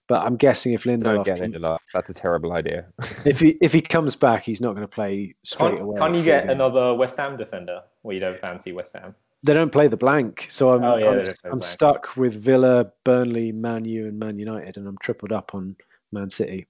But 0.08 0.22
I'm 0.26 0.36
guessing 0.36 0.72
if 0.72 0.82
Don't 0.84 1.00
Lindelof, 1.02 1.24
get 1.24 1.38
can- 1.38 1.52
Lindelof. 1.52 1.78
That's 1.94 2.10
a 2.10 2.14
terrible 2.14 2.52
idea. 2.52 2.86
if 3.24 3.38
he 3.38 3.50
if 3.60 3.72
he 3.72 3.80
comes 3.80 4.16
back, 4.16 4.42
he's 4.42 4.60
not 4.60 4.70
going 4.72 4.82
to 4.82 4.88
play 4.88 5.36
straight 5.44 5.70
Can't, 5.70 5.82
away. 5.82 5.98
can't 6.00 6.14
you 6.16 6.24
get 6.24 6.42
games. 6.44 6.52
another 6.54 6.94
West 6.94 7.16
Ham 7.16 7.36
defender? 7.36 7.82
Well, 8.02 8.12
you 8.14 8.18
don't 8.20 8.36
fancy 8.36 8.72
West 8.72 8.94
Ham. 8.94 9.14
They 9.42 9.54
don't 9.54 9.72
play 9.72 9.88
the 9.88 9.96
blank, 9.96 10.46
so 10.50 10.72
I'm 10.72 10.84
Oh, 10.84 10.96
yeah, 10.96 11.10
I'm, 11.10 11.16
they 11.18 11.22
don't 11.22 11.40
play 11.40 11.50
I'm 11.52 11.62
stuck 11.62 12.16
with 12.16 12.34
Villa, 12.34 12.92
Burnley, 13.04 13.52
Man 13.52 13.84
U, 13.86 14.06
and 14.06 14.18
Man 14.18 14.38
United, 14.38 14.76
and 14.76 14.86
I'm 14.86 14.98
tripled 14.98 15.32
up 15.32 15.54
on 15.54 15.76
Man 16.12 16.28
City. 16.28 16.66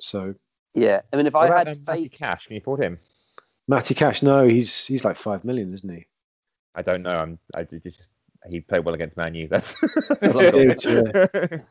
So 0.00 0.34
yeah, 0.74 1.00
I 1.12 1.16
mean, 1.16 1.26
if 1.26 1.34
What 1.34 1.50
I 1.50 1.58
had 1.58 1.68
um, 1.68 1.78
Matty 1.86 2.04
faith, 2.04 2.12
Cash, 2.12 2.46
can 2.46 2.54
you 2.54 2.60
afford 2.60 2.80
him? 2.80 2.98
Matty 3.66 3.94
Cash, 3.94 4.22
no, 4.22 4.46
he's 4.46 4.86
he's 4.86 5.04
like 5.04 5.16
five 5.16 5.44
million, 5.44 5.74
isn't 5.74 5.90
he? 5.90 6.06
I 6.74 6.82
don't 6.82 7.02
know. 7.02 7.10
I'm. 7.10 7.38
I 7.54 7.64
ju- 7.64 7.80
just. 7.80 8.08
He 8.48 8.60
played 8.60 8.84
well 8.84 8.94
against 8.94 9.16
Man 9.16 9.34
U. 9.34 9.48
That's, 9.50 9.74
that's 10.08 10.24
all 10.24 10.46
I've 10.46 10.52
Dude. 10.52 11.64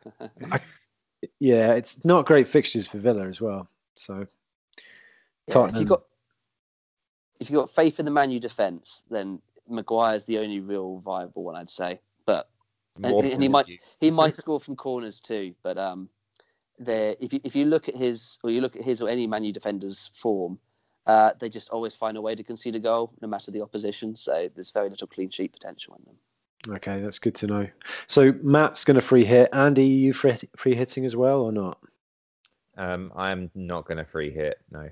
Yeah, 1.39 1.73
it's 1.73 2.03
not 2.03 2.25
great 2.25 2.47
fixtures 2.47 2.87
for 2.87 2.97
Villa 2.97 3.25
as 3.27 3.39
well. 3.39 3.69
So 3.95 4.17
yeah, 4.17 4.23
if 5.47 5.53
Tottenham. 5.53 5.81
you 5.81 5.87
got 5.87 6.03
if 7.39 7.49
you 7.49 7.57
got 7.57 7.69
faith 7.69 7.99
in 7.99 8.05
the 8.05 8.11
Man 8.11 8.31
U 8.31 8.39
defense, 8.39 9.03
then 9.09 9.41
Maguire's 9.69 10.25
the 10.25 10.39
only 10.39 10.59
real 10.59 10.99
viable 10.99 11.43
one, 11.43 11.55
I'd 11.55 11.69
say. 11.69 11.99
But 12.25 12.49
More 12.99 13.23
and 13.23 13.41
he 13.41 13.47
might- 13.49 13.67
you. 13.67 13.77
he 13.99 14.11
might 14.11 14.35
score 14.43 14.59
from 14.59 14.75
corners 14.75 15.19
too. 15.19 15.53
But 15.63 15.77
um, 15.77 16.09
there, 16.79 17.15
if 17.19 17.33
you 17.33 17.39
if 17.43 17.55
you 17.55 17.65
look 17.65 17.87
at 17.89 17.95
his 17.95 18.39
or 18.43 18.49
you 18.51 18.61
look 18.61 18.75
at 18.75 18.83
his 18.83 19.01
or 19.01 19.09
any 19.09 19.27
Man 19.27 19.43
U 19.43 19.53
defender's 19.53 20.09
form, 20.21 20.59
uh, 21.05 21.31
they 21.39 21.49
just 21.49 21.69
always 21.69 21.95
find 21.95 22.17
a 22.17 22.21
way 22.21 22.35
to 22.35 22.43
concede 22.43 22.75
a 22.75 22.79
goal, 22.79 23.13
no 23.21 23.27
matter 23.27 23.51
the 23.51 23.61
opposition. 23.61 24.15
So 24.15 24.49
there's 24.53 24.71
very 24.71 24.89
little 24.89 25.07
clean 25.07 25.29
sheet 25.29 25.53
potential 25.53 25.95
in 25.99 26.05
them. 26.05 26.75
okay, 26.75 26.99
that's 27.01 27.19
good 27.19 27.35
to 27.35 27.47
know. 27.47 27.67
So 28.07 28.33
Matt's 28.43 28.83
going 28.83 28.95
to 28.95 29.01
free 29.01 29.23
hit. 29.25 29.49
Andy, 29.53 29.85
you 29.85 30.11
free, 30.13 30.35
free 30.55 30.75
hitting 30.75 31.05
as 31.05 31.15
well 31.15 31.41
or 31.41 31.51
not? 31.51 31.79
Um, 32.77 33.11
I'm 33.15 33.49
not 33.55 33.85
going 33.87 33.97
to 33.97 34.05
free 34.05 34.31
hit. 34.31 34.59
No. 34.69 34.89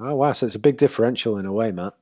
Oh 0.00 0.14
wow, 0.14 0.32
so 0.32 0.46
it's 0.46 0.54
a 0.54 0.60
big 0.60 0.76
differential 0.76 1.38
in 1.38 1.44
a 1.44 1.52
way, 1.52 1.72
Matt. 1.72 1.94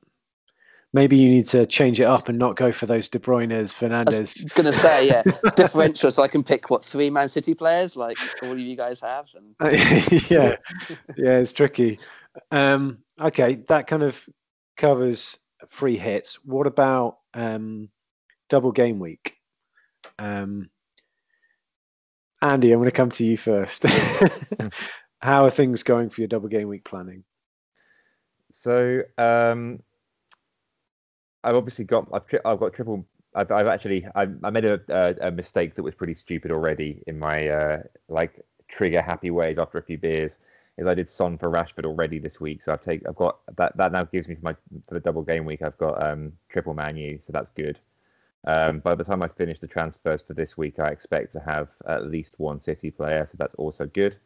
Maybe 0.97 1.15
you 1.15 1.29
need 1.29 1.45
to 1.49 1.67
change 1.67 2.01
it 2.01 2.05
up 2.05 2.27
and 2.27 2.39
not 2.39 2.55
go 2.55 2.71
for 2.71 2.87
those 2.87 3.07
De 3.07 3.19
Bruyne's, 3.19 3.51
I 3.53 3.61
was 3.61 3.71
Fernandes. 3.71 4.55
gonna 4.55 4.73
say, 4.73 5.05
yeah, 5.05 5.21
differential, 5.55 6.09
so 6.09 6.23
I 6.23 6.27
can 6.27 6.43
pick 6.43 6.71
what 6.71 6.83
three 6.83 7.11
Man 7.11 7.29
City 7.29 7.53
players, 7.53 7.95
like 7.95 8.17
all 8.41 8.53
of 8.53 8.57
you 8.57 8.75
guys 8.75 8.99
have. 9.01 9.27
And 9.35 9.55
yeah, 10.27 10.55
yeah, 11.15 11.37
it's 11.37 11.53
tricky. 11.53 11.99
Um, 12.49 12.97
okay, 13.21 13.63
that 13.67 13.85
kind 13.85 14.01
of 14.01 14.27
covers 14.75 15.37
free 15.67 15.97
hits. 15.97 16.43
What 16.43 16.65
about 16.65 17.19
um, 17.35 17.89
double 18.49 18.71
game 18.71 18.97
week? 18.97 19.35
Um, 20.17 20.71
Andy, 22.41 22.71
I'm 22.71 22.79
going 22.79 22.89
to 22.89 22.91
come 22.91 23.11
to 23.11 23.23
you 23.23 23.37
first. 23.37 23.85
How 25.21 25.45
are 25.45 25.51
things 25.51 25.83
going 25.83 26.09
for 26.09 26.21
your 26.21 26.27
double 26.27 26.49
game 26.49 26.69
week 26.69 26.85
planning? 26.85 27.23
So 28.51 29.03
um, 29.19 29.83
I've 31.43 31.55
obviously 31.55 31.85
got 31.85 32.07
I've, 32.13 32.27
tri- 32.27 32.39
I've 32.45 32.59
got 32.59 32.73
triple. 32.73 33.05
I've, 33.35 33.51
I've 33.51 33.67
actually 33.67 34.05
I, 34.15 34.27
I 34.43 34.49
made 34.49 34.65
a, 34.65 34.79
a, 34.89 35.27
a 35.27 35.31
mistake 35.31 35.75
that 35.75 35.83
was 35.83 35.95
pretty 35.95 36.15
stupid 36.15 36.51
already 36.51 37.03
in 37.07 37.19
my 37.19 37.47
uh, 37.47 37.83
like 38.09 38.45
trigger 38.67 39.01
happy 39.01 39.31
ways 39.31 39.57
after 39.57 39.77
a 39.77 39.83
few 39.83 39.97
beers. 39.97 40.37
Is 40.77 40.85
I 40.85 40.93
did 40.93 41.09
Son 41.09 41.37
for 41.37 41.49
Rashford 41.49 41.85
already 41.85 42.19
this 42.19 42.39
week, 42.39 42.61
so 42.61 42.71
I've 42.71 42.83
take 42.83 43.07
I've 43.07 43.15
got 43.15 43.39
that 43.57 43.75
that 43.77 43.91
now 43.91 44.03
gives 44.03 44.27
me 44.27 44.35
for 44.35 44.41
my 44.41 44.55
for 44.87 44.93
the 44.93 44.99
double 44.99 45.23
game 45.23 45.45
week. 45.45 45.61
I've 45.61 45.77
got 45.77 46.03
um, 46.05 46.33
triple 46.49 46.73
Man 46.73 46.97
U, 46.97 47.19
so 47.25 47.33
that's 47.33 47.49
good. 47.51 47.79
Um, 48.45 48.79
by 48.79 48.95
the 48.95 49.03
time 49.03 49.23
I 49.23 49.27
finish 49.27 49.59
the 49.59 49.67
transfers 49.67 50.21
for 50.21 50.33
this 50.33 50.55
week, 50.55 50.79
I 50.79 50.89
expect 50.89 51.31
to 51.33 51.39
have 51.39 51.67
at 51.87 52.09
least 52.09 52.35
one 52.37 52.61
City 52.61 52.91
player, 52.91 53.27
so 53.29 53.35
that's 53.37 53.55
also 53.55 53.87
good. 53.87 54.17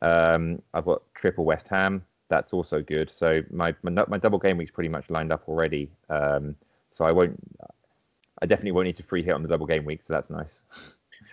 Um, 0.00 0.62
I've 0.72 0.84
got 0.84 1.02
triple 1.14 1.44
West 1.44 1.68
Ham, 1.68 2.04
that's 2.32 2.54
also 2.54 2.80
good. 2.80 3.10
So 3.10 3.42
my 3.50 3.74
my, 3.82 3.90
my 4.08 4.16
double 4.16 4.38
game 4.38 4.56
week's 4.56 4.70
pretty 4.70 4.88
much 4.88 5.04
lined 5.10 5.32
up 5.32 5.42
already. 5.46 5.90
Um, 6.08 6.56
so 6.90 7.04
I 7.04 7.12
won't. 7.12 7.38
I 8.40 8.46
definitely 8.46 8.72
won't 8.72 8.86
need 8.86 8.96
to 8.96 9.02
free 9.02 9.22
hit 9.22 9.34
on 9.34 9.42
the 9.42 9.48
double 9.48 9.66
game 9.66 9.84
week, 9.84 10.00
so 10.02 10.14
that's 10.14 10.30
nice. 10.30 10.62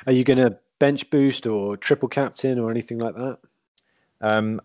Are 0.05 0.11
you 0.11 0.25
going 0.25 0.37
to 0.37 0.57
bench 0.77 1.09
boost 1.09 1.47
or 1.47 1.77
triple 1.77 2.09
captain 2.09 2.59
or 2.59 2.69
anything 2.69 2.99
like 2.99 3.15
that? 3.15 3.39
Um, 4.19 4.61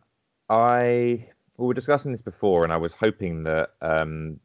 I 0.51 1.29
we 1.57 1.67
were 1.69 1.73
discussing 1.73 2.11
this 2.11 2.21
before, 2.21 2.65
and 2.65 2.73
I 2.73 2.79
was 2.79 2.95
hoping 2.95 3.45
that 3.45 3.71
um, 3.81 4.41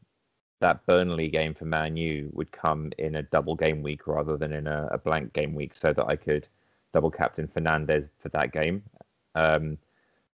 that 0.60 0.86
Burnley 0.86 1.28
game 1.28 1.56
for 1.56 1.65
Man 1.65 1.97
U 1.97 2.30
would 2.34 2.52
come 2.52 2.91
in 2.99 3.15
a 3.15 3.23
double 3.23 3.56
game 3.56 3.82
week 3.82 4.06
rather 4.06 4.38
than 4.38 4.54
in 4.54 4.67
a, 4.67 4.89
a 4.91 4.99
blank 4.99 5.34
game 5.34 5.56
week, 5.56 5.73
so 5.73 5.91
that 5.91 6.06
I 6.06 6.15
could 6.15 6.47
double 6.93 7.10
captain 7.10 7.47
Fernandes 7.47 8.10
for 8.21 8.30
that 8.30 8.54
game. 8.54 8.84
Um, 9.34 9.80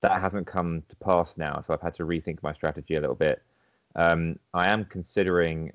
that 0.05 0.21
hasn't 0.21 0.47
come 0.47 0.83
to 0.91 0.97
pass 0.97 1.39
now, 1.39 1.63
so 1.63 1.73
I've 1.73 1.81
had 1.81 1.95
to 1.95 2.05
rethink 2.05 2.43
my 2.43 2.53
strategy 2.53 2.97
a 2.97 3.01
little 3.01 3.17
bit. 3.17 3.43
Um, 3.97 4.39
I 4.53 4.69
am 4.69 4.85
considering 4.85 5.73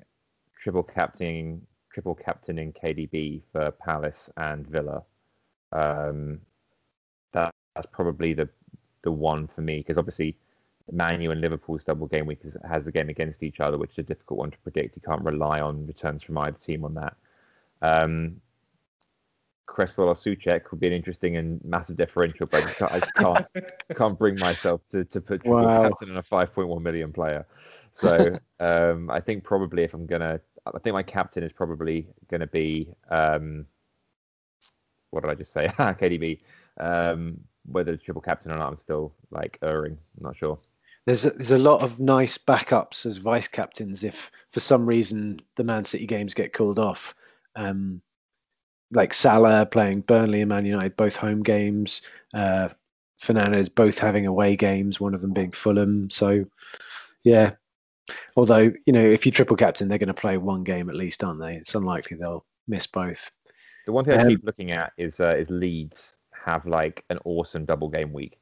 triple 0.62 0.84
captaining 0.84 1.66
triple 1.92 2.14
captaining 2.14 2.72
KDB 2.72 3.42
for 3.50 3.72
Palace 3.72 4.30
and 4.36 4.64
Villa. 4.68 5.02
Um, 5.72 6.38
that, 7.32 7.52
that's 7.74 7.88
probably 7.90 8.32
the 8.32 8.48
the 9.02 9.10
one 9.10 9.48
for 9.48 9.62
me 9.62 9.78
because 9.78 9.98
obviously 9.98 10.36
Man 10.92 11.20
U 11.22 11.32
and 11.32 11.40
Liverpool's 11.40 11.82
double 11.82 12.06
game 12.06 12.26
week 12.26 12.40
has 12.68 12.84
the 12.84 12.92
game 12.92 13.08
against 13.08 13.42
each 13.42 13.58
other, 13.58 13.78
which 13.78 13.92
is 13.92 13.98
a 13.98 14.02
difficult 14.04 14.38
one 14.38 14.52
to 14.52 14.58
predict. 14.58 14.94
You 14.94 15.02
can't 15.04 15.24
rely 15.24 15.60
on 15.60 15.88
returns 15.88 16.22
from 16.22 16.38
either 16.38 16.56
team 16.58 16.84
on 16.84 16.94
that. 16.94 17.16
Um, 17.82 18.40
Cresswell 19.70 20.08
or 20.08 20.14
Soucek 20.14 20.70
would 20.70 20.80
be 20.80 20.88
an 20.88 20.92
interesting 20.92 21.36
and 21.36 21.64
massive 21.64 21.96
differential, 21.96 22.46
but 22.46 22.58
I 22.58 22.60
just 22.62 22.76
can't, 22.76 22.92
I 22.92 23.00
just 23.00 23.14
can't, 23.18 23.46
can't 23.96 24.18
bring 24.18 24.38
myself 24.38 24.80
to, 24.90 25.04
to 25.04 25.20
put 25.20 25.42
triple 25.42 25.68
Wow. 25.68 25.82
captain 25.82 26.10
on 26.10 26.16
a 26.16 26.22
5.1 26.22 26.82
million 26.82 27.12
player. 27.12 27.46
So 27.92 28.36
um, 28.60 29.10
I 29.10 29.20
think 29.20 29.44
probably 29.44 29.84
if 29.84 29.94
I'm 29.94 30.06
gonna, 30.06 30.40
I 30.66 30.78
think 30.80 30.94
my 30.94 31.02
captain 31.02 31.44
is 31.44 31.52
probably 31.52 32.08
gonna 32.30 32.48
be 32.48 32.88
um, 33.10 33.66
what 35.10 35.22
did 35.22 35.30
I 35.30 35.34
just 35.34 35.52
say? 35.52 35.66
KDB. 35.78 36.40
Um, 36.78 37.40
whether 37.66 37.92
it's 37.92 38.02
triple 38.02 38.22
captain 38.22 38.50
or 38.50 38.56
not, 38.58 38.72
I'm 38.72 38.78
still 38.78 39.14
like 39.30 39.58
erring. 39.62 39.96
I'm 40.18 40.24
not 40.24 40.36
sure. 40.36 40.58
There's 41.06 41.24
a, 41.24 41.30
there's 41.30 41.50
a 41.52 41.58
lot 41.58 41.82
of 41.82 42.00
nice 42.00 42.38
backups 42.38 43.06
as 43.06 43.16
vice 43.18 43.48
captains 43.48 44.04
if 44.04 44.30
for 44.50 44.60
some 44.60 44.86
reason 44.86 45.40
the 45.56 45.64
Man 45.64 45.84
City 45.84 46.06
games 46.06 46.34
get 46.34 46.52
called 46.52 46.78
off. 46.78 47.14
Um, 47.56 48.02
like 48.92 49.14
Salah 49.14 49.66
playing 49.66 50.02
Burnley 50.02 50.40
and 50.40 50.48
Man 50.48 50.64
United, 50.64 50.96
both 50.96 51.16
home 51.16 51.42
games. 51.42 52.02
Uh, 52.34 52.68
Fernandes 53.20 53.72
both 53.74 53.98
having 53.98 54.26
away 54.26 54.56
games, 54.56 54.98
one 54.98 55.14
of 55.14 55.20
them 55.20 55.32
being 55.32 55.52
Fulham. 55.52 56.08
So, 56.10 56.46
yeah. 57.22 57.52
Although 58.36 58.72
you 58.86 58.92
know, 58.92 59.04
if 59.04 59.24
you 59.24 59.32
triple 59.32 59.56
captain, 59.56 59.88
they're 59.88 59.98
going 59.98 60.08
to 60.08 60.14
play 60.14 60.36
one 60.36 60.64
game 60.64 60.88
at 60.88 60.96
least, 60.96 61.22
aren't 61.22 61.40
they? 61.40 61.54
It's 61.54 61.74
unlikely 61.74 62.16
they'll 62.16 62.44
miss 62.66 62.86
both. 62.86 63.30
The 63.86 63.92
one 63.92 64.04
thing 64.04 64.14
I 64.18 64.22
Um, 64.22 64.28
keep 64.28 64.44
looking 64.44 64.72
at 64.72 64.92
is 64.96 65.20
uh, 65.20 65.36
is 65.36 65.50
Leeds 65.50 66.16
have 66.32 66.66
like 66.66 67.04
an 67.10 67.18
awesome 67.24 67.64
double 67.64 67.88
game 67.88 68.12
week, 68.12 68.38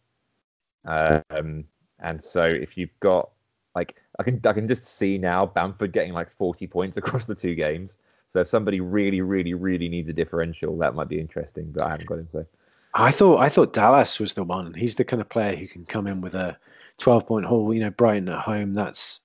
um, 0.85 1.65
and 1.99 2.23
so 2.23 2.45
if 2.45 2.79
you've 2.79 2.99
got 3.01 3.31
like 3.75 3.97
I 4.19 4.23
can 4.23 4.41
I 4.45 4.53
can 4.53 4.69
just 4.69 4.85
see 4.85 5.19
now 5.19 5.47
Bamford 5.47 5.93
getting 5.93 6.13
like 6.13 6.31
forty 6.31 6.67
points 6.67 6.97
across 6.97 7.25
the 7.25 7.35
two 7.35 7.55
games. 7.55 7.99
So 8.29 8.41
if 8.41 8.49
somebody 8.49 8.81
really 8.81 9.21
really 9.21 9.55
really 9.55 9.89
needs 9.89 10.09
a 10.09 10.13
differential, 10.13 10.77
that 10.79 10.95
might 10.95 11.09
be 11.09 11.21
interesting. 11.21 11.73
But 11.73 11.85
I 11.85 11.91
haven't 11.91 12.07
got 12.07 12.19
him. 12.19 12.29
So 12.31 12.47
I 12.95 13.11
thought 13.11 13.41
I 13.41 13.49
thought 13.49 13.73
Dallas 13.73 14.21
was 14.21 14.35
the 14.35 14.45
one. 14.45 14.75
He's 14.75 14.95
the 14.95 15.05
kind 15.05 15.21
of 15.21 15.29
player 15.29 15.57
who 15.57 15.67
can 15.67 15.85
come 15.85 16.07
in 16.07 16.21
with 16.21 16.35
a 16.35 16.59
12 16.99 17.27
point 17.27 17.47
haul. 17.47 17.73
You 17.73 17.81
know, 17.81 17.91
Brighton 17.91 18.29
at 18.29 18.41
home. 18.41 18.75
That's 18.75 19.21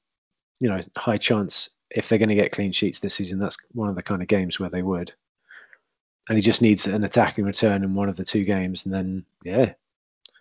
you 0.60 0.70
know 0.70 0.80
high 0.98 1.18
chance 1.18 1.70
if 1.92 2.10
they're 2.10 2.20
going 2.20 2.30
to 2.30 2.36
get 2.36 2.52
clean 2.52 2.72
sheets 2.72 3.00
this 3.00 3.16
season. 3.16 3.40
That's 3.40 3.58
one 3.72 3.90
of 3.90 3.96
the 3.96 4.04
kind 4.04 4.22
of 4.22 4.28
games 4.28 4.60
where 4.60 4.70
they 4.70 4.82
would. 4.82 5.14
And 6.30 6.38
he 6.38 6.42
just 6.42 6.62
needs 6.62 6.88
an 6.88 7.04
attacking 7.04 7.46
return 7.46 7.84
in 7.84 7.96
one 7.96 8.08
of 8.08 8.16
the 8.16 8.24
two 8.24 8.46
games, 8.46 8.86
and 8.86 8.94
then 8.94 9.26
yeah, 9.44 9.74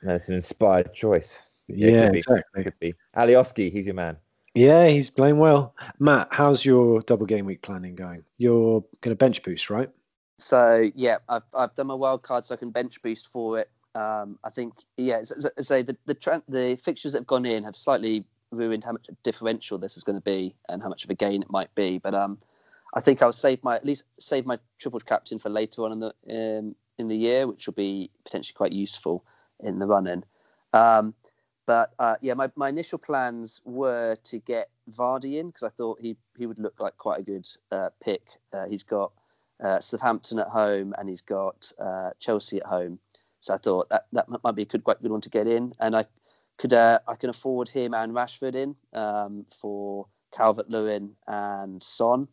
that's 0.03 0.29
an 0.29 0.37
inspired 0.37 0.95
choice. 0.95 1.51
yeah, 1.67 2.05
could 2.05 2.13
be. 2.13 2.19
exactly. 2.19 2.65
Could 2.65 2.79
be 2.81 2.95
Alioski. 3.17 3.73
He's 3.73 3.87
your 3.87 3.97
man. 3.97 4.17
Yeah, 4.55 4.87
he's 4.89 5.11
playing 5.11 5.39
well. 5.39 5.75
Matt, 5.99 6.29
how's 6.31 6.65
your 6.65 7.01
double 7.03 7.25
game 7.25 7.47
week 7.47 7.63
planning 7.63 7.95
going? 7.95 8.23
You're 8.37 8.83
going 9.01 9.13
to 9.13 9.17
bench 9.17 9.43
boost, 9.43 9.71
right? 9.71 9.89
So 10.39 10.91
yeah, 10.95 11.19
I've 11.29 11.45
I've 11.55 11.75
done 11.75 11.87
my 11.87 11.95
wild 11.95 12.23
card, 12.23 12.45
so 12.45 12.55
I 12.55 12.59
can 12.59 12.71
bench 12.71 13.01
boost 13.01 13.31
for 13.33 13.61
it. 13.61 13.71
Um, 13.95 14.39
I 14.45 14.51
think 14.51 14.75
yeah, 14.97 15.23
say 15.59 15.83
the 15.83 15.97
the, 16.07 16.15
tra- 16.15 16.43
the 16.49 16.79
fixtures 16.83 17.13
that 17.13 17.21
have 17.21 17.27
gone 17.27 17.47
in 17.47 17.65
have 17.65 17.77
slightly 17.77 18.25
ruined 18.51 18.85
how 18.85 18.93
much 18.93 19.07
differential 19.23 19.79
this 19.79 19.97
is 19.97 20.05
going 20.05 20.19
to 20.19 20.25
be 20.25 20.55
and 20.69 20.83
how 20.83 20.89
much 20.89 21.05
of 21.05 21.11
a 21.11 21.15
gain 21.15 21.43
it 21.43 21.51
might 21.51 21.75
be. 21.75 21.99
But 21.99 22.15
um, 22.15 22.39
I 22.95 23.01
think 23.01 23.23
I'll 23.23 23.33
save 23.33 23.63
my 23.63 23.77
at 23.77 23.87
least 23.87 24.05
save 24.21 24.45
my 24.45 24.59
triple 24.79 25.01
captain 25.01 25.39
for 25.39 25.49
later 25.49 25.85
on 25.85 25.93
in 25.93 26.01
the 26.01 26.59
um, 26.59 26.75
in 26.99 27.09
the 27.09 27.17
year, 27.17 27.47
which 27.47 27.67
will 27.67 27.75
be 27.75 28.11
potentially 28.25 28.55
quite 28.55 28.73
useful 28.73 29.25
in 29.61 29.79
the 29.79 29.87
run 29.87 30.07
in. 30.07 30.25
Um, 30.75 31.15
but 31.67 31.93
uh, 31.99 32.17
yeah, 32.21 32.35
my, 32.35 32.51
my 32.57 32.69
initial 32.69 32.99
plans 32.99 33.61
were 33.65 34.17
to 34.25 34.39
get 34.41 34.71
Vardy 34.91 35.39
in 35.39 35.49
because 35.49 35.63
I 35.63 35.69
thought 35.69 36.01
he 36.01 36.17
he 36.37 36.47
would 36.47 36.59
look 36.59 36.81
like 36.81 36.97
quite 36.97 37.21
a 37.21 37.23
good 37.23 37.49
uh, 37.71 37.91
pick. 38.03 38.23
Uh, 38.53 38.67
he's 38.67 38.83
got 38.83 39.13
uh, 39.63 39.81
Southampton 39.81 40.39
at 40.41 40.49
home 40.49 40.95
and 40.99 41.09
he's 41.09 41.21
got 41.21 41.73
uh, 41.79 42.11
Chelsea 42.19 42.59
at 42.59 42.67
home, 42.67 42.99
so 43.41 43.55
I 43.55 43.59
thought 43.59 43.89
that 43.91 44.07
that 44.13 44.27
might 44.43 44.55
be 44.57 44.63
a 44.63 44.67
good 44.67 44.85
quite 44.85 45.01
good 45.03 45.11
one 45.13 45.21
to 45.21 45.31
get 45.31 45.47
in. 45.47 45.75
And 45.79 45.95
I 45.95 46.07
could 46.59 46.73
uh, 46.73 46.99
I 47.07 47.15
can 47.15 47.31
afford 47.31 47.69
him 47.69 47.95
and 47.95 48.13
Rashford 48.13 48.55
in 48.55 48.75
um, 48.93 49.47
for 49.61 50.07
Calvert 50.37 50.69
Lewin 50.69 51.13
and 51.29 51.83
Son. 51.83 52.27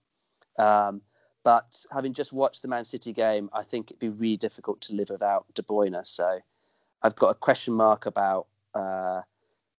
Um, 0.57 1.01
but 1.43 1.85
having 1.91 2.13
just 2.13 2.33
watched 2.33 2.61
the 2.61 2.67
Man 2.67 2.83
City 2.83 3.13
game, 3.13 3.49
I 3.53 3.63
think 3.63 3.91
it'd 3.91 3.99
be 3.99 4.09
really 4.09 4.37
difficult 4.37 4.81
to 4.81 4.93
live 4.93 5.09
without 5.09 5.45
De 5.53 5.61
Bruyne. 5.61 6.05
So 6.05 6.39
I've 7.01 7.15
got 7.15 7.29
a 7.29 7.35
question 7.35 7.73
mark 7.73 8.05
about 8.05 8.47
uh, 8.73 9.21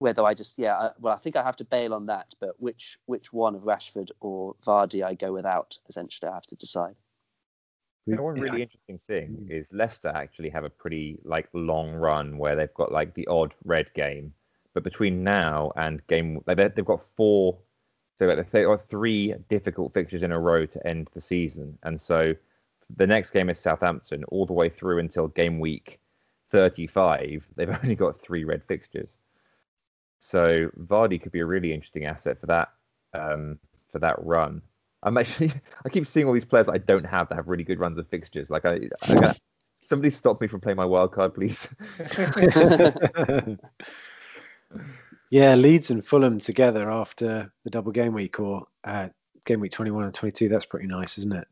whether 0.00 0.24
I 0.24 0.34
just 0.34 0.58
yeah 0.58 0.76
I, 0.76 0.90
well 0.98 1.14
I 1.14 1.18
think 1.18 1.36
I 1.36 1.42
have 1.42 1.56
to 1.56 1.64
bail 1.64 1.94
on 1.94 2.06
that, 2.06 2.34
but 2.40 2.50
which 2.58 2.98
which 3.06 3.32
one 3.32 3.54
of 3.54 3.62
Rashford 3.62 4.10
or 4.20 4.56
Vardy 4.66 5.04
I 5.04 5.14
go 5.14 5.32
without 5.32 5.76
essentially 5.88 6.28
I 6.28 6.34
have 6.34 6.46
to 6.46 6.56
decide. 6.56 6.96
one 8.06 8.34
really 8.40 8.62
interesting 8.62 8.98
thing 9.06 9.46
is 9.48 9.68
Leicester 9.72 10.08
actually 10.08 10.48
have 10.48 10.64
a 10.64 10.70
pretty 10.70 11.18
like 11.24 11.48
long 11.52 11.92
run 11.92 12.38
where 12.38 12.56
they've 12.56 12.74
got 12.74 12.90
like 12.90 13.14
the 13.14 13.26
odd 13.26 13.54
red 13.64 13.92
game, 13.94 14.32
but 14.74 14.82
between 14.82 15.22
now 15.22 15.70
and 15.76 16.04
game 16.08 16.42
like 16.46 16.56
they've 16.56 16.84
got 16.84 17.04
four, 17.16 17.58
so 18.18 18.26
they've 18.26 18.66
got 18.66 18.88
three 18.88 19.34
difficult 19.48 19.92
fixtures 19.92 20.22
in 20.22 20.32
a 20.32 20.40
row 20.40 20.66
to 20.66 20.86
end 20.86 21.08
the 21.12 21.20
season, 21.20 21.78
and 21.82 22.00
so 22.00 22.34
the 22.96 23.06
next 23.06 23.30
game 23.30 23.50
is 23.50 23.58
Southampton 23.58 24.24
all 24.24 24.46
the 24.46 24.52
way 24.52 24.68
through 24.68 24.98
until 24.98 25.28
game 25.28 25.60
week 25.60 25.99
35, 26.50 27.44
they've 27.56 27.68
only 27.68 27.94
got 27.94 28.20
three 28.20 28.44
red 28.44 28.62
fixtures. 28.64 29.16
So 30.18 30.68
Vardy 30.78 31.20
could 31.20 31.32
be 31.32 31.40
a 31.40 31.46
really 31.46 31.72
interesting 31.72 32.04
asset 32.04 32.38
for 32.38 32.46
that 32.46 32.68
um, 33.14 33.58
for 33.90 33.98
that 34.00 34.16
run. 34.24 34.60
I'm 35.02 35.16
actually 35.16 35.52
I 35.84 35.88
keep 35.88 36.06
seeing 36.06 36.26
all 36.26 36.34
these 36.34 36.44
players 36.44 36.68
I 36.68 36.78
don't 36.78 37.06
have 37.06 37.28
that 37.28 37.36
have 37.36 37.48
really 37.48 37.64
good 37.64 37.80
runs 37.80 37.98
of 37.98 38.06
fixtures. 38.08 38.50
Like 38.50 38.64
I, 38.66 38.80
I 39.08 39.14
got, 39.14 39.40
somebody 39.86 40.10
stop 40.10 40.40
me 40.40 40.46
from 40.46 40.60
playing 40.60 40.76
my 40.76 40.84
wild 40.84 41.12
card, 41.12 41.34
please. 41.34 41.68
yeah, 45.30 45.54
Leeds 45.54 45.90
and 45.90 46.04
Fulham 46.04 46.38
together 46.38 46.90
after 46.90 47.52
the 47.64 47.70
double 47.70 47.92
game 47.92 48.12
week 48.12 48.38
or 48.38 48.66
uh, 48.84 49.08
game 49.46 49.60
week 49.60 49.72
21 49.72 50.04
and 50.04 50.14
22. 50.14 50.48
That's 50.48 50.66
pretty 50.66 50.86
nice, 50.86 51.18
isn't 51.18 51.32
it? 51.32 51.48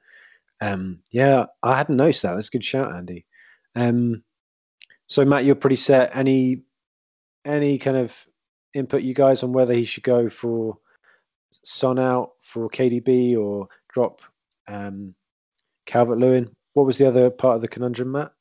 Um, 0.61 1.01
yeah, 1.11 1.47
I 1.63 1.77
hadn't 1.77 1.97
noticed 1.97 2.23
that. 2.23 2.35
That's 2.35 2.49
a 2.49 2.53
good 2.53 2.65
shout, 2.65 2.95
Andy. 2.95 3.25
Um, 3.75 4.23
so 5.09 5.25
Matt, 5.25 5.45
you're 5.45 5.55
pretty 5.55 5.77
set. 5.77 6.15
Any 6.15 6.63
any 7.45 7.79
kind 7.79 7.97
of 7.97 8.29
input 8.75 9.03
you 9.03 9.15
guys 9.15 9.43
on 9.43 9.53
whether 9.53 9.75
he 9.75 9.85
should 9.85 10.05
go 10.05 10.29
for 10.29 10.79
Son 11.65 11.99
out 11.99 12.33
for 12.41 12.69
KDB 12.69 13.37
or 13.37 13.69
drop 13.89 14.21
um, 14.69 15.15
Calvert 15.87 16.19
Lewin? 16.19 16.55
What 16.75 16.87
was 16.87 16.99
the 16.99 17.07
other 17.07 17.31
part 17.31 17.57
of 17.57 17.63
the 17.63 17.69
conundrum, 17.69 18.13
Matt? 18.13 18.33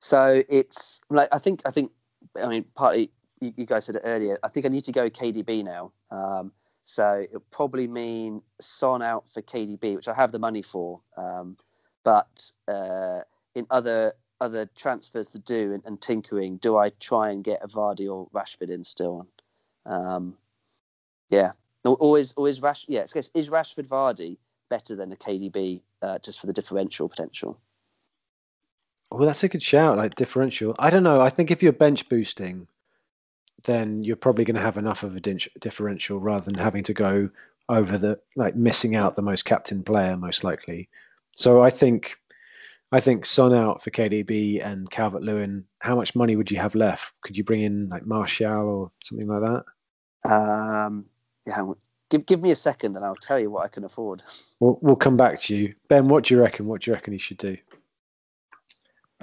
So 0.00 0.42
it's 0.48 1.00
like 1.08 1.28
I 1.30 1.38
think 1.38 1.62
I 1.64 1.70
think 1.70 1.92
I 2.40 2.48
mean 2.48 2.64
partly 2.74 3.10
you, 3.40 3.52
you 3.56 3.66
guys 3.66 3.84
said 3.84 3.96
it 3.96 4.02
earlier. 4.04 4.36
I 4.42 4.48
think 4.48 4.66
I 4.66 4.68
need 4.68 4.84
to 4.84 4.92
go 4.92 5.08
KDB 5.08 5.64
now. 5.64 5.92
Um, 6.10 6.50
so 6.84 7.22
it'll 7.24 7.44
probably 7.52 7.86
mean 7.86 8.42
Son 8.60 9.02
out 9.02 9.24
for 9.32 9.40
KDB, 9.40 9.94
which 9.94 10.08
I 10.08 10.14
have 10.14 10.32
the 10.32 10.40
money 10.40 10.62
for. 10.62 11.00
Um, 11.16 11.56
but 12.02 12.50
uh, 12.66 13.20
in 13.54 13.66
other 13.70 14.14
other 14.42 14.68
transfers 14.76 15.28
to 15.28 15.38
do 15.38 15.72
and, 15.72 15.82
and, 15.86 16.00
tinkering, 16.00 16.56
do 16.56 16.76
I 16.76 16.90
try 17.00 17.30
and 17.30 17.44
get 17.44 17.62
a 17.62 17.68
Vardy 17.68 18.12
or 18.12 18.28
Rashford 18.34 18.70
in 18.70 18.84
still? 18.84 19.28
Um, 19.86 20.34
yeah, 21.30 21.52
always, 21.84 22.32
always 22.32 22.60
Rash. 22.60 22.84
Yeah, 22.88 23.04
is 23.34 23.48
Rashford 23.48 23.86
Vardy 23.86 24.36
better 24.68 24.96
than 24.96 25.12
a 25.12 25.16
KDB 25.16 25.80
uh, 26.02 26.18
just 26.18 26.40
for 26.40 26.46
the 26.46 26.52
differential 26.52 27.08
potential? 27.08 27.58
Well, 29.10 29.26
that's 29.26 29.44
a 29.44 29.48
good 29.48 29.62
shout. 29.62 29.98
Like 29.98 30.14
differential. 30.14 30.74
I 30.78 30.90
don't 30.90 31.02
know. 31.02 31.20
I 31.20 31.28
think 31.28 31.50
if 31.50 31.62
you're 31.62 31.72
bench 31.72 32.08
boosting, 32.08 32.66
then 33.64 34.02
you're 34.02 34.16
probably 34.16 34.44
going 34.44 34.56
to 34.56 34.62
have 34.62 34.78
enough 34.78 35.02
of 35.02 35.16
a 35.16 35.20
differential 35.20 36.18
rather 36.18 36.44
than 36.44 36.54
having 36.54 36.82
to 36.84 36.94
go 36.94 37.30
over 37.68 37.96
the 37.96 38.18
like 38.36 38.56
missing 38.56 38.96
out 38.96 39.14
the 39.14 39.22
most 39.22 39.44
captain 39.44 39.82
player 39.82 40.16
most 40.16 40.42
likely. 40.42 40.88
So 41.34 41.62
I 41.62 41.70
think 41.70 42.16
I 42.92 43.00
think 43.00 43.24
Son 43.24 43.54
out 43.54 43.82
for 43.82 43.90
KDB 43.90 44.64
and 44.64 44.90
Calvert 44.90 45.22
Lewin. 45.22 45.64
How 45.80 45.96
much 45.96 46.14
money 46.14 46.36
would 46.36 46.50
you 46.50 46.58
have 46.58 46.74
left? 46.74 47.14
Could 47.22 47.38
you 47.38 47.42
bring 47.42 47.62
in 47.62 47.88
like 47.88 48.06
Martial 48.06 48.68
or 48.68 48.92
something 49.02 49.26
like 49.26 49.40
that? 49.40 50.30
Um, 50.30 51.06
yeah, 51.46 51.64
give 52.10 52.26
give 52.26 52.42
me 52.42 52.50
a 52.50 52.56
second 52.56 52.94
and 52.94 53.04
I'll 53.04 53.16
tell 53.16 53.40
you 53.40 53.50
what 53.50 53.64
I 53.64 53.68
can 53.68 53.84
afford. 53.84 54.22
We'll 54.60 54.78
we'll 54.82 54.96
come 54.96 55.16
back 55.16 55.40
to 55.40 55.56
you, 55.56 55.74
Ben. 55.88 56.08
What 56.08 56.24
do 56.24 56.34
you 56.34 56.40
reckon? 56.40 56.66
What 56.66 56.82
do 56.82 56.90
you 56.90 56.94
reckon 56.94 57.14
he 57.14 57.18
should 57.18 57.38
do? 57.38 57.56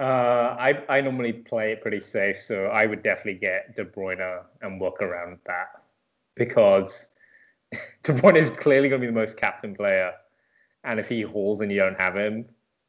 Uh, 0.00 0.56
I 0.58 0.82
I 0.88 1.00
normally 1.00 1.32
play 1.32 1.72
it 1.72 1.80
pretty 1.80 2.00
safe, 2.00 2.40
so 2.40 2.66
I 2.66 2.86
would 2.86 3.02
definitely 3.04 3.38
get 3.38 3.76
De 3.76 3.84
Bruyne 3.84 4.42
and 4.62 4.80
work 4.80 5.00
around 5.00 5.38
that 5.46 5.68
because 6.34 7.12
De 8.02 8.12
Bruyne 8.12 8.36
is 8.36 8.50
clearly 8.50 8.88
going 8.88 9.00
to 9.00 9.06
be 9.06 9.12
the 9.12 9.18
most 9.18 9.36
captain 9.36 9.76
player, 9.76 10.12
and 10.82 10.98
if 10.98 11.08
he 11.08 11.22
hauls 11.22 11.60
and 11.60 11.70
you 11.70 11.78
don't 11.78 11.98
have 11.98 12.16
him, 12.16 12.46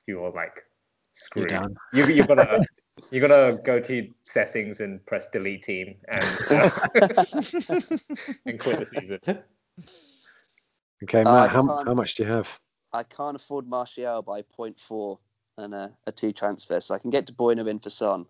you're 0.07 0.31
like 0.31 0.63
screwed. 1.11 1.51
You, 1.93 2.05
you've 2.07 2.27
got 2.27 2.35
to 2.35 2.63
you 3.09 3.21
got 3.21 3.27
to 3.57 3.59
go 3.63 3.79
to 3.79 4.09
settings 4.23 4.81
and 4.81 5.03
press 5.05 5.27
delete 5.27 5.63
team 5.63 5.95
and 6.07 6.37
uh, 6.51 6.69
and 8.45 8.59
quit 8.59 8.79
the 8.79 8.85
season. 8.85 9.19
Okay, 11.03 11.23
Matt, 11.23 11.49
how, 11.49 11.83
how 11.83 11.93
much 11.93 12.15
do 12.15 12.23
you 12.23 12.29
have? 12.29 12.59
I 12.93 13.03
can't 13.03 13.35
afford 13.35 13.67
Martial 13.67 14.21
by 14.21 14.41
0.4 14.41 15.17
and 15.57 15.73
a, 15.73 15.91
a 16.05 16.11
two 16.11 16.31
transfer, 16.31 16.79
so 16.79 16.93
I 16.93 16.99
can 16.99 17.09
get 17.09 17.25
De 17.25 17.33
Bruyne 17.33 17.67
in 17.67 17.79
for 17.79 17.89
Son, 17.89 18.25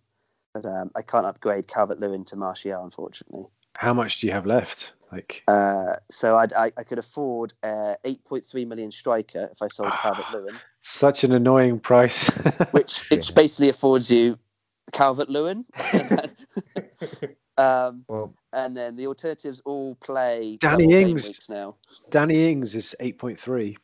but 0.53 0.65
um, 0.65 0.91
I 0.95 1.01
can't 1.01 1.25
upgrade 1.25 1.67
Calvert 1.67 1.99
Lewin 1.99 2.23
to 2.25 2.35
Martial, 2.35 2.83
unfortunately. 2.83 3.45
How 3.75 3.93
much 3.93 4.19
do 4.19 4.27
you 4.27 4.33
have 4.33 4.45
left? 4.45 4.93
Like, 5.11 5.43
uh, 5.47 5.95
so 6.09 6.37
I'd, 6.37 6.53
I, 6.53 6.71
I 6.77 6.83
could 6.83 6.97
afford 6.97 7.53
uh, 7.63 7.95
8.3 8.05 8.65
million 8.65 8.91
striker 8.91 9.49
if 9.51 9.61
I 9.61 9.67
sold 9.67 9.91
Calvert 9.91 10.33
Lewin. 10.33 10.55
Such 10.79 11.25
an 11.25 11.33
annoying 11.33 11.79
price. 11.79 12.29
which 12.71 13.09
which 13.09 13.35
basically 13.35 13.67
affords 13.69 14.09
you 14.09 14.39
Calvert 14.93 15.29
Lewin. 15.29 15.65
um, 17.57 18.05
well, 18.07 18.33
and 18.53 18.75
then 18.75 18.95
the 18.95 19.07
alternatives 19.07 19.61
all 19.65 19.95
play 19.95 20.57
Danny 20.61 20.93
Ings 20.93 21.41
now. 21.49 21.75
Danny 22.09 22.49
Ings 22.49 22.73
is 22.73 22.95
8.3. 23.01 23.75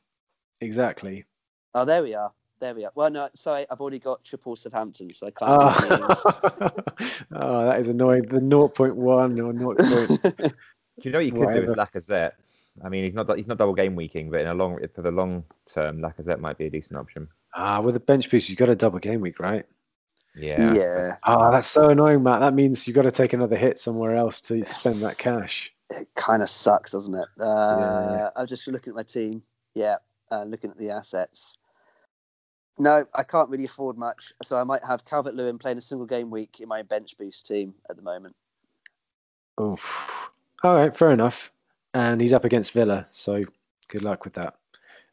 Exactly. 0.61 1.25
Oh, 1.73 1.83
there 1.83 2.03
we 2.03 2.13
are. 2.15 2.31
There 2.59 2.73
we 2.73 2.85
are. 2.85 2.91
Well, 2.95 3.11
no, 3.11 3.29
sorry, 3.35 3.65
I've 3.69 3.79
already 3.81 3.99
got 3.99 4.23
triple 4.23 4.55
Southampton, 4.55 5.13
so 5.13 5.27
I 5.27 5.31
can't. 5.31 5.51
Oh, 5.51 6.71
oh 7.35 7.65
that 7.65 7.79
is 7.79 7.87
annoying. 7.87 8.23
The 8.23 8.39
0.1 8.39 8.97
or 8.97 9.85
0. 9.85 10.17
Do 10.99 11.03
you 11.03 11.11
know 11.11 11.19
what 11.19 11.25
you 11.25 11.31
could 11.31 11.39
Whatever. 11.41 11.61
do 11.61 11.67
with 11.67 11.77
Lacazette? 11.77 12.31
I 12.83 12.89
mean, 12.89 13.03
he's 13.03 13.13
not 13.13 13.35
he's 13.35 13.47
not 13.47 13.57
double 13.57 13.73
game 13.73 13.95
weeking, 13.95 14.29
but 14.29 14.41
in 14.41 14.47
a 14.47 14.53
long 14.53 14.79
for 14.93 15.01
the 15.01 15.11
long 15.11 15.43
term, 15.71 15.99
Lacazette 15.99 16.39
might 16.39 16.57
be 16.57 16.65
a 16.65 16.69
decent 16.69 16.97
option. 16.97 17.27
Ah, 17.55 17.81
with 17.81 17.95
a 17.95 17.99
bench 17.99 18.29
boost, 18.29 18.49
you've 18.49 18.57
got 18.57 18.69
a 18.69 18.75
double 18.75 18.99
game 18.99 19.21
week, 19.21 19.39
right? 19.39 19.65
Yeah. 20.35 20.73
Yeah. 20.73 21.15
Ah, 21.23 21.51
that's 21.51 21.67
so 21.67 21.89
annoying, 21.89 22.23
Matt. 22.23 22.39
That 22.39 22.53
means 22.53 22.87
you've 22.87 22.95
got 22.95 23.03
to 23.03 23.11
take 23.11 23.33
another 23.33 23.55
hit 23.55 23.79
somewhere 23.79 24.15
else 24.15 24.41
to 24.41 24.63
spend 24.63 25.01
that 25.01 25.17
cash. 25.17 25.73
It 25.89 26.07
kind 26.15 26.43
of 26.43 26.49
sucks, 26.49 26.91
doesn't 26.91 27.15
it? 27.15 27.27
Uh, 27.39 28.07
yeah. 28.11 28.29
I'm 28.35 28.45
just 28.45 28.67
looking 28.67 28.91
at 28.91 28.95
my 28.95 29.03
team. 29.03 29.41
Yeah, 29.73 29.97
uh, 30.31 30.43
looking 30.43 30.69
at 30.69 30.77
the 30.77 30.91
assets. 30.91 31.57
No, 32.79 33.05
I 33.13 33.23
can't 33.23 33.49
really 33.49 33.65
afford 33.65 33.97
much, 33.97 34.33
so 34.43 34.59
I 34.59 34.63
might 34.63 34.83
have 34.85 35.03
Calvert 35.03 35.33
Lewin 35.33 35.57
playing 35.57 35.79
a 35.79 35.81
single 35.81 36.05
game 36.05 36.29
week 36.29 36.59
in 36.59 36.67
my 36.67 36.83
bench 36.83 37.17
boost 37.17 37.47
team 37.47 37.73
at 37.89 37.95
the 37.95 38.03
moment. 38.03 38.35
Oof. 39.59 40.29
All 40.63 40.75
right, 40.75 40.95
fair 40.95 41.11
enough. 41.11 41.51
And 41.93 42.21
he's 42.21 42.33
up 42.33 42.45
against 42.45 42.73
Villa, 42.73 43.07
so 43.09 43.43
good 43.87 44.03
luck 44.03 44.23
with 44.23 44.33
that. 44.33 44.55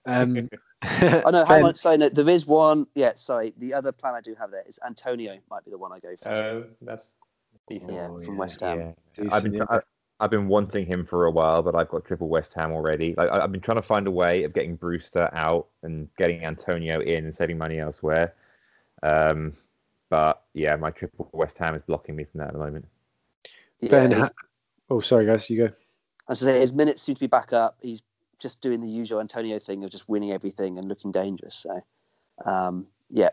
Um, 0.05 0.51
oh 0.83 1.31
no, 1.31 1.45
hang 1.47 1.65
on. 1.65 1.75
Sorry, 1.75 1.97
no, 1.97 2.11
there 2.11 2.29
is 2.29 2.47
one. 2.47 2.87
Yeah, 2.95 3.13
sorry. 3.17 3.55
The 3.57 3.73
other 3.73 3.93
plan 3.93 4.15
I 4.15 4.21
do 4.21 4.35
have 4.39 4.51
there 4.51 4.65
is 4.67 4.79
Antonio 4.85 5.39
might 5.51 5.65
be 5.65 5.71
the 5.71 5.79
one 5.79 5.93
I 5.93 6.01
go 6.01 6.15
for. 6.23 6.29
Oh, 6.29 6.65
that's 6.83 7.17
decent. 7.69 7.95
Yeah, 7.95 8.09
from 8.25 8.37
West 8.37 8.61
Ham. 8.61 8.79
Yeah. 8.79 8.93
Decent, 9.15 9.33
I've 9.33 9.43
been, 9.43 9.55
yeah. 9.55 9.81
I've 10.21 10.31
been 10.31 10.49
wanting 10.49 10.87
him 10.87 11.05
for 11.05 11.25
a 11.27 11.31
while, 11.31 11.63
but 11.63 11.75
I've 11.75 11.89
got 11.89 12.05
triple 12.05 12.29
West 12.29 12.53
Ham 12.55 12.73
already. 12.73 13.15
Like 13.17 13.31
I- 13.31 13.41
I've 13.41 13.53
been 13.53 13.61
trying 13.61 13.77
to 13.79 13.83
find 13.83 14.07
a 14.07 14.11
way 14.11 14.45
of 14.45 14.53
getting 14.53 14.77
Brewster 14.77 15.29
out 15.33 15.67
and 15.83 16.09
getting 16.17 16.45
Antonio 16.45 17.01
in 17.01 17.25
and 17.25 17.35
saving 17.35 17.59
money 17.59 17.81
elsewhere. 17.81 18.35
Um, 19.03 19.55
but 20.11 20.43
yeah, 20.55 20.77
my 20.77 20.91
triple 20.91 21.29
West 21.33 21.59
Ham 21.59 21.75
is 21.75 21.83
blocking 21.87 22.15
me 22.15 22.25
from 22.25 22.39
that 22.39 22.49
at 22.49 22.53
the 22.53 22.59
moment. 22.61 22.87
Yeah, 23.81 23.91
Ben, 23.91 24.13
ha- 24.13 24.31
oh 24.89 25.01
sorry 25.01 25.27
guys, 25.27 25.51
you 25.51 25.67
go. 25.69 25.75
As 26.29 26.43
I 26.43 26.47
say 26.47 26.61
his 26.61 26.73
minutes 26.73 27.03
seem 27.03 27.17
to 27.17 27.21
be 27.21 27.27
back 27.27 27.53
up. 27.53 27.77
He's 27.83 28.03
just 28.39 28.61
doing 28.61 28.81
the 28.81 28.89
usual 28.89 29.21
Antonio 29.21 29.59
thing 29.59 29.85
of 29.85 29.91
just 29.91 30.09
winning 30.09 30.33
everything 30.33 30.79
and 30.79 30.89
looking 30.89 31.13
dangerous. 31.13 31.55
So, 31.55 31.81
um, 32.47 32.87
yeah, 33.11 33.31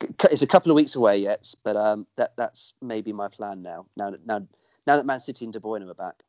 C- 0.00 0.08
c- 0.08 0.28
it's 0.30 0.42
a 0.42 0.46
couple 0.46 0.72
of 0.72 0.76
weeks 0.76 0.94
away 0.94 1.18
yet, 1.18 1.54
but 1.62 1.76
um, 1.76 2.06
that 2.16 2.32
that's 2.36 2.72
maybe 2.80 3.12
my 3.12 3.28
plan 3.28 3.62
now. 3.62 3.86
Now 3.96 4.14
now 4.24 4.46
now 4.88 4.96
that 4.96 5.06
Man 5.06 5.20
City 5.20 5.44
and 5.44 5.52
De 5.52 5.60
Bruyne 5.60 5.88
are 5.88 5.94
back. 5.94 6.24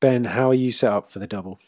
Ben, 0.00 0.24
how 0.24 0.50
are 0.50 0.54
you 0.54 0.72
set 0.72 0.92
up 0.92 1.08
for 1.08 1.20
the 1.20 1.26
double? 1.26 1.60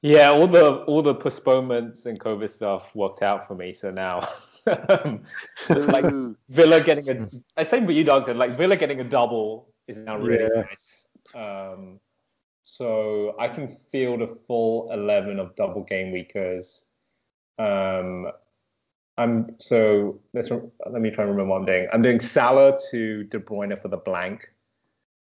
Yeah, 0.00 0.30
all 0.30 0.48
the 0.48 0.76
all 0.84 1.02
the 1.02 1.14
postponements 1.14 2.06
and 2.06 2.18
COVID 2.18 2.50
stuff 2.50 2.96
worked 2.96 3.22
out 3.22 3.46
for 3.46 3.54
me. 3.54 3.72
So 3.72 3.90
now, 3.90 4.26
um, 4.88 5.22
like 5.68 6.06
Villa 6.48 6.82
getting 6.82 7.08
a, 7.10 7.28
I 7.58 7.62
same 7.62 7.84
for 7.84 7.92
you, 7.92 8.02
Duncan. 8.04 8.38
Like 8.38 8.56
Villa 8.56 8.76
getting 8.76 9.00
a 9.00 9.04
double 9.04 9.68
is 9.86 9.98
now 9.98 10.16
really 10.16 10.44
Yeah. 10.44 10.62
nice. 10.62 11.06
Um, 11.34 12.00
so 12.62 13.36
I 13.38 13.48
can 13.48 13.68
field 13.68 14.22
a 14.22 14.26
full 14.26 14.90
eleven 14.90 15.38
of 15.38 15.54
double 15.54 15.84
game 15.84 16.12
weekers. 16.12 16.86
Um, 17.58 18.30
I'm 19.16 19.54
so 19.58 20.18
let's 20.32 20.50
let 20.50 21.00
me 21.00 21.10
try 21.10 21.24
and 21.24 21.30
remember 21.30 21.52
what 21.52 21.60
I'm 21.60 21.66
doing. 21.66 21.88
I'm 21.92 22.02
doing 22.02 22.20
Salah 22.20 22.76
to 22.90 23.24
De 23.24 23.38
Bruyne 23.38 23.80
for 23.80 23.88
the 23.88 23.96
blank, 23.96 24.52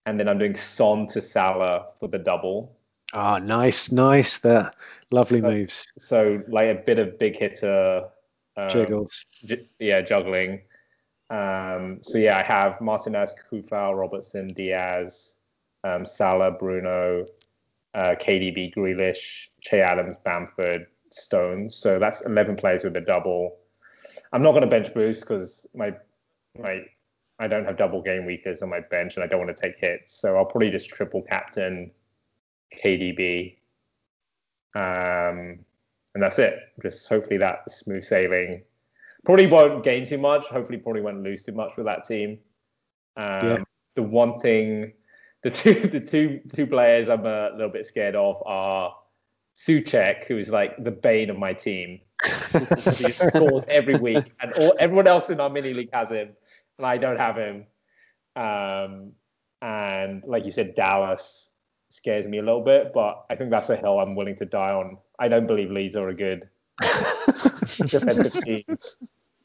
and 0.06 0.18
then 0.18 0.28
I'm 0.28 0.38
doing 0.38 0.54
Son 0.54 1.06
to 1.08 1.20
Salah 1.20 1.86
for 1.98 2.08
the 2.08 2.18
double. 2.18 2.76
Ah, 3.12 3.38
nice, 3.38 3.92
nice. 3.92 4.38
That 4.38 4.74
lovely 5.10 5.40
So- 5.40 5.50
moves. 5.50 5.86
So 5.98 6.42
like 6.48 6.68
a 6.70 6.80
bit 6.86 6.98
of 6.98 7.18
big 7.18 7.36
hitter 7.36 8.04
um, 8.56 8.68
Jiggles. 8.70 9.24
J- 9.44 9.68
yeah, 9.78 10.00
juggling. 10.00 10.62
Um, 11.28 11.98
so 12.02 12.18
yeah, 12.18 12.38
I 12.38 12.42
have 12.42 12.80
Martinez, 12.80 13.32
Coufal, 13.50 13.98
Robertson, 13.98 14.52
Dias, 14.52 15.36
um, 15.84 16.04
Salah, 16.04 16.50
Bruno, 16.50 17.26
uh, 17.94 18.14
KDB, 18.20 18.74
Grealish, 18.74 19.48
Che 19.60 19.80
Adams, 19.80 20.16
Bamford, 20.24 20.86
Stones. 21.10 21.74
So 21.74 21.98
that's 21.98 22.22
eleven 22.22 22.56
players 22.56 22.84
with 22.84 22.96
a 22.96 23.00
double. 23.02 23.58
I'm 24.32 24.42
not 24.42 24.52
going 24.52 24.62
to 24.62 24.68
bench 24.68 24.92
boost 24.94 25.22
because 25.22 25.66
my 25.74 25.94
my 26.58 26.82
I 27.38 27.48
don't 27.48 27.64
have 27.64 27.76
double 27.76 28.02
game 28.02 28.24
weekers 28.24 28.62
on 28.62 28.68
my 28.68 28.80
bench 28.80 29.16
and 29.16 29.24
I 29.24 29.26
don't 29.26 29.44
want 29.44 29.54
to 29.54 29.60
take 29.60 29.78
hits. 29.78 30.12
So 30.12 30.36
I'll 30.36 30.44
probably 30.44 30.70
just 30.70 30.88
triple 30.88 31.22
captain 31.22 31.90
KDB. 32.82 33.56
Um, 34.74 35.58
and 36.14 36.22
that's 36.22 36.38
it. 36.38 36.58
Just 36.82 37.08
hopefully 37.08 37.38
that 37.38 37.70
smooth 37.70 38.04
sailing. 38.04 38.62
Probably 39.24 39.46
won't 39.46 39.84
gain 39.84 40.04
too 40.04 40.18
much. 40.18 40.46
Hopefully, 40.46 40.78
probably 40.78 41.02
won't 41.02 41.22
lose 41.22 41.42
too 41.42 41.52
much 41.52 41.76
with 41.76 41.86
that 41.86 42.04
team. 42.04 42.38
Um, 43.16 43.46
Yeah. 43.46 43.58
The 43.94 44.02
one 44.02 44.40
thing, 44.40 44.92
the 45.42 45.50
two, 45.50 45.74
the 45.88 46.00
two, 46.00 46.40
two 46.54 46.66
players 46.66 47.08
I'm 47.08 47.26
a 47.26 47.50
little 47.52 47.70
bit 47.70 47.86
scared 47.86 48.14
of 48.14 48.42
are 48.46 48.94
Soucek, 49.54 50.26
who 50.26 50.38
is 50.38 50.50
like 50.50 50.82
the 50.82 50.90
bane 50.90 51.28
of 51.28 51.38
my 51.38 51.52
team. 51.52 52.00
He 52.96 53.12
scores 53.12 53.64
every 53.68 53.96
week, 53.96 54.32
and 54.40 54.52
all, 54.54 54.74
everyone 54.78 55.06
else 55.06 55.30
in 55.30 55.40
our 55.40 55.50
mini 55.50 55.72
league 55.72 55.90
has 55.92 56.10
him, 56.10 56.30
and 56.78 56.86
I 56.86 56.98
don't 56.98 57.18
have 57.18 57.36
him. 57.36 57.66
Um, 58.36 59.12
and 59.60 60.24
like 60.24 60.44
you 60.44 60.52
said, 60.52 60.74
Dallas 60.74 61.50
scares 61.90 62.26
me 62.26 62.38
a 62.38 62.42
little 62.42 62.62
bit, 62.62 62.92
but 62.92 63.24
I 63.30 63.36
think 63.36 63.50
that's 63.50 63.70
a 63.70 63.76
hill 63.76 63.98
I'm 64.00 64.14
willing 64.14 64.36
to 64.36 64.44
die 64.44 64.72
on. 64.72 64.98
I 65.18 65.28
don't 65.28 65.46
believe 65.46 65.70
Leeds 65.70 65.96
are 65.96 66.08
a 66.08 66.14
good 66.14 66.48
defensive 67.86 68.32
team. 68.42 68.64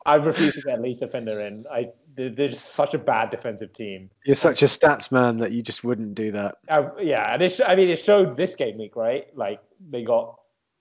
I 0.06 0.16
refuse 0.16 0.56
to 0.56 0.62
get 0.62 0.82
Leeds 0.82 1.00
defender 1.00 1.42
in. 1.42 1.66
I 1.72 1.90
they're, 2.16 2.30
they're 2.30 2.48
just 2.48 2.74
such 2.74 2.94
a 2.94 2.98
bad 2.98 3.30
defensive 3.30 3.74
team. 3.74 4.10
You're 4.26 4.36
such 4.36 4.64
a 4.64 4.66
stats 4.66 5.12
man 5.12 5.38
that 5.38 5.52
you 5.52 5.62
just 5.62 5.84
wouldn't 5.84 6.16
do 6.16 6.32
that. 6.32 6.56
Uh, 6.70 6.90
yeah, 7.00 7.34
and 7.34 7.42
it 7.42 7.60
I 7.66 7.76
mean 7.76 7.90
it 7.90 7.98
showed 7.98 8.38
this 8.38 8.56
game 8.56 8.78
week, 8.78 8.96
right? 8.96 9.28
Like 9.36 9.62
they 9.90 10.04
got 10.04 10.37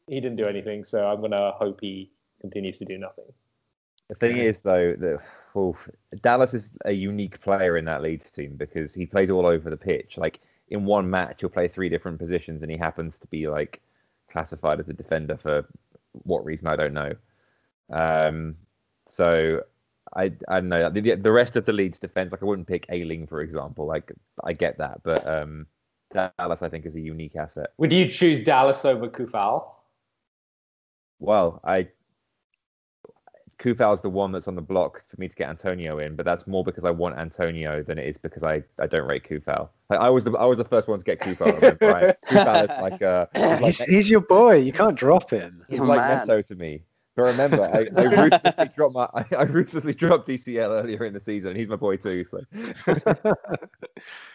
he 0.06 0.20
didn't 0.20 0.36
do 0.36 0.46
anything, 0.46 0.84
so 0.84 1.06
I'm 1.06 1.20
gonna 1.20 1.52
hope 1.52 1.80
he 1.80 2.10
continues 2.40 2.78
to 2.78 2.84
do 2.84 2.98
nothing. 2.98 3.26
The 4.08 4.14
thing 4.14 4.36
is, 4.36 4.60
though, 4.60 4.94
that 4.98 5.18
oh, 5.54 5.76
Dallas 6.22 6.54
is 6.54 6.70
a 6.84 6.92
unique 6.92 7.40
player 7.40 7.76
in 7.76 7.84
that 7.86 8.02
Leeds 8.02 8.30
team 8.30 8.54
because 8.56 8.94
he 8.94 9.06
plays 9.06 9.30
all 9.30 9.46
over 9.46 9.68
the 9.68 9.76
pitch. 9.76 10.16
Like 10.16 10.40
in 10.68 10.84
one 10.84 11.08
match, 11.10 11.40
he'll 11.40 11.50
play 11.50 11.68
three 11.68 11.88
different 11.88 12.18
positions, 12.18 12.62
and 12.62 12.70
he 12.70 12.76
happens 12.76 13.18
to 13.18 13.26
be 13.28 13.48
like 13.48 13.80
classified 14.30 14.80
as 14.80 14.88
a 14.88 14.92
defender 14.92 15.36
for 15.36 15.66
what 16.24 16.44
reason 16.44 16.66
I 16.66 16.76
don't 16.76 16.94
know. 16.94 17.12
Um, 17.90 18.56
so 19.08 19.62
I 20.14 20.32
I 20.48 20.60
don't 20.60 20.68
know 20.68 20.90
the, 20.90 21.16
the 21.16 21.32
rest 21.32 21.56
of 21.56 21.66
the 21.66 21.72
Leeds 21.72 21.98
defense. 21.98 22.32
Like 22.32 22.42
I 22.42 22.46
wouldn't 22.46 22.68
pick 22.68 22.86
Ayling 22.90 23.26
for 23.26 23.40
example. 23.40 23.86
Like 23.86 24.12
I 24.44 24.52
get 24.52 24.78
that, 24.78 25.02
but 25.02 25.26
um, 25.26 25.66
Dallas 26.12 26.62
I 26.62 26.68
think 26.68 26.86
is 26.86 26.94
a 26.94 27.00
unique 27.00 27.34
asset. 27.36 27.70
Would 27.78 27.92
you 27.92 28.08
choose 28.08 28.44
Dallas 28.44 28.84
over 28.84 29.08
Coufal? 29.08 29.64
Well, 31.18 31.60
I 31.64 31.88
Coufal's 33.58 34.02
the 34.02 34.10
one 34.10 34.32
that's 34.32 34.48
on 34.48 34.54
the 34.54 34.60
block 34.62 35.02
for 35.08 35.18
me 35.18 35.28
to 35.28 35.34
get 35.34 35.48
Antonio 35.48 35.98
in, 35.98 36.14
but 36.14 36.26
that's 36.26 36.46
more 36.46 36.62
because 36.62 36.84
I 36.84 36.90
want 36.90 37.16
Antonio 37.18 37.82
than 37.82 37.98
it 37.98 38.06
is 38.06 38.18
because 38.18 38.42
I, 38.42 38.62
I 38.78 38.86
don't 38.86 39.06
rate 39.08 39.24
Coufal. 39.24 39.70
Like, 39.88 40.00
I 40.00 40.10
was 40.10 40.24
the 40.24 40.32
I 40.32 40.44
was 40.44 40.58
the 40.58 40.64
first 40.64 40.88
one 40.88 40.98
to 40.98 41.04
get 41.04 41.20
Coufal. 41.20 41.80
right? 41.80 42.14
Coufal 42.28 42.64
is 42.70 42.76
like 42.78 43.00
uh, 43.02 43.26
he's 43.34 43.60
like, 43.60 43.60
He's, 43.60 43.80
he's 43.82 44.10
your 44.10 44.20
boy. 44.20 44.56
You 44.56 44.72
can't 44.72 44.96
drop 44.96 45.30
him. 45.30 45.64
he's 45.68 45.80
Oh, 45.80 45.84
like 45.84 45.98
man. 45.98 46.26
Neto 46.26 46.42
to 46.42 46.54
me. 46.54 46.82
But 47.16 47.22
remember, 47.24 47.62
I, 47.62 47.88
I 47.96 48.04
ruthlessly 48.24 48.68
dropped 48.76 48.94
my 48.94 49.08
I, 49.14 49.24
I 49.36 49.42
ruthlessly 49.44 49.94
dropped 49.94 50.28
DCL 50.28 50.68
earlier 50.82 51.04
in 51.06 51.14
the 51.14 51.20
season. 51.20 51.50
and 51.50 51.58
He's 51.58 51.68
my 51.68 51.76
boy 51.76 51.96
too. 51.96 52.24
So 52.24 52.40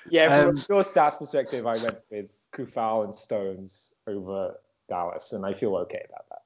Yeah, 0.10 0.30
from 0.30 0.50
Um, 0.50 0.58
a 0.58 0.66
pure 0.66 0.84
stats 0.84 1.18
perspective, 1.20 1.68
I 1.68 1.78
went 1.78 2.00
with 2.10 2.26
Coufal 2.54 3.06
and 3.06 3.16
Stones 3.16 3.94
over 4.08 4.56
Dallas, 4.90 5.34
and 5.34 5.46
I 5.46 5.54
feel 5.54 5.76
okay 5.78 6.04
about 6.10 6.26
that. 6.30 6.41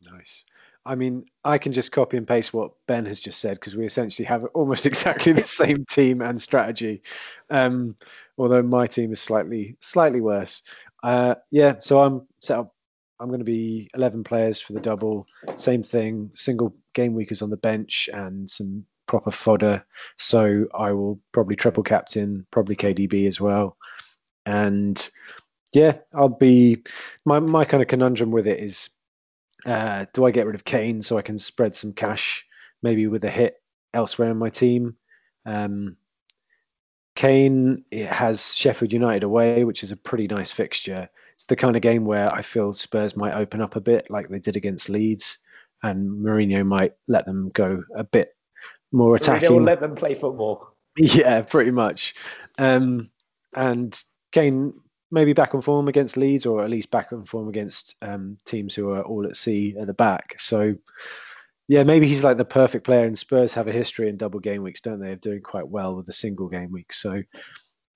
Nice. 0.00 0.44
I 0.86 0.94
mean, 0.94 1.26
I 1.44 1.58
can 1.58 1.72
just 1.72 1.92
copy 1.92 2.16
and 2.16 2.26
paste 2.26 2.54
what 2.54 2.72
Ben 2.86 3.04
has 3.06 3.20
just 3.20 3.40
said 3.40 3.54
because 3.54 3.76
we 3.76 3.84
essentially 3.84 4.26
have 4.26 4.44
almost 4.54 4.86
exactly 4.86 5.32
the 5.32 5.42
same 5.42 5.84
team 5.84 6.22
and 6.22 6.40
strategy. 6.40 7.02
Um, 7.50 7.96
although 8.38 8.62
my 8.62 8.86
team 8.86 9.12
is 9.12 9.20
slightly 9.20 9.76
slightly 9.80 10.20
worse. 10.20 10.62
Uh, 11.02 11.34
yeah, 11.50 11.74
so 11.78 12.00
I'm 12.02 12.26
set 12.40 12.58
up. 12.58 12.74
I'm 13.20 13.28
going 13.28 13.40
to 13.40 13.44
be 13.44 13.90
11 13.94 14.22
players 14.22 14.60
for 14.60 14.72
the 14.72 14.80
double. 14.80 15.26
Same 15.56 15.82
thing, 15.82 16.30
single 16.34 16.74
game 16.94 17.14
weekers 17.14 17.42
on 17.42 17.50
the 17.50 17.56
bench 17.56 18.08
and 18.12 18.48
some 18.48 18.84
proper 19.08 19.32
fodder. 19.32 19.84
So 20.16 20.66
I 20.72 20.92
will 20.92 21.18
probably 21.32 21.56
triple 21.56 21.82
captain, 21.82 22.46
probably 22.52 22.76
KDB 22.76 23.26
as 23.26 23.40
well. 23.40 23.76
And 24.46 25.10
yeah, 25.74 25.98
I'll 26.14 26.28
be 26.28 26.82
my 27.24 27.40
my 27.40 27.64
kind 27.64 27.82
of 27.82 27.88
conundrum 27.88 28.30
with 28.30 28.46
it 28.46 28.60
is 28.60 28.88
uh, 29.66 30.06
do 30.12 30.24
I 30.24 30.30
get 30.30 30.46
rid 30.46 30.54
of 30.54 30.64
Kane 30.64 31.02
so 31.02 31.18
I 31.18 31.22
can 31.22 31.38
spread 31.38 31.74
some 31.74 31.92
cash, 31.92 32.46
maybe 32.82 33.06
with 33.06 33.24
a 33.24 33.30
hit 33.30 33.62
elsewhere 33.94 34.30
in 34.30 34.36
my 34.36 34.48
team? 34.48 34.96
Um, 35.44 35.96
Kane 37.16 37.84
it 37.90 38.06
has 38.06 38.54
Sheffield 38.54 38.92
United 38.92 39.24
away, 39.24 39.64
which 39.64 39.82
is 39.82 39.90
a 39.90 39.96
pretty 39.96 40.28
nice 40.28 40.52
fixture. 40.52 41.08
It's 41.34 41.44
the 41.44 41.56
kind 41.56 41.74
of 41.74 41.82
game 41.82 42.04
where 42.04 42.32
I 42.32 42.42
feel 42.42 42.72
Spurs 42.72 43.16
might 43.16 43.34
open 43.34 43.60
up 43.60 43.76
a 43.76 43.80
bit, 43.80 44.08
like 44.10 44.28
they 44.28 44.38
did 44.38 44.56
against 44.56 44.88
Leeds, 44.88 45.38
and 45.82 46.08
Mourinho 46.24 46.64
might 46.64 46.92
let 47.08 47.26
them 47.26 47.50
go 47.54 47.82
a 47.96 48.04
bit 48.04 48.36
more 48.92 49.16
attacking. 49.16 49.64
let 49.64 49.80
them 49.80 49.94
play 49.94 50.14
football. 50.14 50.68
Yeah, 51.00 51.42
pretty 51.42 51.70
much. 51.70 52.14
Um, 52.58 53.10
and 53.54 53.96
Kane 54.32 54.72
maybe 55.10 55.32
back 55.32 55.54
on 55.54 55.60
form 55.60 55.88
against 55.88 56.16
Leeds, 56.16 56.46
or 56.46 56.62
at 56.62 56.70
least 56.70 56.90
back 56.90 57.12
on 57.12 57.24
form 57.24 57.48
against 57.48 57.94
um, 58.02 58.36
teams 58.44 58.74
who 58.74 58.90
are 58.90 59.02
all 59.02 59.26
at 59.26 59.36
sea 59.36 59.76
at 59.80 59.86
the 59.86 59.94
back. 59.94 60.34
So, 60.38 60.74
yeah, 61.68 61.82
maybe 61.82 62.06
he's 62.06 62.24
like 62.24 62.36
the 62.36 62.44
perfect 62.44 62.84
player. 62.84 63.06
And 63.06 63.16
Spurs 63.16 63.54
have 63.54 63.68
a 63.68 63.72
history 63.72 64.08
in 64.08 64.16
double 64.16 64.40
game 64.40 64.62
weeks, 64.62 64.80
don't 64.80 65.00
they, 65.00 65.12
of 65.12 65.20
doing 65.20 65.42
quite 65.42 65.68
well 65.68 65.94
with 65.94 66.08
a 66.08 66.12
single 66.12 66.48
game 66.48 66.72
week. 66.72 66.92
So, 66.92 67.22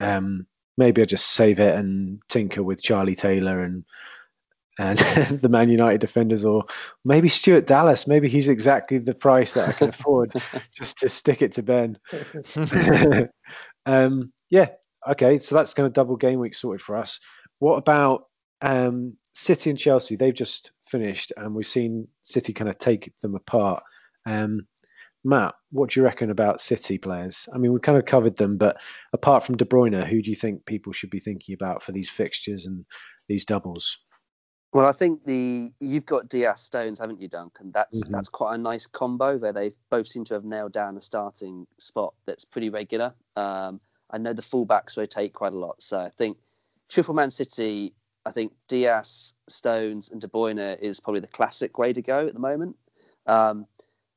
um, 0.01 0.47
maybe 0.77 1.03
I'll 1.03 1.07
just 1.07 1.33
save 1.33 1.61
it 1.61 1.75
and 1.75 2.21
tinker 2.29 2.63
with 2.63 2.83
Charlie 2.83 3.15
Taylor 3.15 3.63
and 3.63 3.85
and 4.79 4.99
the 5.41 5.49
Man 5.49 5.69
United 5.69 6.01
defenders, 6.01 6.45
or 6.45 6.65
maybe 7.05 7.29
Stuart 7.29 7.67
Dallas. 7.67 8.07
Maybe 8.07 8.29
he's 8.29 8.49
exactly 8.49 8.99
the 8.99 9.15
price 9.15 9.53
that 9.53 9.69
I 9.69 9.73
can 9.73 9.89
afford 9.91 10.33
just 10.75 10.99
to 10.99 11.09
stick 11.09 11.43
it 11.43 11.53
to 11.53 11.63
Ben. 11.63 11.99
um, 13.87 14.33
yeah, 14.51 14.69
okay, 15.11 15.39
so 15.39 15.55
that's 15.55 15.75
kind 15.75 15.87
of 15.87 15.93
double 15.93 16.17
game 16.17 16.39
week 16.39 16.55
sorted 16.55 16.83
for 16.83 16.97
us. 16.97 17.21
What 17.59 17.77
about 17.77 18.25
um, 18.61 19.17
City 19.35 19.71
and 19.71 19.79
Chelsea? 19.79 20.17
They've 20.17 20.35
just 20.35 20.73
finished, 20.85 21.33
and 21.37 21.55
we've 21.55 21.67
seen 21.67 22.09
City 22.23 22.53
kind 22.53 22.69
of 22.71 22.79
take 22.79 23.13
them 23.21 23.35
apart. 23.35 23.83
Um, 24.27 24.67
Matt, 25.25 25.55
what 25.71 25.91
do 25.91 26.01
you 26.01 26.05
reckon 26.05 26.31
about 26.31 26.61
City 26.61 26.99
players? 26.99 27.49
I 27.55 27.59
mean, 27.59 27.73
we 27.73 27.79
kind 27.81 27.97
of 27.99 28.05
covered 28.05 28.37
them, 28.37 28.57
but 28.57 28.81
apart 29.13 29.45
from 29.45 29.57
De 29.57 29.65
Bruyne, 29.65 30.05
who 30.05 30.21
do 30.21 30.31
you 30.31 30.37
think 30.37 30.67
people 30.67 30.93
should 30.93 31.11
be 31.11 31.21
thinking 31.21 31.55
about 31.55 31.83
for 31.83 31.93
these 31.93 32.11
fixtures 32.11 32.67
and 32.67 32.85
these 33.29 33.45
doubles? 33.45 33.99
Well, 34.73 34.87
I 34.87 34.93
think 34.93 35.25
the 35.25 35.71
you've 35.81 36.07
got 36.07 36.29
Dias 36.29 36.63
Stones, 36.63 36.99
haven't 36.99 37.21
you, 37.21 37.29
Duncan? 37.29 37.71
That's 37.73 38.03
Mhm. 38.03 38.11
that's 38.11 38.31
quite 38.31 38.55
a 38.55 38.59
nice 38.59 38.87
combo 38.87 39.37
where 39.37 39.53
they 39.53 39.73
both 39.91 40.09
seem 40.09 40.25
to 40.25 40.35
have 40.35 40.45
nailed 40.45 40.73
down 40.73 40.97
a 40.97 41.01
starting 41.01 41.67
spot 41.79 42.15
that's 42.27 42.45
pretty 42.45 42.71
regular. 42.71 43.15
Um, 43.37 43.81
I 44.13 44.19
know 44.19 44.33
the 44.33 44.43
fullbacks 44.43 44.97
rotate 44.97 45.33
quite 45.33 45.53
a 45.53 45.59
lot, 45.59 45.83
so 45.83 45.99
I 46.01 46.11
think 46.11 46.39
Triple 46.89 47.15
Man 47.15 47.31
City. 47.31 47.95
I 48.25 48.31
think 48.31 48.53
Dias, 48.69 49.35
Stones, 49.49 50.11
and 50.11 50.21
De 50.21 50.29
Bruyne 50.29 50.79
is 50.81 51.01
probably 51.01 51.21
the 51.21 51.27
classic 51.27 51.79
way 51.79 51.93
to 51.93 52.03
go 52.03 52.27
at 52.29 52.35
the 52.35 52.41
moment. 52.41 52.77
Um, 53.27 53.67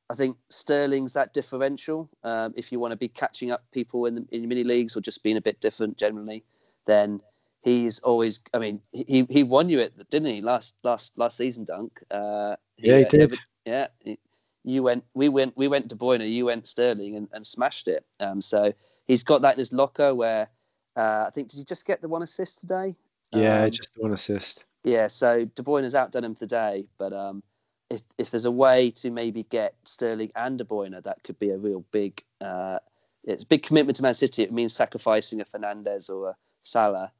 I 0.08 0.14
think 0.14 0.36
Sterling's 0.50 1.12
that 1.14 1.34
differential. 1.34 2.08
Um, 2.22 2.54
if 2.56 2.70
you 2.70 2.78
want 2.78 2.92
to 2.92 2.96
be 2.96 3.08
catching 3.08 3.50
up 3.50 3.64
people 3.72 4.06
in 4.06 4.14
the, 4.14 4.26
in 4.30 4.46
mini 4.48 4.62
leagues 4.64 4.96
or 4.96 5.00
just 5.00 5.22
being 5.24 5.36
a 5.36 5.40
bit 5.40 5.60
different 5.60 5.98
generally, 5.98 6.44
then 6.86 7.20
he's 7.62 7.98
always. 8.00 8.38
I 8.54 8.58
mean, 8.58 8.80
he 8.92 9.26
he 9.28 9.42
won 9.42 9.68
you 9.68 9.80
it, 9.80 9.94
didn't 10.10 10.28
he? 10.32 10.40
Last 10.42 10.74
last 10.84 11.12
last 11.16 11.36
season, 11.36 11.64
Dunk. 11.64 12.00
Uh, 12.10 12.54
Yeah, 12.78 12.98
he 12.98 13.04
uh, 13.04 13.08
did. 13.08 13.34
yeah, 13.64 13.88
he- 14.00 14.18
you 14.64 14.82
went. 14.82 15.04
We 15.14 15.28
went. 15.28 15.56
We 15.56 15.68
went 15.68 15.88
De 15.88 15.94
Bruyne. 15.96 16.28
You 16.30 16.46
went 16.46 16.66
Sterling 16.66 17.16
and, 17.16 17.28
and 17.32 17.46
smashed 17.46 17.88
it. 17.88 18.04
Um, 18.20 18.42
so 18.42 18.72
he's 19.06 19.22
got 19.22 19.42
that 19.42 19.54
in 19.54 19.58
his 19.58 19.72
locker. 19.72 20.14
Where 20.14 20.48
uh, 20.96 21.24
I 21.26 21.30
think 21.34 21.48
did 21.50 21.58
he 21.58 21.64
just 21.64 21.84
get 21.84 22.00
the 22.00 22.08
one 22.08 22.22
assist 22.22 22.60
today? 22.60 22.94
Yeah, 23.32 23.64
Um, 23.64 23.70
just 23.70 23.94
the 23.94 24.02
one 24.02 24.12
assist. 24.12 24.66
yeah, 24.84 25.06
so 25.08 25.44
De 25.44 25.62
Bruyne 25.62 25.82
has 25.82 25.94
outdone 25.94 26.24
him 26.24 26.34
today, 26.34 26.86
but 26.98 27.12
um, 27.12 27.42
if 27.90 28.02
if 28.18 28.30
there's 28.30 28.44
a 28.44 28.50
way 28.50 28.90
to 28.92 29.10
maybe 29.10 29.42
get 29.44 29.74
Sterling 29.84 30.30
and 30.36 30.58
De 30.58 30.64
Bruyne, 30.64 31.02
that 31.02 31.22
could 31.24 31.38
be 31.38 31.50
a 31.50 31.58
real 31.58 31.84
big. 31.90 32.22
Uh, 32.40 32.78
it's 33.24 33.42
a 33.42 33.46
big 33.46 33.64
commitment 33.64 33.96
to 33.96 34.02
Man 34.02 34.14
City. 34.14 34.42
It 34.42 34.52
means 34.52 34.72
sacrificing 34.72 35.40
a 35.40 35.44
Fernandes 35.44 36.08
or 36.08 36.30
a 36.30 36.36
Salah 36.62 37.10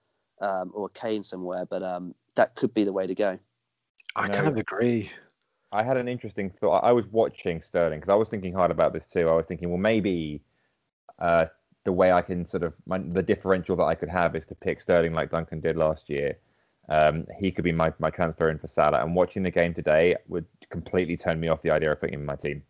um, 0.41 0.71
or 0.73 0.87
a 0.87 0.91
Kane 0.91 1.25
somewhere, 1.25 1.67
but 1.67 1.83
um, 1.83 2.15
that 2.37 2.55
could 2.55 2.73
be 2.73 2.85
the 2.85 2.93
way 2.93 3.07
to 3.09 3.15
go. 3.15 3.39
I 4.15 4.29
No. 4.29 4.35
kind 4.35 4.47
of 4.49 4.57
agree. 4.57 5.11
I 5.73 5.83
had 5.83 5.97
an 5.97 6.07
interesting 6.07 6.49
thought. 6.49 6.85
I 6.85 6.93
was 6.93 7.05
watching 7.09 7.61
Sterling 7.61 7.99
because 7.99 8.09
I 8.09 8.15
was 8.15 8.29
thinking 8.29 8.55
hard 8.55 8.71
about 8.71 8.93
this 8.93 9.07
too. 9.07 9.29
I 9.29 9.35
was 9.35 9.47
thinking, 9.47 9.69
well, 9.69 9.79
maybe 9.79 10.43
uh, 11.19 11.47
the 11.87 11.93
way 11.93 12.13
I 12.13 12.21
can 12.21 12.47
sort 12.47 12.65
of 12.65 12.75
my, 12.85 12.99
the 12.99 13.23
differential 13.23 13.77
that 13.77 13.85
I 13.85 13.95
could 13.95 14.11
have 14.11 14.37
is 14.37 14.45
to 14.47 14.55
pick 14.55 14.83
Sterling 14.83 15.15
like 15.15 15.31
Duncan 15.31 15.61
did 15.61 15.77
last 15.77 16.11
year. 16.11 16.37
Um, 16.89 17.27
he 17.39 17.51
could 17.51 17.65
be 17.65 17.73
my, 17.73 17.93
my 17.99 18.11
transfer 18.11 18.51
in 18.51 18.59
for 18.59 18.67
Salah. 18.67 19.03
And 19.03 19.15
watching 19.15 19.43
the 19.43 19.51
game 19.51 19.73
today 19.73 20.17
would 20.29 20.45
completely 20.71 21.17
turn 21.17 21.41
me 21.41 21.49
off 21.49 21.63
the 21.63 21.71
idea 21.71 21.93
of 21.93 22.01
putting 22.01 22.15
him 22.15 22.21
in 22.21 22.27
my 22.27 22.37
team. 22.37 22.63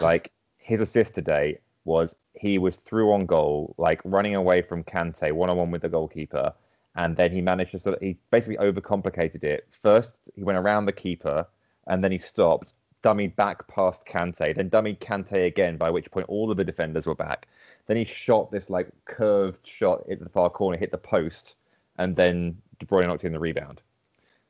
Like 0.00 0.32
his 0.56 0.80
assist 0.80 1.14
today 1.14 1.58
was 1.84 2.14
he 2.34 2.58
was 2.58 2.76
through 2.76 3.12
on 3.12 3.26
goal, 3.26 3.74
like 3.78 4.00
running 4.04 4.34
away 4.34 4.62
from 4.62 4.84
Kante 4.84 5.32
one 5.32 5.50
on 5.50 5.56
one 5.56 5.70
with 5.70 5.82
the 5.82 5.88
goalkeeper, 5.88 6.52
and 6.96 7.16
then 7.16 7.30
he 7.32 7.40
managed 7.40 7.72
to 7.72 7.78
sort 7.78 7.96
of 7.96 8.02
he 8.02 8.18
basically 8.30 8.58
overcomplicated 8.58 9.44
it. 9.44 9.68
First, 9.82 10.18
he 10.34 10.44
went 10.44 10.58
around 10.58 10.86
the 10.86 10.92
keeper, 10.92 11.46
and 11.86 12.02
then 12.04 12.12
he 12.12 12.18
stopped, 12.18 12.74
dummied 13.02 13.36
back 13.36 13.66
past 13.68 14.04
Kante, 14.06 14.54
then 14.54 14.70
dummied 14.70 14.98
Kante 14.98 15.46
again, 15.46 15.76
by 15.76 15.90
which 15.90 16.10
point 16.10 16.28
all 16.28 16.50
of 16.50 16.56
the 16.56 16.64
defenders 16.64 17.06
were 17.06 17.14
back. 17.14 17.48
Then 17.86 17.96
he 17.96 18.04
shot 18.04 18.50
this 18.50 18.68
like 18.68 18.88
curved 19.06 19.58
shot 19.64 20.04
at 20.10 20.20
the 20.20 20.28
far 20.28 20.50
corner, 20.50 20.76
hit 20.76 20.90
the 20.90 20.98
post, 20.98 21.54
and 21.98 22.14
then 22.14 22.56
De 22.78 22.86
Bruyne 22.86 23.06
knocked 23.06 23.24
in 23.24 23.32
the 23.32 23.38
rebound. 23.38 23.80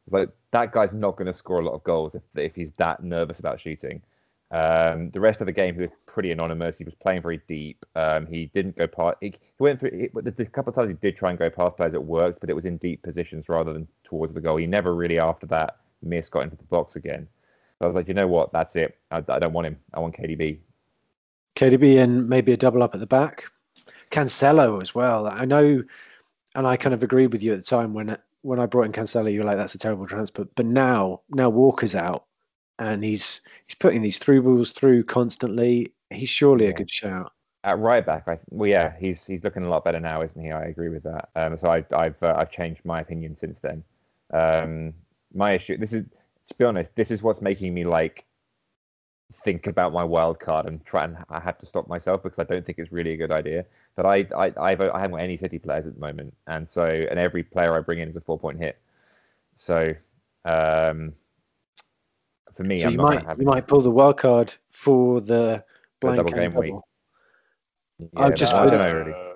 It's 0.06 0.12
like 0.12 0.30
that 0.52 0.72
guy's 0.72 0.92
not 0.92 1.16
going 1.16 1.26
to 1.26 1.32
score 1.32 1.60
a 1.60 1.64
lot 1.64 1.74
of 1.74 1.84
goals 1.84 2.14
if, 2.14 2.22
if 2.34 2.54
he's 2.54 2.72
that 2.78 3.02
nervous 3.02 3.38
about 3.38 3.60
shooting. 3.60 4.02
Um, 4.50 5.10
the 5.10 5.20
rest 5.20 5.40
of 5.40 5.46
the 5.46 5.52
game, 5.52 5.74
he 5.74 5.82
was 5.82 5.90
pretty 6.06 6.32
anonymous. 6.32 6.78
He 6.78 6.84
was 6.84 6.94
playing 6.94 7.20
very 7.20 7.42
deep. 7.46 7.84
Um, 7.94 8.26
he 8.26 8.46
didn't 8.54 8.76
go 8.76 8.86
past. 8.86 9.18
He, 9.20 9.28
he 9.28 9.38
went 9.58 9.78
through. 9.78 9.90
He, 9.90 10.08
the, 10.22 10.30
the 10.30 10.46
couple 10.46 10.70
of 10.70 10.74
times 10.74 10.88
he 10.88 10.94
did 10.94 11.16
try 11.16 11.30
and 11.30 11.38
go 11.38 11.50
past 11.50 11.76
players, 11.76 11.92
it 11.92 12.02
worked, 12.02 12.40
but 12.40 12.48
it 12.48 12.54
was 12.54 12.64
in 12.64 12.78
deep 12.78 13.02
positions 13.02 13.48
rather 13.48 13.74
than 13.74 13.86
towards 14.04 14.32
the 14.32 14.40
goal. 14.40 14.56
He 14.56 14.66
never 14.66 14.94
really, 14.94 15.18
after 15.18 15.46
that 15.48 15.76
miss, 16.02 16.30
got 16.30 16.44
into 16.44 16.56
the 16.56 16.64
box 16.64 16.96
again. 16.96 17.28
I 17.80 17.86
was 17.86 17.94
like, 17.94 18.08
you 18.08 18.14
know 18.14 18.26
what? 18.26 18.52
That's 18.52 18.76
it. 18.76 18.98
I, 19.10 19.18
I 19.28 19.38
don't 19.38 19.52
want 19.52 19.66
him. 19.66 19.78
I 19.94 20.00
want 20.00 20.16
KDB. 20.16 20.58
KDB 21.56 22.02
and 22.02 22.28
maybe 22.28 22.52
a 22.52 22.56
double 22.56 22.82
up 22.82 22.94
at 22.94 23.00
the 23.00 23.06
back. 23.06 23.44
Cancelo 24.10 24.80
as 24.80 24.94
well. 24.94 25.26
I 25.26 25.44
know, 25.44 25.82
and 26.54 26.66
I 26.66 26.76
kind 26.76 26.94
of 26.94 27.02
agreed 27.02 27.32
with 27.32 27.42
you 27.42 27.52
at 27.52 27.58
the 27.58 27.64
time 27.64 27.94
when 27.94 28.16
when 28.42 28.60
I 28.60 28.66
brought 28.66 28.86
in 28.86 28.92
Cancelo. 28.92 29.32
You 29.32 29.40
were 29.40 29.46
like, 29.46 29.56
"That's 29.56 29.74
a 29.74 29.78
terrible 29.78 30.06
transfer." 30.06 30.44
But 30.44 30.66
now, 30.66 31.22
now 31.30 31.50
Walker's 31.50 31.94
out, 31.94 32.24
and 32.78 33.04
he's 33.04 33.40
he's 33.66 33.74
putting 33.74 34.02
these 34.02 34.18
through 34.18 34.42
balls 34.42 34.72
through 34.72 35.04
constantly. 35.04 35.92
He's 36.10 36.28
surely 36.28 36.66
a 36.66 36.72
good 36.72 36.90
shout. 36.90 37.32
At 37.64 37.78
right 37.78 38.06
back, 38.06 38.28
I 38.28 38.38
well, 38.50 38.68
yeah, 38.68 38.94
he's 38.98 39.24
he's 39.26 39.44
looking 39.44 39.64
a 39.64 39.68
lot 39.68 39.84
better 39.84 40.00
now, 40.00 40.22
isn't 40.22 40.40
he? 40.40 40.52
I 40.52 40.64
agree 40.64 40.88
with 40.88 41.02
that. 41.02 41.28
Um, 41.34 41.58
so 41.58 41.68
I, 41.68 41.84
I've 41.92 42.22
uh, 42.22 42.34
I've 42.36 42.50
changed 42.50 42.80
my 42.84 43.00
opinion 43.00 43.36
since 43.36 43.58
then. 43.58 43.84
Um, 44.32 44.94
my 45.34 45.52
issue, 45.52 45.76
this 45.76 45.92
is 45.92 46.06
to 46.48 46.54
be 46.56 46.64
honest, 46.64 46.90
this 46.96 47.10
is 47.10 47.22
what's 47.22 47.40
making 47.40 47.74
me 47.74 47.84
like 47.84 48.24
think 49.44 49.66
about 49.66 49.92
my 49.92 50.02
wild 50.02 50.40
card 50.40 50.66
and 50.66 50.84
try 50.84 51.04
and 51.04 51.16
I 51.28 51.38
have 51.38 51.58
to 51.58 51.66
stop 51.66 51.86
myself 51.86 52.22
because 52.22 52.38
I 52.38 52.44
don't 52.44 52.64
think 52.64 52.78
it's 52.78 52.90
really 52.90 53.12
a 53.12 53.16
good 53.16 53.30
idea. 53.30 53.66
But 53.96 54.06
I 54.06 54.26
I 54.36 54.52
I've, 54.56 54.80
I 54.80 55.00
haven't 55.00 55.12
got 55.12 55.20
any 55.20 55.36
City 55.36 55.58
players 55.58 55.86
at 55.86 55.94
the 55.94 56.00
moment, 56.00 56.34
and 56.46 56.68
so 56.68 56.84
and 56.84 57.18
every 57.18 57.42
player 57.42 57.76
I 57.76 57.80
bring 57.80 57.98
in 57.98 58.08
is 58.08 58.16
a 58.16 58.20
four 58.20 58.38
point 58.38 58.58
hit. 58.58 58.78
So 59.54 59.94
um, 60.44 61.12
for 62.54 62.64
me, 62.64 62.78
so 62.78 62.86
I'm 62.86 62.92
you 62.92 62.96
not 62.96 63.02
might 63.02 63.26
have 63.26 63.38
you 63.38 63.46
might 63.46 63.66
pull 63.66 63.80
the 63.80 63.90
wild 63.90 64.18
card 64.18 64.54
for 64.70 65.20
the 65.20 65.62
blank 66.00 66.16
double 66.16 66.30
game 66.30 66.54
week. 66.54 66.74
yeah, 67.98 68.06
I've 68.16 68.34
just 68.34 68.54
I 68.54 68.70
don't 68.70 68.78
know 68.78 68.92
really. 68.92 69.27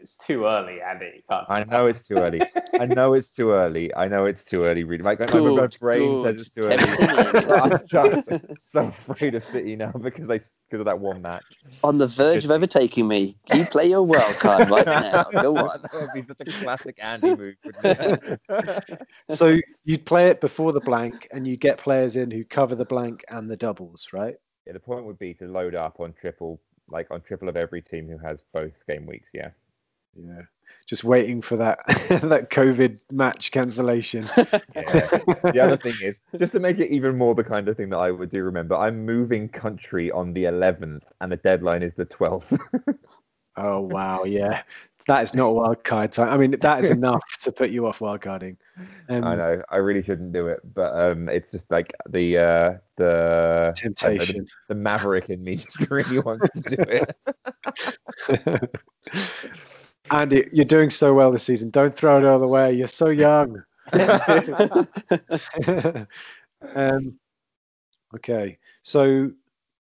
No, 0.00 0.06
no, 0.06 0.06
it's 0.06 0.16
too 0.16 0.44
early, 0.44 0.80
Andy. 0.80 1.12
You 1.16 1.22
can't 1.28 1.46
do 1.46 1.52
I 1.52 1.64
know 1.64 1.86
it's 1.86 2.00
too 2.02 2.16
early. 2.16 2.40
I 2.78 2.86
know 2.86 3.14
it's 3.14 3.30
too 3.30 3.50
early. 3.50 3.94
I 3.94 4.08
know 4.08 4.26
it's 4.26 4.44
too 4.44 4.64
early. 4.64 4.84
Really, 4.84 5.02
my, 5.02 5.16
my, 5.18 5.26
my 5.26 5.66
brain 5.78 6.16
good. 6.16 6.22
says 6.22 6.46
it's 6.46 6.54
too 6.54 6.62
early. 6.62 7.50
I'm 7.60 7.86
just 7.86 8.28
so 8.72 8.86
afraid 8.88 9.34
of 9.34 9.44
City 9.44 9.76
now 9.76 9.92
because 9.92 10.26
they 10.26 10.38
because 10.38 10.80
of 10.80 10.86
that 10.86 10.98
one 10.98 11.22
match. 11.22 11.44
On 11.82 11.98
the 11.98 12.06
verge 12.06 12.44
of 12.44 12.50
overtaking 12.50 13.06
me. 13.06 13.36
You 13.52 13.66
play 13.66 13.86
your 13.86 14.02
wild 14.02 14.34
card 14.36 14.70
right 14.70 14.86
now. 14.86 15.24
Go 15.24 15.56
on. 15.56 15.82
that 15.82 15.92
would 15.92 16.12
be 16.14 16.22
such 16.22 16.40
a 16.40 16.44
classic 16.44 16.98
Andy 17.00 17.36
move. 17.36 17.56
So 19.30 19.58
you'd 19.84 20.06
play 20.06 20.28
it 20.28 20.40
before 20.40 20.72
the 20.72 20.80
blank, 20.80 21.28
and 21.32 21.46
you 21.46 21.56
get 21.56 21.78
players 21.78 22.16
in 22.16 22.30
who 22.30 22.44
cover 22.44 22.74
the 22.74 22.84
blank 22.84 23.24
and 23.28 23.50
the 23.50 23.56
doubles, 23.56 24.08
right? 24.12 24.36
yeah, 24.66 24.74
the 24.74 24.80
point 24.80 25.04
would 25.04 25.18
be 25.18 25.34
to 25.34 25.46
load 25.46 25.74
up 25.74 26.00
on 26.00 26.12
triple, 26.12 26.60
like 26.88 27.10
on 27.10 27.20
triple 27.22 27.48
of 27.48 27.56
every 27.56 27.82
team 27.82 28.08
who 28.08 28.18
has 28.18 28.42
both 28.52 28.72
game 28.88 29.06
weeks. 29.06 29.30
Yeah. 29.34 29.50
Yeah, 30.14 30.42
just 30.86 31.04
waiting 31.04 31.40
for 31.40 31.56
that 31.56 31.78
that 31.86 32.50
COVID 32.50 32.98
match 33.12 33.50
cancellation. 33.52 34.28
Yeah. 34.74 35.08
the 35.52 35.60
other 35.62 35.76
thing 35.76 35.94
is, 36.02 36.20
just 36.38 36.52
to 36.52 36.60
make 36.60 36.78
it 36.78 36.90
even 36.90 37.16
more 37.16 37.34
the 37.34 37.44
kind 37.44 37.68
of 37.68 37.76
thing 37.76 37.90
that 37.90 37.98
I 37.98 38.10
would 38.10 38.30
do, 38.30 38.42
remember, 38.42 38.74
I'm 38.74 39.04
moving 39.04 39.48
country 39.48 40.10
on 40.10 40.32
the 40.32 40.44
11th 40.44 41.02
and 41.20 41.32
the 41.32 41.36
deadline 41.36 41.82
is 41.82 41.94
the 41.94 42.06
12th. 42.06 42.58
Oh 43.56 43.80
wow, 43.80 44.24
yeah, 44.24 44.62
that 45.06 45.22
is 45.22 45.34
not 45.34 45.54
wild 45.54 45.84
card 45.84 46.12
time. 46.12 46.28
I 46.28 46.36
mean, 46.36 46.52
that 46.52 46.80
is 46.80 46.90
enough 46.90 47.22
to 47.40 47.52
put 47.52 47.70
you 47.70 47.86
off 47.86 48.00
wild 48.00 48.20
carding. 48.22 48.56
Um, 49.08 49.24
I 49.24 49.36
know, 49.36 49.62
I 49.70 49.76
really 49.76 50.02
shouldn't 50.02 50.32
do 50.32 50.46
it, 50.48 50.60
but 50.74 50.94
um, 50.94 51.28
it's 51.28 51.50
just 51.50 51.70
like 51.70 51.92
the 52.08 52.38
uh, 52.38 52.72
the 52.96 53.72
don't 53.76 54.02
know, 54.02 54.06
Temptation. 54.06 54.44
the, 54.68 54.74
the 54.74 54.80
maverick 54.80 55.30
in 55.30 55.42
me 55.42 55.56
just 55.56 55.90
really 55.90 56.20
wants 56.20 56.48
to 56.60 56.76
do 56.76 56.84
it. 58.28 58.70
Andy, 60.10 60.48
you're 60.52 60.64
doing 60.64 60.90
so 60.90 61.14
well 61.14 61.30
this 61.30 61.44
season. 61.44 61.70
Don't 61.70 61.94
throw 61.94 62.18
it 62.18 62.24
all 62.24 62.42
away. 62.42 62.72
You're 62.72 62.88
so 62.88 63.08
young. 63.10 63.62
um, 66.74 67.18
okay, 68.14 68.58
so 68.82 69.30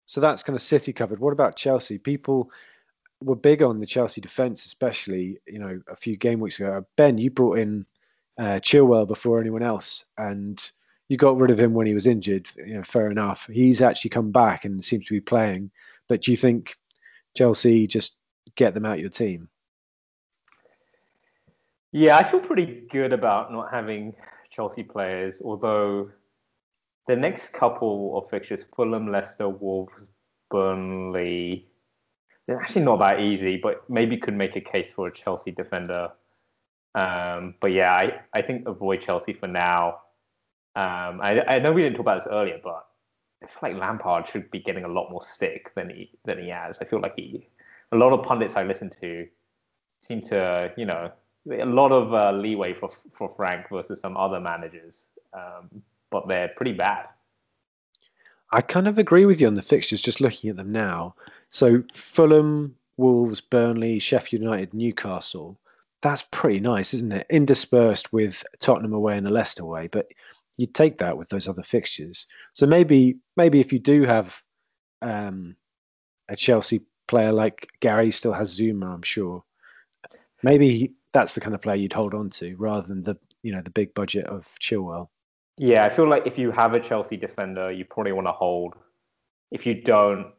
so 0.05 0.21
that's 0.21 0.43
kind 0.43 0.55
of 0.55 0.61
City 0.61 0.93
covered. 0.93 1.19
What 1.19 1.33
about 1.33 1.55
Chelsea? 1.55 1.97
People 1.97 2.51
were 3.21 3.35
big 3.35 3.63
on 3.63 3.79
the 3.79 3.85
Chelsea 3.85 4.21
defense, 4.21 4.65
especially 4.65 5.39
you 5.47 5.59
know 5.59 5.81
a 5.89 5.95
few 5.95 6.17
game 6.17 6.39
weeks 6.39 6.59
ago. 6.59 6.85
Ben, 6.97 7.17
you 7.17 7.31
brought 7.31 7.57
in 7.57 7.85
uh, 8.39 8.59
Chilwell 8.61 9.07
before 9.07 9.39
anyone 9.39 9.63
else, 9.63 10.05
and 10.17 10.71
you 11.09 11.17
got 11.17 11.37
rid 11.37 11.51
of 11.51 11.59
him 11.59 11.73
when 11.73 11.87
he 11.87 11.93
was 11.93 12.07
injured. 12.07 12.49
You 12.57 12.75
know, 12.75 12.83
fair 12.83 13.09
enough. 13.09 13.47
He's 13.51 13.81
actually 13.81 14.09
come 14.09 14.31
back 14.31 14.65
and 14.65 14.83
seems 14.83 15.05
to 15.07 15.13
be 15.13 15.21
playing. 15.21 15.71
But 16.07 16.21
do 16.21 16.31
you 16.31 16.37
think 16.37 16.75
Chelsea 17.35 17.87
just 17.87 18.17
get 18.55 18.73
them 18.73 18.85
out 18.85 18.99
your 18.99 19.09
team? 19.09 19.49
Yeah, 21.91 22.17
I 22.17 22.23
feel 22.23 22.39
pretty 22.39 22.83
good 22.89 23.11
about 23.11 23.51
not 23.51 23.71
having 23.71 24.15
Chelsea 24.49 24.83
players, 24.83 25.41
although 25.43 26.09
the 27.07 27.15
next 27.15 27.49
couple 27.53 28.17
of 28.17 28.29
fixtures, 28.29 28.65
Fulham, 28.75 29.11
Leicester, 29.11 29.49
Wolves, 29.49 30.07
Burnley, 30.49 31.67
they're 32.47 32.59
actually 32.61 32.83
not 32.83 32.99
that 32.99 33.19
easy, 33.19 33.57
but 33.57 33.89
maybe 33.89 34.17
could 34.17 34.35
make 34.35 34.55
a 34.55 34.61
case 34.61 34.91
for 34.91 35.07
a 35.07 35.13
Chelsea 35.13 35.51
defender. 35.51 36.11
Um, 36.95 37.55
but 37.61 37.71
yeah, 37.71 37.93
I, 37.93 38.21
I 38.33 38.41
think 38.41 38.67
avoid 38.67 39.01
Chelsea 39.01 39.33
for 39.33 39.47
now. 39.47 39.99
Um, 40.75 41.19
I, 41.21 41.41
I 41.45 41.59
know 41.59 41.73
we 41.73 41.81
didn't 41.83 41.95
talk 41.95 42.01
about 42.01 42.23
this 42.23 42.31
earlier, 42.31 42.59
but 42.63 42.85
I 43.43 43.47
feel 43.47 43.59
like 43.61 43.75
Lampard 43.75 44.27
should 44.27 44.49
be 44.51 44.59
getting 44.59 44.85
a 44.85 44.87
lot 44.87 45.09
more 45.09 45.21
stick 45.21 45.73
than 45.75 45.89
he 45.89 46.11
than 46.25 46.39
he 46.39 46.49
has. 46.49 46.79
I 46.79 46.85
feel 46.85 46.99
like 47.01 47.15
he, 47.15 47.49
a 47.91 47.97
lot 47.97 48.13
of 48.13 48.25
pundits 48.25 48.55
I 48.55 48.63
listen 48.63 48.89
to, 49.01 49.27
seem 49.99 50.21
to 50.23 50.71
you 50.77 50.85
know 50.85 51.11
a 51.49 51.65
lot 51.65 51.91
of 51.91 52.13
uh, 52.13 52.31
leeway 52.31 52.73
for 52.73 52.89
for 53.11 53.29
Frank 53.29 53.69
versus 53.69 53.99
some 53.99 54.17
other 54.17 54.39
managers, 54.39 55.05
um, 55.33 55.81
but 56.09 56.27
they're 56.27 56.49
pretty 56.49 56.73
bad. 56.73 57.07
I 58.51 58.61
kind 58.61 58.87
of 58.87 58.97
agree 58.97 59.25
with 59.25 59.39
you 59.39 59.47
on 59.47 59.53
the 59.53 59.61
fixtures. 59.61 60.01
Just 60.01 60.21
looking 60.21 60.49
at 60.49 60.57
them 60.57 60.71
now, 60.71 61.15
so 61.49 61.83
Fulham, 61.93 62.75
Wolves, 62.97 63.41
Burnley, 63.41 63.99
Sheffield 63.99 64.43
United, 64.43 64.73
Newcastle. 64.73 65.57
That's 66.01 66.23
pretty 66.31 66.59
nice, 66.59 66.95
isn't 66.95 67.11
it? 67.11 67.27
Interspersed 67.29 68.11
with 68.11 68.43
Tottenham 68.59 68.93
away 68.93 69.17
and 69.17 69.25
the 69.25 69.31
Leicester 69.31 69.61
away, 69.61 69.87
but 69.87 70.11
you'd 70.57 70.73
take 70.73 70.97
that 70.97 71.17
with 71.17 71.29
those 71.29 71.47
other 71.47 71.61
fixtures. 71.63 72.27
So 72.53 72.65
maybe 72.65 73.17
maybe 73.37 73.59
if 73.59 73.71
you 73.71 73.79
do 73.79 74.03
have 74.03 74.41
um, 75.01 75.55
a 76.29 76.35
Chelsea 76.35 76.81
player 77.07 77.31
like 77.31 77.67
Gary 77.81 78.11
still 78.11 78.33
has 78.33 78.57
Zouma, 78.57 78.93
I'm 78.93 79.01
sure. 79.01 79.43
Maybe 80.43 80.93
that's 81.13 81.33
the 81.33 81.41
kind 81.41 81.53
of 81.53 81.61
player 81.61 81.75
you'd 81.75 81.93
hold 81.93 82.13
on 82.13 82.29
to 82.29 82.55
rather 82.57 82.87
than 82.87 83.03
the 83.03 83.17
you 83.43 83.53
know 83.53 83.61
the 83.61 83.71
big 83.71 83.93
budget 83.93 84.25
of 84.27 84.47
Chilwell. 84.59 85.09
Yeah, 85.57 85.85
I 85.85 85.89
feel 85.89 86.07
like 86.07 86.25
if 86.25 86.37
you 86.37 86.51
have 86.51 86.73
a 86.73 86.79
Chelsea 86.79 87.17
defender, 87.17 87.71
you 87.71 87.85
probably 87.85 88.13
want 88.13 88.27
to 88.27 88.31
hold. 88.31 88.75
If 89.51 89.65
you 89.65 89.81
don't, 89.81 90.31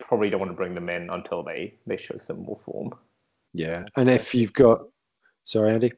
probably 0.00 0.30
don't 0.30 0.40
want 0.40 0.50
to 0.50 0.56
bring 0.56 0.74
them 0.74 0.88
in 0.88 1.10
until 1.10 1.42
they 1.42 1.74
they 1.86 1.96
show 1.96 2.18
some 2.18 2.42
more 2.42 2.56
form. 2.56 2.92
Yeah, 3.54 3.84
and 3.96 4.10
if 4.10 4.34
you've 4.34 4.52
got, 4.52 4.82
sorry, 5.42 5.72
Andy. 5.72 5.92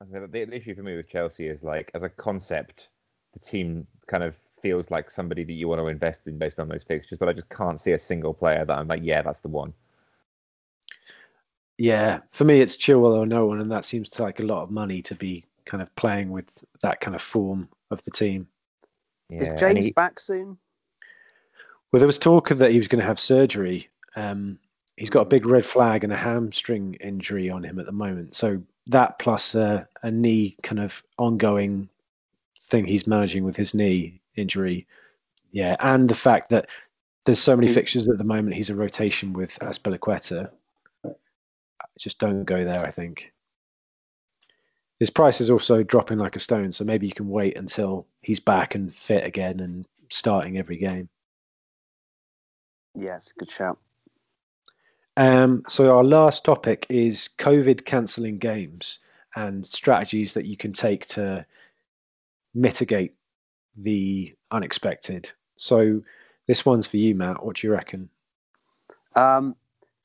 The, 0.00 0.28
the 0.30 0.54
issue 0.54 0.76
for 0.76 0.82
me 0.84 0.96
with 0.96 1.08
Chelsea 1.08 1.48
is 1.48 1.64
like, 1.64 1.90
as 1.92 2.04
a 2.04 2.08
concept, 2.08 2.88
the 3.32 3.40
team 3.40 3.84
kind 4.06 4.22
of 4.22 4.36
feels 4.62 4.90
like 4.90 5.10
somebody 5.10 5.44
that 5.44 5.52
you 5.52 5.68
want 5.68 5.80
to 5.80 5.88
invest 5.88 6.22
in 6.26 6.38
based 6.38 6.58
on 6.58 6.68
those 6.68 6.84
fixtures, 6.86 7.18
but 7.18 7.28
I 7.28 7.32
just 7.32 7.48
can't 7.48 7.80
see 7.80 7.92
a 7.92 7.98
single 7.98 8.32
player 8.32 8.64
that 8.64 8.78
I'm 8.78 8.88
like, 8.88 9.02
yeah, 9.02 9.22
that's 9.22 9.40
the 9.40 9.48
one. 9.48 9.72
Yeah, 11.78 12.20
for 12.32 12.44
me, 12.44 12.60
it's 12.60 12.76
Chilwell 12.76 13.16
or 13.16 13.24
no 13.24 13.46
one, 13.46 13.60
and 13.60 13.70
that 13.70 13.84
seems 13.84 14.08
to 14.10 14.22
like 14.22 14.40
a 14.40 14.44
lot 14.44 14.64
of 14.64 14.70
money 14.70 15.00
to 15.02 15.14
be 15.14 15.44
kind 15.64 15.80
of 15.80 15.94
playing 15.94 16.30
with 16.30 16.64
that 16.82 17.00
kind 17.00 17.14
of 17.14 17.22
form 17.22 17.68
of 17.92 18.02
the 18.02 18.10
team. 18.10 18.48
Yeah, 19.30 19.42
is 19.42 19.60
James 19.60 19.86
he, 19.86 19.92
back 19.92 20.18
soon? 20.18 20.58
Well, 21.92 22.00
there 22.00 22.06
was 22.06 22.18
talk 22.18 22.50
of 22.50 22.58
that 22.58 22.72
he 22.72 22.78
was 22.78 22.88
going 22.88 23.00
to 23.00 23.06
have 23.06 23.20
surgery. 23.20 23.88
Um, 24.16 24.58
he's 24.96 25.10
got 25.10 25.22
a 25.22 25.26
big 25.26 25.46
red 25.46 25.64
flag 25.64 26.02
and 26.02 26.12
a 26.12 26.16
hamstring 26.16 26.94
injury 26.94 27.48
on 27.48 27.62
him 27.62 27.78
at 27.78 27.86
the 27.86 27.92
moment. 27.92 28.34
So 28.34 28.60
that 28.86 29.18
plus 29.20 29.54
a, 29.54 29.86
a 30.02 30.10
knee 30.10 30.56
kind 30.62 30.80
of 30.80 31.02
ongoing 31.18 31.88
thing 32.60 32.86
he's 32.86 33.06
managing 33.06 33.44
with 33.44 33.56
his 33.56 33.72
knee 33.72 34.20
injury. 34.36 34.86
Yeah, 35.52 35.76
and 35.78 36.08
the 36.08 36.14
fact 36.14 36.50
that 36.50 36.68
there's 37.24 37.38
so 37.38 37.54
many 37.54 37.68
fixtures 37.68 38.08
at 38.08 38.18
the 38.18 38.24
moment, 38.24 38.56
he's 38.56 38.70
a 38.70 38.74
rotation 38.74 39.32
with 39.32 39.58
Azpilicueta 39.60 40.50
just 41.98 42.18
don't 42.18 42.44
go 42.44 42.64
there. 42.64 42.84
I 42.84 42.90
think 42.90 43.32
his 44.98 45.10
price 45.10 45.40
is 45.40 45.50
also 45.50 45.82
dropping 45.82 46.18
like 46.18 46.36
a 46.36 46.40
stone, 46.40 46.72
so 46.72 46.84
maybe 46.84 47.06
you 47.06 47.12
can 47.12 47.28
wait 47.28 47.56
until 47.56 48.06
he's 48.20 48.40
back 48.40 48.74
and 48.74 48.92
fit 48.92 49.24
again 49.24 49.60
and 49.60 49.86
starting 50.10 50.58
every 50.58 50.76
game. 50.76 51.08
Yes, 52.94 53.32
good 53.38 53.50
shout. 53.50 53.78
Um, 55.16 55.62
so 55.68 55.96
our 55.96 56.04
last 56.04 56.44
topic 56.44 56.86
is 56.88 57.30
COVID 57.38 57.84
cancelling 57.84 58.38
games 58.38 59.00
and 59.36 59.64
strategies 59.64 60.32
that 60.34 60.46
you 60.46 60.56
can 60.56 60.72
take 60.72 61.06
to 61.06 61.44
mitigate 62.54 63.14
the 63.76 64.34
unexpected. 64.50 65.30
So 65.56 66.02
this 66.46 66.64
one's 66.64 66.86
for 66.86 66.96
you, 66.96 67.14
Matt. 67.14 67.44
What 67.44 67.56
do 67.56 67.66
you 67.66 67.72
reckon? 67.72 68.08
Um, 69.14 69.56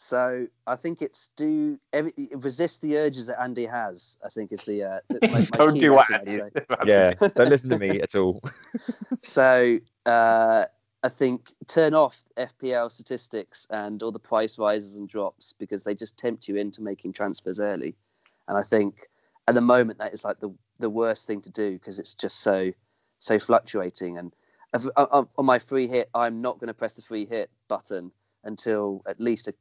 so 0.03 0.45
I 0.67 0.75
think 0.75 1.01
it's 1.01 1.29
do 1.37 1.79
every, 1.93 2.11
resist 2.35 2.81
the 2.81 2.97
urges 2.97 3.27
that 3.27 3.41
Andy 3.41 3.65
has. 3.65 4.17
I 4.23 4.27
think 4.27 4.51
is 4.51 4.59
the, 4.65 4.83
uh, 4.83 4.99
my, 5.21 5.29
my 5.29 5.45
don't 5.53 5.79
do 5.79 5.93
what 5.93 6.11
Andy. 6.11 6.41
Yeah, 6.85 7.13
don't 7.13 7.49
listen 7.49 7.69
to 7.69 7.79
me 7.79 8.01
at 8.01 8.13
all. 8.13 8.43
so 9.21 9.79
uh, 10.05 10.65
I 11.03 11.09
think 11.09 11.53
turn 11.67 11.93
off 11.93 12.21
FPL 12.37 12.91
statistics 12.91 13.65
and 13.69 14.03
all 14.03 14.11
the 14.11 14.19
price 14.19 14.59
rises 14.59 14.97
and 14.97 15.07
drops 15.07 15.53
because 15.57 15.85
they 15.85 15.95
just 15.95 16.17
tempt 16.17 16.49
you 16.49 16.57
into 16.57 16.81
making 16.81 17.13
transfers 17.13 17.61
early. 17.61 17.95
And 18.49 18.57
I 18.57 18.63
think 18.63 19.07
at 19.47 19.55
the 19.55 19.61
moment 19.61 19.99
that 19.99 20.13
is 20.13 20.25
like 20.25 20.41
the 20.41 20.53
the 20.79 20.89
worst 20.89 21.27
thing 21.27 21.39
to 21.43 21.49
do 21.49 21.73
because 21.73 21.97
it's 21.97 22.13
just 22.13 22.41
so 22.41 22.73
so 23.19 23.39
fluctuating. 23.39 24.17
And 24.17 24.35
if, 24.73 24.83
on 24.97 25.45
my 25.45 25.59
free 25.59 25.87
hit, 25.87 26.09
I'm 26.13 26.41
not 26.41 26.59
going 26.59 26.67
to 26.67 26.73
press 26.73 26.95
the 26.95 27.01
free 27.01 27.25
hit 27.25 27.49
button 27.69 28.11
until 28.43 29.01
at 29.07 29.21
least 29.21 29.47
a, 29.47 29.53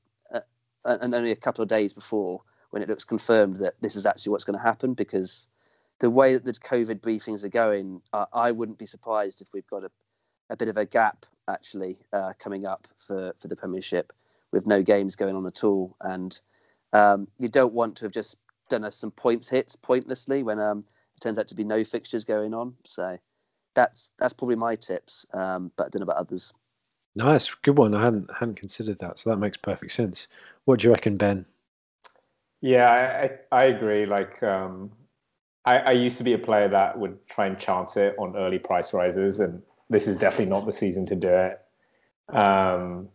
and 0.85 1.15
only 1.15 1.31
a 1.31 1.37
couple 1.37 1.63
of 1.63 1.69
days 1.69 1.93
before 1.93 2.43
when 2.71 2.83
it 2.83 2.89
looks 2.89 3.05
confirmed 3.05 3.57
that 3.57 3.75
this 3.81 3.97
is 3.97 4.07
actually 4.07 4.31
what's 4.31 4.45
going 4.45 4.59
to 4.59 4.65
happen 4.65 4.95
because 4.95 5.47
the 6.01 6.11
way 6.11 6.35
that 6.35 6.45
the 6.45 6.53
COVID 6.55 7.01
briefings 7.01 7.45
are 7.45 7.49
going, 7.49 8.01
uh, 8.13 8.27
I 8.33 8.51
wouldn't 8.51 8.79
be 8.79 8.87
surprised 8.87 9.41
if 9.41 9.49
we've 9.53 9.67
got 9.69 9.85
a, 9.85 9.91
a 10.51 10.57
bit 10.57 10.69
of 10.69 10.77
a 10.77 10.87
gap 10.87 11.27
actually 11.49 11.99
uh, 12.13 12.33
coming 12.39 12.67
up 12.67 12.89
for, 13.07 13.35
for 13.39 13.49
the 13.49 13.57
Premiership 13.57 14.13
with 14.53 14.67
no 14.67 14.83
games 14.83 15.17
going 15.17 15.37
on 15.37 15.47
at 15.47 15.65
all. 15.65 15.97
And 16.01 16.39
um, 16.93 17.29
you 17.39 17.49
don't 17.49 17.73
want 17.73 17.97
to 17.97 18.07
have 18.07 18.13
just 18.13 18.37
done 18.69 18.85
us 18.85 18.97
some 18.97 19.11
points 19.11 19.49
hits 19.49 19.77
pointlessly 19.77 20.43
when 20.43 20.59
um, 20.59 20.85
it 21.17 21.21
turns 21.21 21.39
out 21.39 21.49
to 21.49 21.55
be 21.55 21.65
no 21.65 21.85
fixtures 21.85 22.25
going 22.25 22.55
on. 22.55 22.75
So 22.85 23.19
that's 23.75 24.11
that's 24.19 24.33
probably 24.33 24.57
my 24.57 24.77
tips, 24.77 25.25
um, 25.33 25.71
but 25.77 25.87
I 25.87 25.89
don't 25.89 26.01
know 26.01 26.05
about 26.05 26.17
others. 26.17 26.53
Nice, 27.15 27.53
good 27.55 27.77
one. 27.77 27.95
I 27.95 28.03
hadn't 28.03 28.31
hadn't 28.33 28.57
considered 28.57 28.99
that, 29.01 29.19
so 29.19 29.31
that 29.31 29.37
makes 29.37 29.57
perfect 29.57 29.93
sense. 29.93 30.29
What 30.65 30.81
do 30.81 30.89
you 30.89 30.93
reckon, 30.93 31.17
Ben? 31.17 31.45
Yeah, 32.63 32.89
I 32.91 33.57
I 33.57 33.65
agree. 33.65 34.07
Like, 34.07 34.43
um, 34.43 34.93
I, 35.65 35.79
I 35.79 35.93
used 35.93 36.17
to 36.19 36.25
be 36.25 36.33
a 36.33 36.39
player 36.39 36.69
that 36.69 36.99
would 36.99 37.19
try 37.29 37.47
and 37.47 37.59
chance 37.59 37.97
it 37.97 38.15
on 38.19 38.37
early 38.37 38.59
price 38.59 38.95
rises, 38.95 39.41
and 39.41 39.63
this 39.91 40.07
is 40.07 40.17
definitely 40.17 40.51
not 40.51 40.65
the 40.65 40.73
season 40.73 41.05
to 41.07 41.15
do 41.15 41.29
it. 41.29 41.61
Um, 42.35 43.09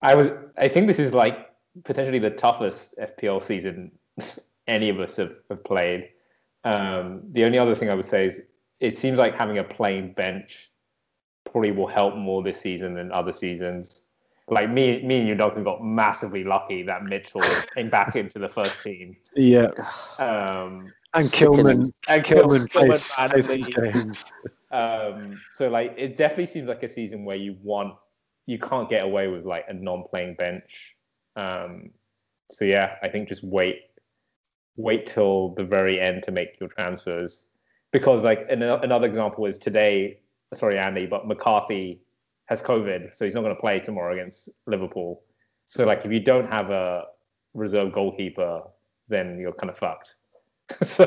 I 0.00 0.14
was. 0.14 0.28
I 0.56 0.68
think 0.68 0.86
this 0.86 0.98
is 0.98 1.12
like 1.12 1.50
potentially 1.84 2.18
the 2.18 2.30
toughest 2.30 2.96
FPL 2.98 3.42
season 3.42 3.90
any 4.68 4.88
of 4.90 5.00
us 5.00 5.16
have, 5.16 5.34
have 5.50 5.64
played. 5.64 6.08
Um, 6.64 7.22
the 7.30 7.44
only 7.44 7.58
other 7.58 7.74
thing 7.74 7.90
I 7.90 7.94
would 7.94 8.04
say 8.04 8.26
is 8.26 8.42
it 8.78 8.96
seems 8.96 9.18
like 9.18 9.34
having 9.34 9.58
a 9.58 9.64
plain 9.64 10.12
bench 10.12 10.71
probably 11.52 11.70
will 11.70 11.86
help 11.86 12.16
more 12.16 12.42
this 12.42 12.60
season 12.60 12.94
than 12.94 13.12
other 13.12 13.32
seasons. 13.32 14.02
Like 14.48 14.70
me, 14.70 15.02
me 15.02 15.20
and 15.20 15.28
you, 15.28 15.34
Duncan, 15.34 15.62
got 15.62 15.84
massively 15.84 16.42
lucky 16.42 16.82
that 16.82 17.04
Mitchell 17.04 17.42
came 17.76 17.90
back 17.90 18.16
into 18.22 18.38
the 18.38 18.48
first 18.48 18.82
team. 18.82 19.16
Yeah. 19.36 19.68
Um, 20.18 20.92
and 21.14 21.26
Kilman, 21.26 21.92
and 22.08 22.24
Kilman, 22.24 22.66
Kilman 22.68 23.30
plays, 23.30 23.74
games. 23.74 24.24
Um, 24.72 25.38
so 25.52 25.68
like, 25.68 25.94
it 25.98 26.16
definitely 26.16 26.46
seems 26.46 26.66
like 26.66 26.82
a 26.82 26.88
season 26.88 27.26
where 27.26 27.36
you 27.36 27.58
want, 27.62 27.94
you 28.46 28.58
can't 28.58 28.88
get 28.88 29.04
away 29.04 29.28
with 29.28 29.44
like 29.44 29.66
a 29.68 29.74
non-playing 29.74 30.36
bench. 30.36 30.96
Um, 31.36 31.90
so 32.50 32.64
yeah, 32.64 32.94
I 33.02 33.08
think 33.08 33.28
just 33.28 33.44
wait, 33.44 33.82
wait 34.76 35.04
till 35.04 35.50
the 35.56 35.64
very 35.64 36.00
end 36.00 36.22
to 36.22 36.30
make 36.30 36.58
your 36.58 36.70
transfers 36.70 37.48
because 37.92 38.24
like 38.24 38.46
another 38.48 39.06
example 39.06 39.44
is 39.46 39.58
today 39.58 40.18
sorry, 40.54 40.78
Andy, 40.78 41.06
but 41.06 41.26
McCarthy 41.26 42.00
has 42.46 42.62
COVID, 42.62 43.14
so 43.14 43.24
he's 43.24 43.34
not 43.34 43.42
going 43.42 43.54
to 43.54 43.60
play 43.60 43.80
tomorrow 43.80 44.12
against 44.12 44.48
Liverpool. 44.66 45.22
So, 45.66 45.86
like, 45.86 46.04
if 46.04 46.12
you 46.12 46.20
don't 46.20 46.48
have 46.50 46.70
a 46.70 47.04
reserve 47.54 47.92
goalkeeper, 47.92 48.62
then 49.08 49.38
you're 49.38 49.52
kind 49.52 49.70
of 49.70 49.76
fucked. 49.76 50.16
so, 50.82 51.04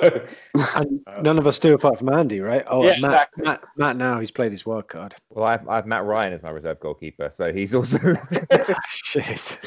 and 0.76 1.00
uh, 1.08 1.22
none 1.22 1.40
of 1.40 1.48
us 1.48 1.60
do 1.60 1.74
apart 1.74 1.98
from 1.98 2.10
Andy, 2.10 2.40
right? 2.40 2.64
Oh, 2.68 2.84
yeah, 2.84 2.96
Matt, 3.00 3.12
exactly. 3.12 3.44
Matt, 3.44 3.64
Matt, 3.78 3.98
now 3.98 4.20
he's 4.20 4.32
played 4.32 4.52
his 4.52 4.66
wild 4.66 4.88
card. 4.88 5.16
Well, 5.30 5.46
I 5.46 5.52
have, 5.52 5.68
I 5.68 5.76
have 5.78 5.86
Matt 5.86 6.04
Ryan 6.04 6.34
as 6.34 6.44
my 6.44 6.50
reserve 6.50 6.80
goalkeeper, 6.80 7.30
so 7.34 7.52
he's 7.54 7.74
also 7.74 7.98
shit. 8.88 9.60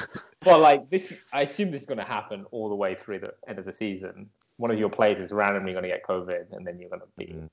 Well, 0.44 0.60
like 0.60 0.88
this, 0.90 1.18
I 1.32 1.42
assume 1.42 1.70
this 1.70 1.82
is 1.82 1.86
going 1.86 1.98
to 1.98 2.04
happen 2.04 2.44
all 2.50 2.68
the 2.68 2.74
way 2.74 2.94
through 2.94 3.20
the 3.20 3.34
end 3.48 3.58
of 3.58 3.64
the 3.64 3.72
season. 3.72 4.28
One 4.56 4.70
of 4.70 4.78
your 4.78 4.90
players 4.90 5.20
is 5.20 5.32
randomly 5.32 5.72
going 5.72 5.84
to 5.84 5.88
get 5.88 6.04
COVID, 6.04 6.52
and 6.52 6.66
then 6.66 6.78
you're 6.78 6.90
going 6.90 7.02
to 7.02 7.08
be 7.16 7.26
mm. 7.26 7.48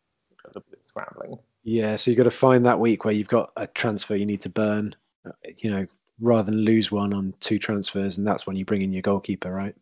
scrambling. 0.86 1.38
Yeah, 1.66 1.96
so 1.96 2.12
you've 2.12 2.18
got 2.20 2.26
to 2.26 2.32
find 2.32 2.64
that 2.66 2.80
week 2.80 3.06
where 3.06 3.14
you've 3.14 3.28
got 3.28 3.52
a 3.58 3.66
transfer 3.66 4.16
you 4.16 4.26
need 4.26 4.42
to 4.42 4.50
burn, 4.50 4.96
uh, 5.26 5.32
you 5.58 5.72
know, 5.72 5.88
rather 6.22 6.52
than 6.52 6.62
lose 6.62 6.92
one 6.92 7.12
on 7.12 7.34
two 7.40 7.58
transfers, 7.58 8.18
and 8.20 8.26
that's 8.26 8.46
when 8.46 8.56
you 8.56 8.64
bring 8.64 8.84
in 8.84 8.94
your 8.94 9.02
goalkeeper, 9.02 9.52
right? 9.52 9.76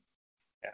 Yeah, 0.63 0.69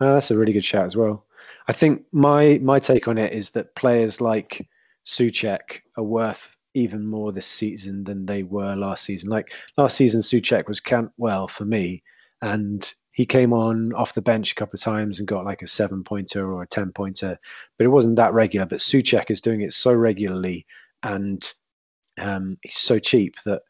uh, 0.00 0.14
that's 0.14 0.30
a 0.30 0.38
really 0.38 0.54
good 0.54 0.64
shout 0.64 0.86
as 0.86 0.96
well. 0.96 1.26
I 1.68 1.72
think 1.72 2.04
my 2.12 2.58
my 2.62 2.78
take 2.78 3.08
on 3.08 3.18
it 3.18 3.32
is 3.34 3.50
that 3.50 3.74
players 3.76 4.20
like 4.22 4.68
Soucek 5.06 5.80
are 5.98 6.04
worth 6.04 6.56
even 6.74 7.06
more 7.06 7.32
this 7.32 7.46
season 7.46 8.04
than 8.04 8.24
they 8.24 8.42
were 8.42 8.74
last 8.74 9.04
season. 9.04 9.28
Like 9.30 9.52
last 9.76 9.96
season, 9.98 10.22
Soucek 10.22 10.66
was 10.68 10.80
Cantwell 10.80 11.48
for 11.48 11.66
me, 11.66 12.02
and 12.40 12.94
he 13.12 13.26
came 13.26 13.52
on 13.52 13.92
off 13.94 14.14
the 14.14 14.22
bench 14.22 14.52
a 14.52 14.54
couple 14.54 14.76
of 14.76 14.82
times 14.82 15.18
and 15.18 15.28
got 15.28 15.44
like 15.44 15.62
a 15.62 15.66
seven 15.66 16.02
pointer 16.04 16.52
or 16.52 16.62
a 16.62 16.66
10 16.66 16.92
pointer, 16.92 17.38
but 17.78 17.84
it 17.84 17.90
wasn't 17.90 18.16
that 18.16 18.32
regular. 18.32 18.66
But 18.66 18.80
Soucek 18.80 19.30
is 19.30 19.40
doing 19.40 19.60
it 19.62 19.72
so 19.72 19.92
regularly 19.92 20.66
and 21.02 21.52
Um, 22.18 22.58
he's 22.62 22.76
so 22.76 22.98
cheap 22.98 23.36
that, 23.46 23.62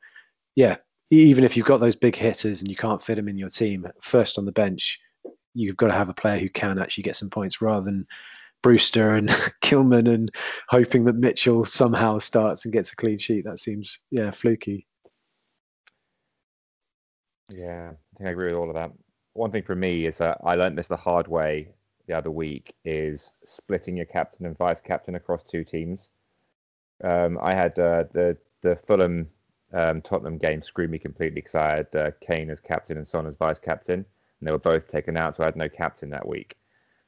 yeah, 0.57 0.77
even 1.11 1.45
if 1.45 1.57
you've 1.57 1.67
got 1.67 1.79
those 1.79 1.97
big 1.97 2.17
hitters 2.17 2.61
and 2.61 2.69
you 2.69 2.77
can't 2.77 3.03
fit 3.03 3.17
them 3.17 3.29
in 3.29 3.39
your 3.39 3.51
team, 3.51 3.87
first 4.01 4.39
on 4.39 4.45
the 4.47 4.53
bench, 4.53 4.99
you've 5.55 5.77
got 5.77 5.89
to 5.89 5.95
have 5.95 6.09
a 6.09 6.15
player 6.15 6.39
who 6.39 6.49
can 6.49 6.79
actually 6.79 7.05
get 7.05 7.17
some 7.17 7.31
points 7.31 7.61
rather 7.61 7.85
than 7.85 8.07
Brewster 8.63 9.15
and 9.15 9.29
Kilman 9.63 10.13
and 10.13 10.31
hoping 10.69 11.05
that 11.05 11.17
Mitchell 11.17 11.65
somehow 11.65 12.19
starts 12.19 12.65
and 12.65 12.73
gets 12.73 12.93
a 12.93 12.97
clean 12.97 13.19
sheet. 13.19 13.45
That 13.45 13.59
seems, 13.59 14.01
yeah, 14.11 14.31
fluky. 14.31 14.87
Yeah, 17.51 17.93
I 17.93 18.17
think 18.19 18.29
I 18.29 18.33
agree 18.33 18.47
with 18.47 18.57
all 18.57 18.69
of 18.69 18.75
that. 18.75 18.93
One 19.35 19.51
thing 19.51 19.63
for 19.63 19.75
me 19.75 20.07
is 20.07 20.19
that 20.19 20.39
I 20.45 20.55
learned 20.55 20.77
this 20.77 20.89
the 20.89 20.97
hard 20.97 21.29
way 21.29 21.69
the 22.07 22.15
other 22.15 22.31
week 22.31 22.75
is 22.85 23.33
splitting 23.45 23.97
your 23.97 24.07
captain 24.07 24.47
and 24.47 24.57
vice 24.59 24.81
captain 24.81 25.15
across 25.15 25.43
two 25.45 25.65
teams. 25.65 26.01
Um, 27.03 27.39
I 27.43 27.55
had 27.55 27.79
uh, 27.79 28.05
the 28.13 28.37
the 28.63 28.77
Fulham 28.87 29.29
um, 29.73 30.03
Tottenham 30.03 30.39
game 30.39 30.63
screwed 30.63 30.91
me 30.91 30.99
completely 30.99 31.37
because 31.41 31.55
I 31.55 31.77
had 31.77 31.97
uh, 31.97 32.11
Kane 32.21 32.51
as 32.51 32.61
captain 32.61 32.99
and 32.99 33.09
Son 33.09 33.27
as 33.27 33.35
vice 33.37 33.59
captain, 33.59 34.01
and 34.01 34.47
they 34.47 34.53
were 34.53 34.59
both 34.59 34.87
taken 34.89 35.17
out, 35.17 35.37
so 35.37 35.43
I 35.43 35.47
had 35.47 35.57
no 35.57 35.69
captain 35.69 36.11
that 36.11 36.29
week. 36.29 36.57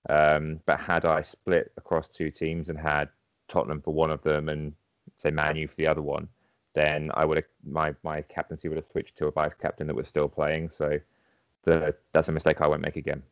Um, 0.08 0.60
but 0.66 0.80
had 0.80 1.04
I 1.04 1.22
split 1.22 1.72
across 1.76 2.08
two 2.08 2.30
teams 2.30 2.68
and 2.68 2.78
had 2.78 3.08
Tottenham 3.48 3.82
for 3.82 3.94
one 3.94 4.10
of 4.10 4.22
them 4.22 4.48
and 4.48 4.72
say 5.18 5.30
Manu 5.30 5.66
for 5.68 5.76
the 5.76 5.86
other 5.86 6.02
one, 6.02 6.28
then 6.74 7.10
I 7.14 7.24
would 7.24 7.38
have 7.38 7.46
my 7.64 7.94
my 8.02 8.22
captaincy 8.22 8.68
would 8.68 8.78
have 8.78 8.90
switched 8.90 9.16
to 9.18 9.26
a 9.26 9.32
vice 9.32 9.54
captain 9.54 9.86
that 9.86 9.96
was 9.96 10.08
still 10.08 10.28
playing. 10.28 10.70
So 10.70 10.98
the, 11.64 11.94
that's 12.12 12.28
a 12.28 12.32
mistake 12.32 12.60
I 12.60 12.66
won't 12.66 12.82
make 12.82 12.96
again. 12.96 13.22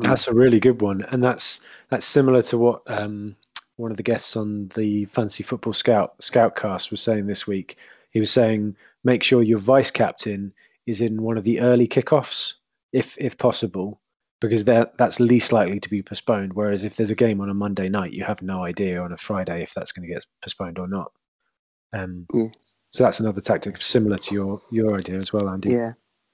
That's 0.00 0.28
a 0.28 0.34
really 0.34 0.60
good 0.60 0.82
one, 0.82 1.04
and 1.10 1.22
that's 1.22 1.60
that's 1.88 2.06
similar 2.06 2.42
to 2.42 2.58
what 2.58 2.82
um, 2.86 3.36
one 3.76 3.90
of 3.90 3.96
the 3.96 4.02
guests 4.02 4.36
on 4.36 4.68
the 4.68 5.06
Fantasy 5.06 5.42
Football 5.42 5.72
Scout 5.72 6.18
Scoutcast 6.20 6.90
was 6.90 7.00
saying 7.00 7.26
this 7.26 7.46
week. 7.46 7.76
He 8.10 8.20
was 8.20 8.30
saying 8.30 8.76
make 9.04 9.22
sure 9.22 9.42
your 9.42 9.58
vice 9.58 9.90
captain 9.90 10.52
is 10.86 11.00
in 11.00 11.22
one 11.22 11.38
of 11.38 11.44
the 11.44 11.60
early 11.60 11.88
kickoffs, 11.88 12.54
if 12.92 13.16
if 13.18 13.36
possible, 13.36 14.00
because 14.40 14.64
that 14.64 14.96
that's 14.96 15.18
least 15.18 15.52
likely 15.52 15.80
to 15.80 15.90
be 15.90 16.02
postponed. 16.02 16.52
Whereas 16.52 16.84
if 16.84 16.96
there's 16.96 17.10
a 17.10 17.16
game 17.16 17.40
on 17.40 17.50
a 17.50 17.54
Monday 17.54 17.88
night, 17.88 18.12
you 18.12 18.24
have 18.24 18.42
no 18.42 18.64
idea 18.64 19.02
on 19.02 19.12
a 19.12 19.16
Friday 19.16 19.62
if 19.62 19.74
that's 19.74 19.92
going 19.92 20.06
to 20.06 20.12
get 20.12 20.24
postponed 20.42 20.78
or 20.78 20.86
not. 20.86 21.12
Um, 21.92 22.26
mm. 22.32 22.52
So 22.90 23.04
that's 23.04 23.20
another 23.20 23.40
tactic 23.40 23.76
similar 23.78 24.18
to 24.18 24.34
your 24.34 24.62
your 24.70 24.96
idea 24.96 25.16
as 25.16 25.32
well, 25.32 25.48
Andy. 25.48 25.70
Yeah. 25.70 25.92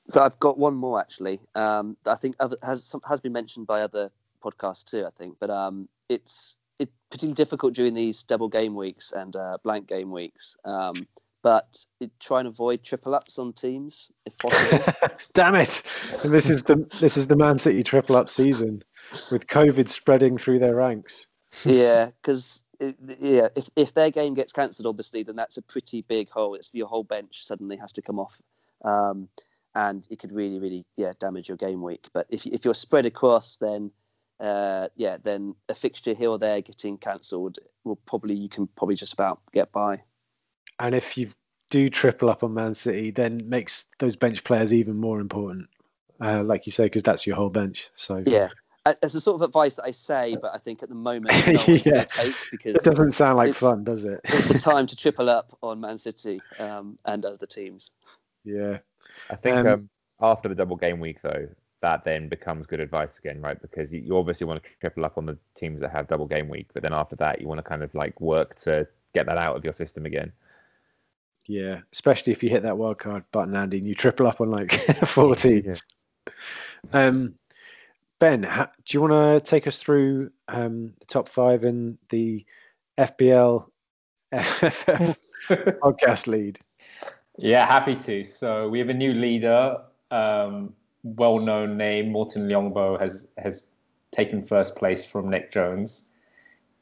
So 0.09 0.23
I've 0.23 0.39
got 0.39 0.59
one 0.59 0.75
more 0.75 1.01
actually. 1.01 1.41
Um, 1.55 1.97
I 2.07 2.15
think 2.15 2.37
other, 2.41 2.57
has 2.63 2.95
has 3.09 3.21
been 3.21 3.33
mentioned 3.33 3.67
by 3.67 3.83
other 3.83 4.11
podcasts 4.43 4.85
too. 4.85 5.05
I 5.07 5.11
think, 5.11 5.37
but 5.41 5.51
um, 5.51 5.89
it's 6.09 6.57
it's 6.79 6.93
particularly 7.11 7.35
difficult 7.35 7.75
during 7.75 7.95
these 7.95 8.23
double 8.23 8.49
game 8.49 8.75
weeks 8.75 9.13
and 9.13 9.35
uh, 9.35 9.59
blank 9.63 9.89
game 9.89 10.11
weeks. 10.11 10.57
Um, 10.65 11.07
but 11.43 11.85
it, 12.01 12.11
try 12.19 12.41
and 12.41 12.49
avoid 12.49 12.83
triple 12.83 13.15
ups 13.15 13.39
on 13.39 13.53
teams 13.53 14.11
if 14.27 14.37
possible. 14.39 14.85
Damn 15.35 15.55
it! 15.55 15.83
And 16.25 16.35
this 16.35 16.51
is 16.51 16.63
the 16.65 16.89
this 17.01 17.17
is 17.17 17.29
the 17.29 17.37
Man 17.37 17.59
City 17.59 17.83
triple 17.83 18.17
up 18.17 18.29
season, 18.29 18.83
with 19.31 19.47
COVID 19.47 19.89
spreading 19.89 20.39
through 20.39 20.59
their 20.59 20.75
ranks. 20.75 21.27
yeah, 21.65 22.07
because 22.07 22.63
yeah, 23.21 23.49
if 23.55 23.71
if 23.77 23.95
their 23.95 24.11
game 24.11 24.35
gets 24.35 24.53
cancelled, 24.53 24.87
obviously, 24.87 25.23
then 25.23 25.37
that's 25.37 25.57
a 25.57 25.63
pretty 25.63 26.03
big 26.03 26.29
hole. 26.31 26.55
It's 26.55 26.71
your 26.73 26.89
whole 26.89 27.05
bench 27.05 27.45
suddenly 27.45 27.77
has 27.77 27.93
to 27.93 28.03
come 28.03 28.19
off. 28.19 28.41
Um, 28.85 29.29
and 29.77 30.07
it 30.11 30.19
could 30.19 30.33
really, 30.33 30.59
really, 30.59 30.87
yeah, 30.97 31.13
damage 31.21 31.49
your 31.49 31.59
game 31.59 31.83
week. 31.83 32.09
But 32.13 32.27
if 32.31 32.47
if 32.47 32.65
you're 32.65 32.75
spread 32.75 33.07
across, 33.07 33.57
then 33.59 33.93
uh, 34.41 34.89
yeah, 34.97 35.19
then 35.23 35.55
a 35.69 35.75
fixture 35.75 36.15
here 36.15 36.31
or 36.31 36.39
there 36.39 36.63
getting 36.63 36.97
cancelled 36.97 37.59
will 37.85 37.97
probably 38.07 38.35
you 38.35 38.49
can 38.49 38.67
probably 38.77 38.97
just 38.97 39.13
about 39.13 39.41
get 39.53 39.71
by. 39.71 40.01
And 40.81 40.95
if 40.95 41.17
you 41.17 41.29
do 41.71 41.91
triple 41.91 42.31
up 42.31 42.43
on 42.43 42.55
Man 42.55 42.75
City, 42.75 43.11
then 43.11 43.49
makes 43.49 43.85
those 43.99 44.17
bench 44.17 44.45
players 44.45 44.73
even 44.73 44.97
more 44.97 45.21
important, 45.21 45.69
uh, 46.21 46.43
like 46.43 46.65
you 46.65 46.73
say, 46.73 46.85
because 46.85 47.03
that's 47.03 47.27
your 47.27 47.37
whole 47.37 47.51
bench. 47.51 47.91
So 47.93 48.23
yeah, 48.27 48.49
as 49.03 49.15
a 49.15 49.21
sort 49.21 49.37
of 49.37 49.43
advice 49.43 49.75
that 49.75 49.85
I 49.85 49.91
say, 49.91 50.39
but 50.41 50.55
I 50.55 50.59
think 50.59 50.83
at 50.83 50.89
the 50.89 50.95
moment 50.95 51.35
no 51.47 51.75
yeah. 51.75 52.05
take 52.05 52.35
because 52.51 52.77
it 52.77 52.83
doesn't 52.83 53.13
sound 53.13 53.37
like 53.37 53.55
fun, 53.55 53.85
does 53.85 54.05
it? 54.05 54.21
it's 54.25 54.49
the 54.49 54.59
time 54.59 54.87
to 54.87 54.97
triple 54.97 55.29
up 55.29 55.57
on 55.63 55.81
Man 55.81 55.99
City 55.99 56.41
um, 56.59 56.99
and 57.05 57.27
other 57.27 57.47
teams. 57.47 57.91
Yeah, 58.43 58.79
I 59.31 59.37
think 59.37 59.57
um, 59.57 59.67
um, 59.67 59.89
after 60.21 60.49
the 60.49 60.55
double 60.55 60.77
game 60.77 61.01
week, 61.01 61.19
though, 61.23 61.49
that 61.83 62.05
then 62.05 62.29
becomes 62.29 62.67
good 62.67 62.81
advice 62.81 63.19
again, 63.19 63.41
right? 63.41 63.61
Because 63.61 63.93
you, 63.93 64.01
you, 64.01 64.17
obviously 64.17 64.47
want 64.47 64.63
to 64.63 64.69
triple 64.81 65.05
up 65.05 65.19
on 65.19 65.27
the 65.27 65.39
teams 65.57 65.81
that 65.81 65.91
have 65.91 66.09
double 66.09 66.27
game 66.27 66.49
week, 66.49 66.69
but 66.73 66.83
then 66.83 66.93
after 66.93 67.17
that, 67.17 67.41
you 67.41 67.47
want 67.47 67.59
to 67.59 67.63
kind 67.63 67.83
of 67.83 67.95
like 67.95 68.21
work 68.21 68.59
to 68.61 68.87
get 69.15 69.27
that 69.27 69.39
out 69.39 69.57
of 69.57 69.65
your 69.65 69.73
system 69.73 70.07
again. 70.07 70.33
Yeah, 71.47 71.81
especially 71.93 72.33
if 72.33 72.43
you 72.43 72.51
hit 72.51 72.63
that 72.65 72.77
wild 72.77 72.99
card 72.99 73.25
button, 73.31 73.55
Andy, 73.55 73.79
and 73.79 73.87
you 73.87 73.95
triple 73.95 74.27
up 74.27 74.41
on 74.41 74.49
like 74.49 74.73
four 75.07 75.35
teams. 75.35 75.83
Yeah. 76.93 77.07
Um, 77.07 77.35
ben, 78.19 78.43
do 78.43 78.97
you 78.97 79.01
want 79.01 79.13
to 79.13 79.49
take 79.49 79.67
us 79.67 79.81
through 79.81 80.31
um, 80.49 80.93
the 81.01 81.07
top 81.07 81.29
five 81.29 81.65
in 81.65 81.99
the 82.09 82.45
FPL 82.99 83.69
FFF 84.33 85.17
podcast 85.49 86.27
lead? 86.27 86.59
Yeah, 87.39 87.67
happy 87.67 87.97
to. 87.97 88.25
So 88.25 88.69
we 88.69 88.79
have 88.79 88.89
a 88.89 88.95
new 88.95 89.13
leader, 89.13 89.79
um, 90.11 90.73
well-known 91.03 91.77
name 91.77 92.11
Morten 92.11 92.49
Ljungbo 92.49 92.99
has 93.01 93.29
has 93.39 93.67
taken 94.13 94.43
first 94.43 94.77
place 94.77 95.05
from 95.05 95.29
Nick 95.29 95.53
Jones. 95.53 96.11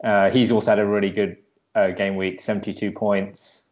Uh, 0.03 0.31
he's 0.31 0.53
also 0.53 0.71
had 0.71 0.79
a 0.79 0.87
really 0.87 1.11
good 1.11 1.37
uh, 1.75 1.89
game 1.89 2.17
week, 2.17 2.41
72 2.41 2.93
points. 2.93 3.71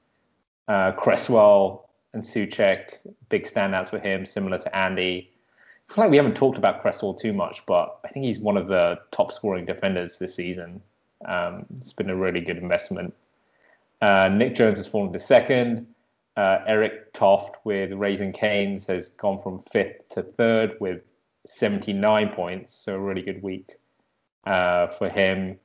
Uh, 0.68 0.92
Cresswell 0.92 1.88
and 2.14 2.22
Soucek, 2.22 2.94
big 3.28 3.44
standouts 3.44 3.90
for 3.90 3.98
him, 3.98 4.26
similar 4.26 4.58
to 4.58 4.76
Andy. 4.76 5.30
I 5.88 5.94
feel 5.94 6.04
like 6.04 6.10
we 6.10 6.16
haven't 6.16 6.36
talked 6.36 6.58
about 6.58 6.80
Cresswell 6.80 7.14
too 7.14 7.32
much, 7.32 7.64
but 7.66 8.00
I 8.04 8.08
think 8.08 8.24
he's 8.24 8.38
one 8.38 8.56
of 8.56 8.68
the 8.68 8.98
top 9.10 9.32
scoring 9.32 9.66
defenders 9.66 10.18
this 10.18 10.34
season. 10.34 10.80
Um, 11.26 11.66
it's 11.76 11.92
been 11.92 12.10
a 12.10 12.16
really 12.16 12.40
good 12.40 12.56
investment. 12.56 13.14
Uh, 14.00 14.28
Nick 14.28 14.54
Jones 14.54 14.78
has 14.78 14.88
fallen 14.88 15.12
to 15.12 15.18
second. 15.18 15.86
Uh, 16.36 16.60
Eric 16.66 17.12
Toft 17.12 17.56
with 17.64 17.92
Raising 17.92 18.32
Canes 18.32 18.86
has 18.86 19.10
gone 19.10 19.38
from 19.38 19.60
fifth 19.60 20.08
to 20.10 20.22
third 20.22 20.76
with 20.80 21.02
79 21.46 22.30
points. 22.30 22.74
So 22.74 22.96
a 22.96 23.00
really 23.00 23.22
good 23.22 23.42
week 23.42 23.72
uh, 24.46 24.88
for 24.88 25.08
him. 25.08 25.58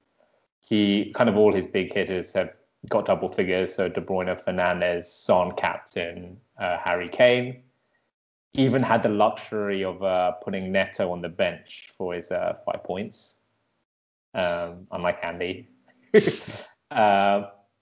He 0.59 1.13
kind 1.15 1.29
of 1.29 1.37
all 1.37 1.53
his 1.53 1.67
big 1.67 1.93
hitters 1.93 2.33
have 2.33 2.51
got 2.89 3.05
double 3.05 3.29
figures. 3.29 3.73
So 3.73 3.87
De 3.87 4.01
Bruyne, 4.01 4.41
Fernandes, 4.43 5.05
Son, 5.05 5.53
captain, 5.53 6.37
uh, 6.59 6.77
Harry 6.77 7.07
Kane. 7.07 7.61
Even 8.53 8.81
had 8.81 9.03
the 9.03 9.09
luxury 9.09 9.83
of 9.83 10.01
uh, 10.03 10.31
putting 10.43 10.71
Neto 10.71 11.11
on 11.11 11.21
the 11.21 11.29
bench 11.29 11.89
for 11.95 12.15
his 12.15 12.31
uh, 12.31 12.57
five 12.65 12.83
points, 12.83 13.39
um, 14.33 14.87
unlike 14.91 15.19
Andy. 15.21 15.69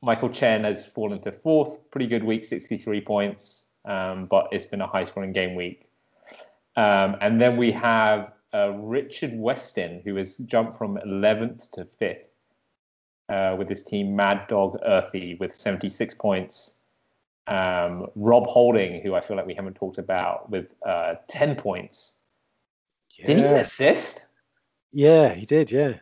Michael 0.06 0.30
Chen 0.30 0.64
has 0.64 0.86
fallen 0.86 1.20
to 1.22 1.32
fourth. 1.32 1.90
Pretty 1.90 2.06
good 2.06 2.24
week, 2.24 2.44
63 2.44 3.02
points, 3.02 3.72
um, 3.86 4.28
but 4.28 4.48
it's 4.52 4.66
been 4.66 4.82
a 4.82 4.88
high 4.88 5.04
scoring 5.04 5.32
game 5.32 5.56
week. 5.56 5.90
Um, 6.76 7.16
and 7.22 7.42
then 7.42 7.58
we 7.58 7.72
have 7.72 8.34
uh, 8.54 8.74
Richard 8.74 9.32
Weston, 9.34 10.04
who 10.06 10.16
has 10.18 10.38
jumped 10.38 10.78
from 10.78 10.98
11th 10.98 11.72
to 11.72 11.88
5th 12.00 12.20
uh, 13.30 13.56
with 13.58 13.68
his 13.68 13.84
team 13.84 14.16
Mad 14.16 14.48
Dog 14.48 14.78
Earthy 14.86 15.38
with 15.40 15.56
76 15.56 16.14
points. 16.14 16.78
Um, 17.48 18.06
Rob 18.16 18.46
Holding, 18.46 19.02
who 19.02 19.16
I 19.16 19.22
feel 19.22 19.36
like 19.38 19.48
we 19.48 19.56
haven't 19.56 19.76
talked 19.76 19.98
about, 19.98 20.52
with 20.52 20.76
uh, 20.86 21.16
10 21.30 21.56
points. 21.56 22.18
Yeah. 23.18 23.26
Did 23.26 23.38
he 23.38 23.44
assist? 23.44 24.28
Yeah, 24.92 25.34
he 25.34 25.48
did, 25.48 25.72
yeah. 25.72 25.96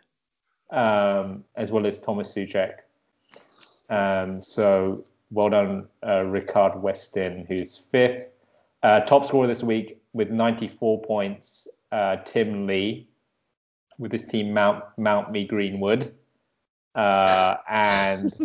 Um, 0.72 1.46
as 1.56 1.72
well 1.72 1.88
as 1.88 2.02
Thomas 2.02 2.34
Soucek. 2.34 2.80
Um, 3.90 4.42
so 4.42 5.04
well 5.32 5.50
done, 5.50 5.88
uh, 6.04 6.24
Ricard 6.24 6.80
Weston, 6.80 7.46
who's 7.48 7.76
fifth. 7.78 8.28
Uh, 8.84 9.00
top 9.02 9.26
scorer 9.26 9.48
this 9.48 9.64
week 9.64 10.02
with 10.14 10.30
94 10.30 11.02
points, 11.02 11.68
uh, 11.92 12.18
Tim 12.18 12.68
Lee, 12.68 13.08
with 13.98 14.12
his 14.12 14.26
team 14.26 14.54
Mount 14.54 14.84
Mount 14.98 15.32
Me 15.32 15.46
Greenwood, 15.46 16.14
uh, 16.96 17.56
and 17.70 18.32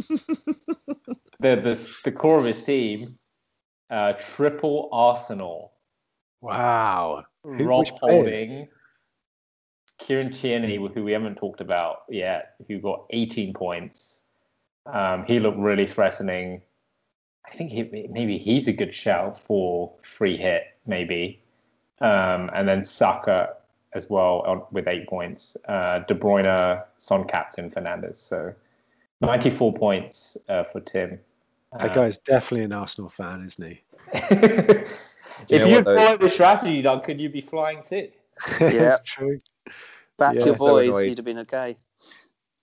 the, 1.41 1.57
the 1.57 1.99
the 2.05 2.13
core 2.13 2.39
of 2.39 2.45
his 2.45 2.63
team, 2.65 3.19
uh, 3.91 4.15
triple 4.15 4.89
Arsenal. 4.93 5.73
Wow, 6.41 7.25
Rob 7.43 7.89
Holding, 8.01 8.69
Kieran 9.99 10.31
Tierney, 10.31 10.77
who 10.77 11.03
we 11.03 11.13
haven't 11.13 11.37
talked 11.37 11.61
about 11.61 12.03
yet, 12.09 12.55
who 12.69 12.79
got 12.79 13.07
18 13.11 13.53
points. 13.53 14.18
Um, 14.93 15.25
he 15.27 15.41
looked 15.41 15.59
really 15.59 15.87
threatening. 15.87 16.63
I 17.47 17.55
think 17.55 17.71
he, 17.71 18.09
maybe 18.11 18.39
he's 18.39 18.69
a 18.69 18.73
good 18.73 18.95
shout 18.95 19.37
for 19.39 19.93
free 20.03 20.37
hit, 20.37 20.65
maybe. 20.87 21.41
Um, 22.01 22.51
and 22.55 22.69
then 22.69 22.85
Saka 22.85 23.55
as 23.95 24.11
well 24.11 24.43
on, 24.47 24.63
with 24.71 24.87
eight 24.87 25.09
points. 25.09 25.57
Uh, 25.67 26.01
De 26.01 26.15
Bruyne, 26.15 26.83
Son 26.99 27.25
captain, 27.25 27.71
Fernandes. 27.71 28.17
So 28.17 28.55
94 29.21 29.75
points 29.75 30.37
uh, 30.49 30.65
for 30.65 30.81
Tim. 30.81 31.19
That 31.79 31.95
guy's 31.95 32.19
definitely 32.19 32.65
an 32.65 32.73
Arsenal 32.73 33.11
fan, 33.11 33.45
isn't 33.45 33.67
he? 33.67 33.81
if 34.15 34.89
know 35.51 35.67
you 35.67 35.75
what, 35.75 35.85
though? 35.85 35.97
followed 35.97 36.21
the 36.21 36.31
strategy, 36.31 36.81
Doug, 36.81 37.05
could 37.05 37.21
you'd 37.21 37.33
be 37.33 37.41
flying 37.41 37.83
too. 37.83 38.09
Yeah. 38.61 38.95
it's 38.95 39.01
true. 39.05 39.39
Back 40.17 40.35
Yeah, 40.35 40.47
your 40.47 40.57
boys, 40.57 40.89
annoyed. 40.89 41.09
you'd 41.09 41.19
have 41.19 41.25
been 41.25 41.39
okay. 41.39 41.77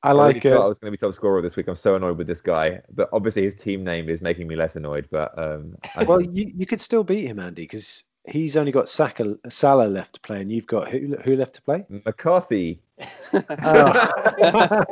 I 0.06 0.10
I 0.10 0.12
really 0.12 0.34
like 0.34 0.44
thought 0.44 0.64
I 0.64 0.68
was 0.68 0.80
going 0.80 0.92
to 0.92 0.98
be 0.98 0.98
top 0.98 1.14
scorer 1.14 1.42
this 1.42 1.56
week. 1.56 1.68
I'm 1.68 1.76
so 1.76 1.96
annoyed 1.96 2.18
with 2.18 2.28
this 2.28 2.42
guy, 2.42 2.82
but 2.94 3.10
obviously 3.12 3.44
his 3.44 3.56
team 3.56 3.84
name 3.84 4.08
is 4.08 4.22
making 4.22 4.48
me 4.48 4.56
less 4.56 4.76
annoyed. 4.76 5.08
But 5.12 5.38
um, 5.38 5.76
Well, 6.06 6.22
you, 6.22 6.52
you 6.56 6.66
could 6.66 6.82
still 6.82 7.04
beat 7.04 7.26
him, 7.26 7.40
Andy, 7.40 7.64
because 7.64 8.04
he's 8.28 8.58
only 8.58 8.72
got 8.72 8.88
Saka, 8.90 9.36
Salah 9.50 9.88
left 9.88 10.16
to 10.16 10.22
play, 10.22 10.42
and 10.42 10.52
you've 10.52 10.68
got 10.68 10.90
who, 10.90 11.16
who 11.24 11.36
left 11.36 11.56
to 11.56 11.62
play? 11.62 11.86
McCarthy. 12.06 12.82
Oh. 13.34 14.84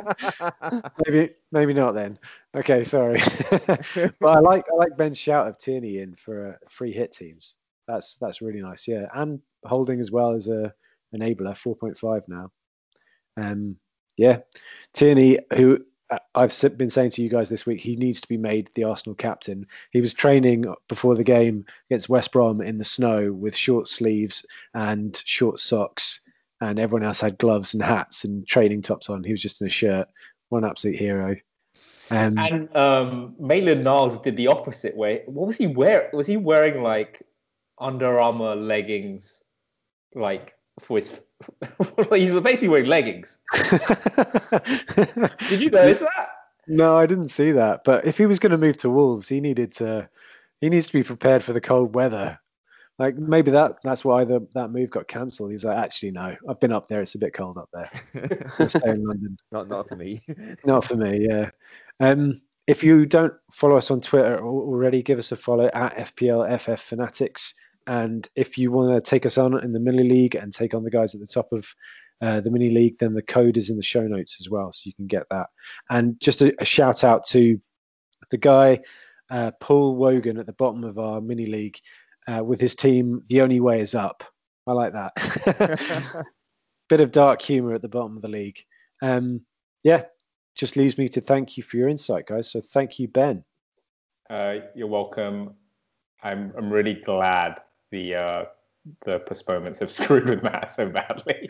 maybe 1.06 1.30
maybe 1.52 1.72
not 1.72 1.92
then. 1.92 2.18
Okay, 2.54 2.84
sorry. 2.84 3.18
but 3.50 4.28
I 4.28 4.40
like 4.40 4.64
I 4.70 4.76
like 4.76 4.96
Ben's 4.98 5.18
shout 5.18 5.48
of 5.48 5.56
Tierney 5.58 5.98
in 5.98 6.14
for 6.14 6.50
uh, 6.50 6.56
free 6.68 6.92
hit 6.92 7.12
teams. 7.12 7.56
That's 7.88 8.16
that's 8.16 8.42
really 8.42 8.60
nice. 8.60 8.86
Yeah, 8.86 9.06
and 9.14 9.40
holding 9.64 10.00
as 10.00 10.10
well 10.10 10.34
as 10.34 10.48
a 10.48 10.74
enabler, 11.14 11.56
four 11.56 11.76
point 11.76 11.96
five 11.96 12.24
now. 12.28 12.50
Um, 13.38 13.76
yeah, 14.16 14.38
Tierney, 14.92 15.38
who 15.56 15.84
uh, 16.10 16.18
I've 16.34 16.54
been 16.76 16.90
saying 16.90 17.10
to 17.10 17.22
you 17.22 17.28
guys 17.28 17.48
this 17.48 17.66
week, 17.66 17.80
he 17.80 17.96
needs 17.96 18.20
to 18.20 18.28
be 18.28 18.36
made 18.36 18.70
the 18.74 18.84
Arsenal 18.84 19.14
captain. 19.14 19.66
He 19.90 20.00
was 20.00 20.14
training 20.14 20.66
before 20.88 21.14
the 21.14 21.24
game 21.24 21.64
against 21.90 22.08
West 22.08 22.32
Brom 22.32 22.60
in 22.60 22.78
the 22.78 22.84
snow 22.84 23.32
with 23.32 23.56
short 23.56 23.88
sleeves 23.88 24.44
and 24.74 25.20
short 25.24 25.58
socks, 25.58 26.20
and 26.60 26.78
everyone 26.78 27.06
else 27.06 27.20
had 27.20 27.38
gloves 27.38 27.74
and 27.74 27.82
hats 27.82 28.24
and 28.24 28.46
training 28.46 28.82
tops 28.82 29.08
on. 29.08 29.24
He 29.24 29.32
was 29.32 29.42
just 29.42 29.60
in 29.60 29.66
a 29.66 29.70
shirt. 29.70 30.08
What 30.48 30.62
an 30.62 30.70
absolute 30.70 30.96
hero. 30.96 31.36
Um, 32.10 32.38
And 32.38 32.76
um, 32.76 33.34
Maitland 33.38 33.84
Niles 33.84 34.20
did 34.20 34.36
the 34.36 34.48
opposite 34.48 34.96
way. 34.96 35.22
What 35.26 35.46
was 35.46 35.56
he 35.56 35.66
wearing? 35.66 36.08
Was 36.12 36.26
he 36.26 36.36
wearing 36.36 36.82
like 36.82 37.22
Under 37.78 38.20
Armour 38.20 38.54
leggings, 38.54 39.42
like 40.14 40.53
for 40.80 40.98
his? 40.98 41.22
He's 42.10 42.38
basically 42.40 42.68
wearing 42.68 42.86
leggings. 42.86 43.38
Did 45.48 45.60
you 45.60 45.70
notice 45.70 46.00
that? 46.00 46.28
No, 46.66 46.96
I 46.96 47.06
didn't 47.06 47.28
see 47.28 47.52
that. 47.52 47.82
But 47.84 48.06
if 48.06 48.18
he 48.18 48.26
was 48.26 48.38
going 48.38 48.52
to 48.52 48.58
move 48.58 48.78
to 48.78 48.90
Wolves, 48.90 49.28
he 49.28 49.40
needed 49.40 49.72
to. 49.76 50.08
He 50.60 50.70
needs 50.70 50.86
to 50.86 50.92
be 50.94 51.02
prepared 51.02 51.42
for 51.42 51.52
the 51.52 51.60
cold 51.60 51.94
weather. 51.94 52.38
Like 52.98 53.16
maybe 53.16 53.50
that 53.50 53.78
that's 53.82 54.04
why 54.04 54.24
the 54.24 54.46
that 54.54 54.70
move 54.70 54.90
got 54.90 55.08
cancelled. 55.08 55.50
He 55.50 55.54
was 55.54 55.64
like, 55.64 55.76
actually, 55.76 56.12
no, 56.12 56.36
I've 56.48 56.60
been 56.60 56.72
up 56.72 56.86
there. 56.86 57.02
It's 57.02 57.16
a 57.16 57.18
bit 57.18 57.34
cold 57.34 57.58
up 57.58 57.68
there. 57.72 57.90
I'll 58.58 58.68
stay 58.68 58.90
in 58.90 59.04
London. 59.04 59.36
not 59.50 59.68
not 59.68 59.88
for 59.88 59.96
me. 59.96 60.22
Not 60.64 60.84
for 60.84 60.94
me. 60.94 61.26
Yeah. 61.28 61.50
Um, 61.98 62.40
if 62.66 62.84
you 62.84 63.04
don't 63.04 63.34
follow 63.50 63.76
us 63.76 63.90
on 63.90 64.00
Twitter 64.00 64.42
already, 64.42 65.02
give 65.02 65.18
us 65.18 65.32
a 65.32 65.36
follow 65.36 65.68
at 65.74 65.96
FPLFF 65.96 66.78
Fanatics. 66.78 67.54
And 67.86 68.28
if 68.34 68.56
you 68.56 68.70
want 68.70 68.92
to 68.92 69.10
take 69.10 69.26
us 69.26 69.36
on 69.36 69.62
in 69.62 69.72
the 69.72 69.80
mini 69.80 70.02
league 70.02 70.34
and 70.34 70.52
take 70.52 70.74
on 70.74 70.84
the 70.84 70.90
guys 70.90 71.14
at 71.14 71.20
the 71.20 71.26
top 71.26 71.52
of 71.52 71.74
uh, 72.20 72.40
the 72.40 72.50
mini 72.50 72.70
league, 72.70 72.98
then 72.98 73.12
the 73.12 73.22
code 73.22 73.56
is 73.56 73.68
in 73.68 73.76
the 73.76 73.82
show 73.82 74.06
notes 74.06 74.38
as 74.40 74.48
well, 74.48 74.72
so 74.72 74.82
you 74.84 74.94
can 74.94 75.06
get 75.06 75.24
that. 75.30 75.46
And 75.90 76.18
just 76.20 76.40
a, 76.40 76.54
a 76.60 76.64
shout 76.64 77.04
out 77.04 77.26
to 77.28 77.60
the 78.30 78.38
guy 78.38 78.80
uh, 79.30 79.50
Paul 79.60 79.96
Wogan 79.96 80.38
at 80.38 80.46
the 80.46 80.52
bottom 80.52 80.84
of 80.84 80.98
our 80.98 81.20
mini 81.20 81.46
league 81.46 81.78
uh, 82.26 82.42
with 82.42 82.60
his 82.60 82.74
team. 82.74 83.22
The 83.28 83.42
only 83.42 83.60
way 83.60 83.80
is 83.80 83.94
up. 83.94 84.24
I 84.66 84.72
like 84.72 84.92
that. 84.92 86.24
Bit 86.88 87.00
of 87.00 87.12
dark 87.12 87.42
humor 87.42 87.74
at 87.74 87.82
the 87.82 87.88
bottom 87.88 88.16
of 88.16 88.22
the 88.22 88.28
league. 88.28 88.60
Um, 89.02 89.42
yeah, 89.82 90.02
just 90.54 90.76
leaves 90.76 90.96
me 90.98 91.08
to 91.08 91.20
thank 91.20 91.56
you 91.56 91.62
for 91.62 91.76
your 91.76 91.88
insight, 91.88 92.26
guys. 92.26 92.50
So 92.50 92.60
thank 92.60 92.98
you, 92.98 93.08
Ben. 93.08 93.44
Uh, 94.30 94.54
you're 94.74 94.88
welcome. 94.88 95.54
I'm 96.22 96.52
I'm 96.56 96.70
really 96.70 96.94
glad 96.94 97.60
the 97.94 98.14
uh, 98.14 98.44
the 99.06 99.20
postponements 99.20 99.78
have 99.78 99.90
screwed 99.98 100.28
with 100.28 100.42
Matt 100.42 100.70
so 100.70 100.90
badly. 100.90 101.48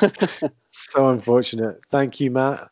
so 0.70 1.08
unfortunate. 1.08 1.80
Thank 1.88 2.20
you, 2.20 2.30
Matt. 2.30 2.68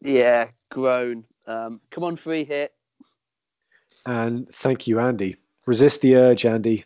Yeah, 0.00 0.48
groan. 0.70 1.24
Um, 1.46 1.80
come 1.90 2.04
on, 2.04 2.16
free 2.16 2.44
hit. 2.44 2.72
And 4.06 4.48
thank 4.48 4.86
you, 4.86 5.00
Andy. 5.00 5.36
Resist 5.66 6.00
the 6.00 6.16
urge, 6.16 6.46
Andy. 6.46 6.84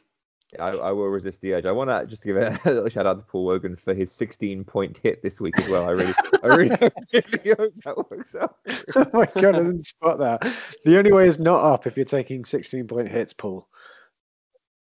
I, 0.59 0.69
I 0.69 0.93
will 0.93 1.09
resist 1.09 1.41
the 1.41 1.55
urge. 1.55 1.67
I 1.67 1.73
want 1.73 1.91
to 1.91 2.07
just 2.07 2.25
give 2.25 2.37
a 2.37 2.59
little 2.65 2.89
shout 2.89 3.07
out 3.07 3.19
to 3.19 3.25
Paul 3.25 3.45
Wogan 3.45 3.77
for 3.77 3.95
his 3.95 4.11
16 4.13 4.65
point 4.65 4.99
hit 5.03 5.23
this 5.23 5.41
week 5.41 5.59
as 5.59 5.69
well. 5.69 5.89
I 5.89 5.93
really, 5.93 6.15
I 6.43 6.47
really, 6.47 6.91
really 7.13 7.55
hope 7.57 7.75
that 7.85 8.11
works 8.11 8.35
out. 8.35 8.57
oh 8.97 9.07
my 9.13 9.27
god, 9.41 9.57
I 9.57 9.59
didn't 9.61 9.87
spot 9.87 10.19
that. 10.19 10.41
The 10.85 10.99
only 10.99 11.13
way 11.13 11.29
is 11.29 11.39
not 11.39 11.65
up 11.65 11.87
if 11.87 11.97
you're 11.97 12.05
taking 12.05 12.45
16 12.45 12.87
point 12.87 13.09
hits, 13.09 13.33
Paul. 13.33 13.69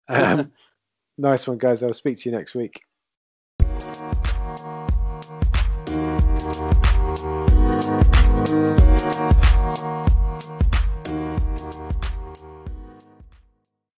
Um, 0.09 0.53
nice 1.19 1.47
one, 1.47 1.59
guys. 1.59 1.83
I'll 1.83 1.93
speak 1.93 2.19
to 2.21 2.31
you 2.31 2.37
next 2.37 2.55
week. 2.55 2.83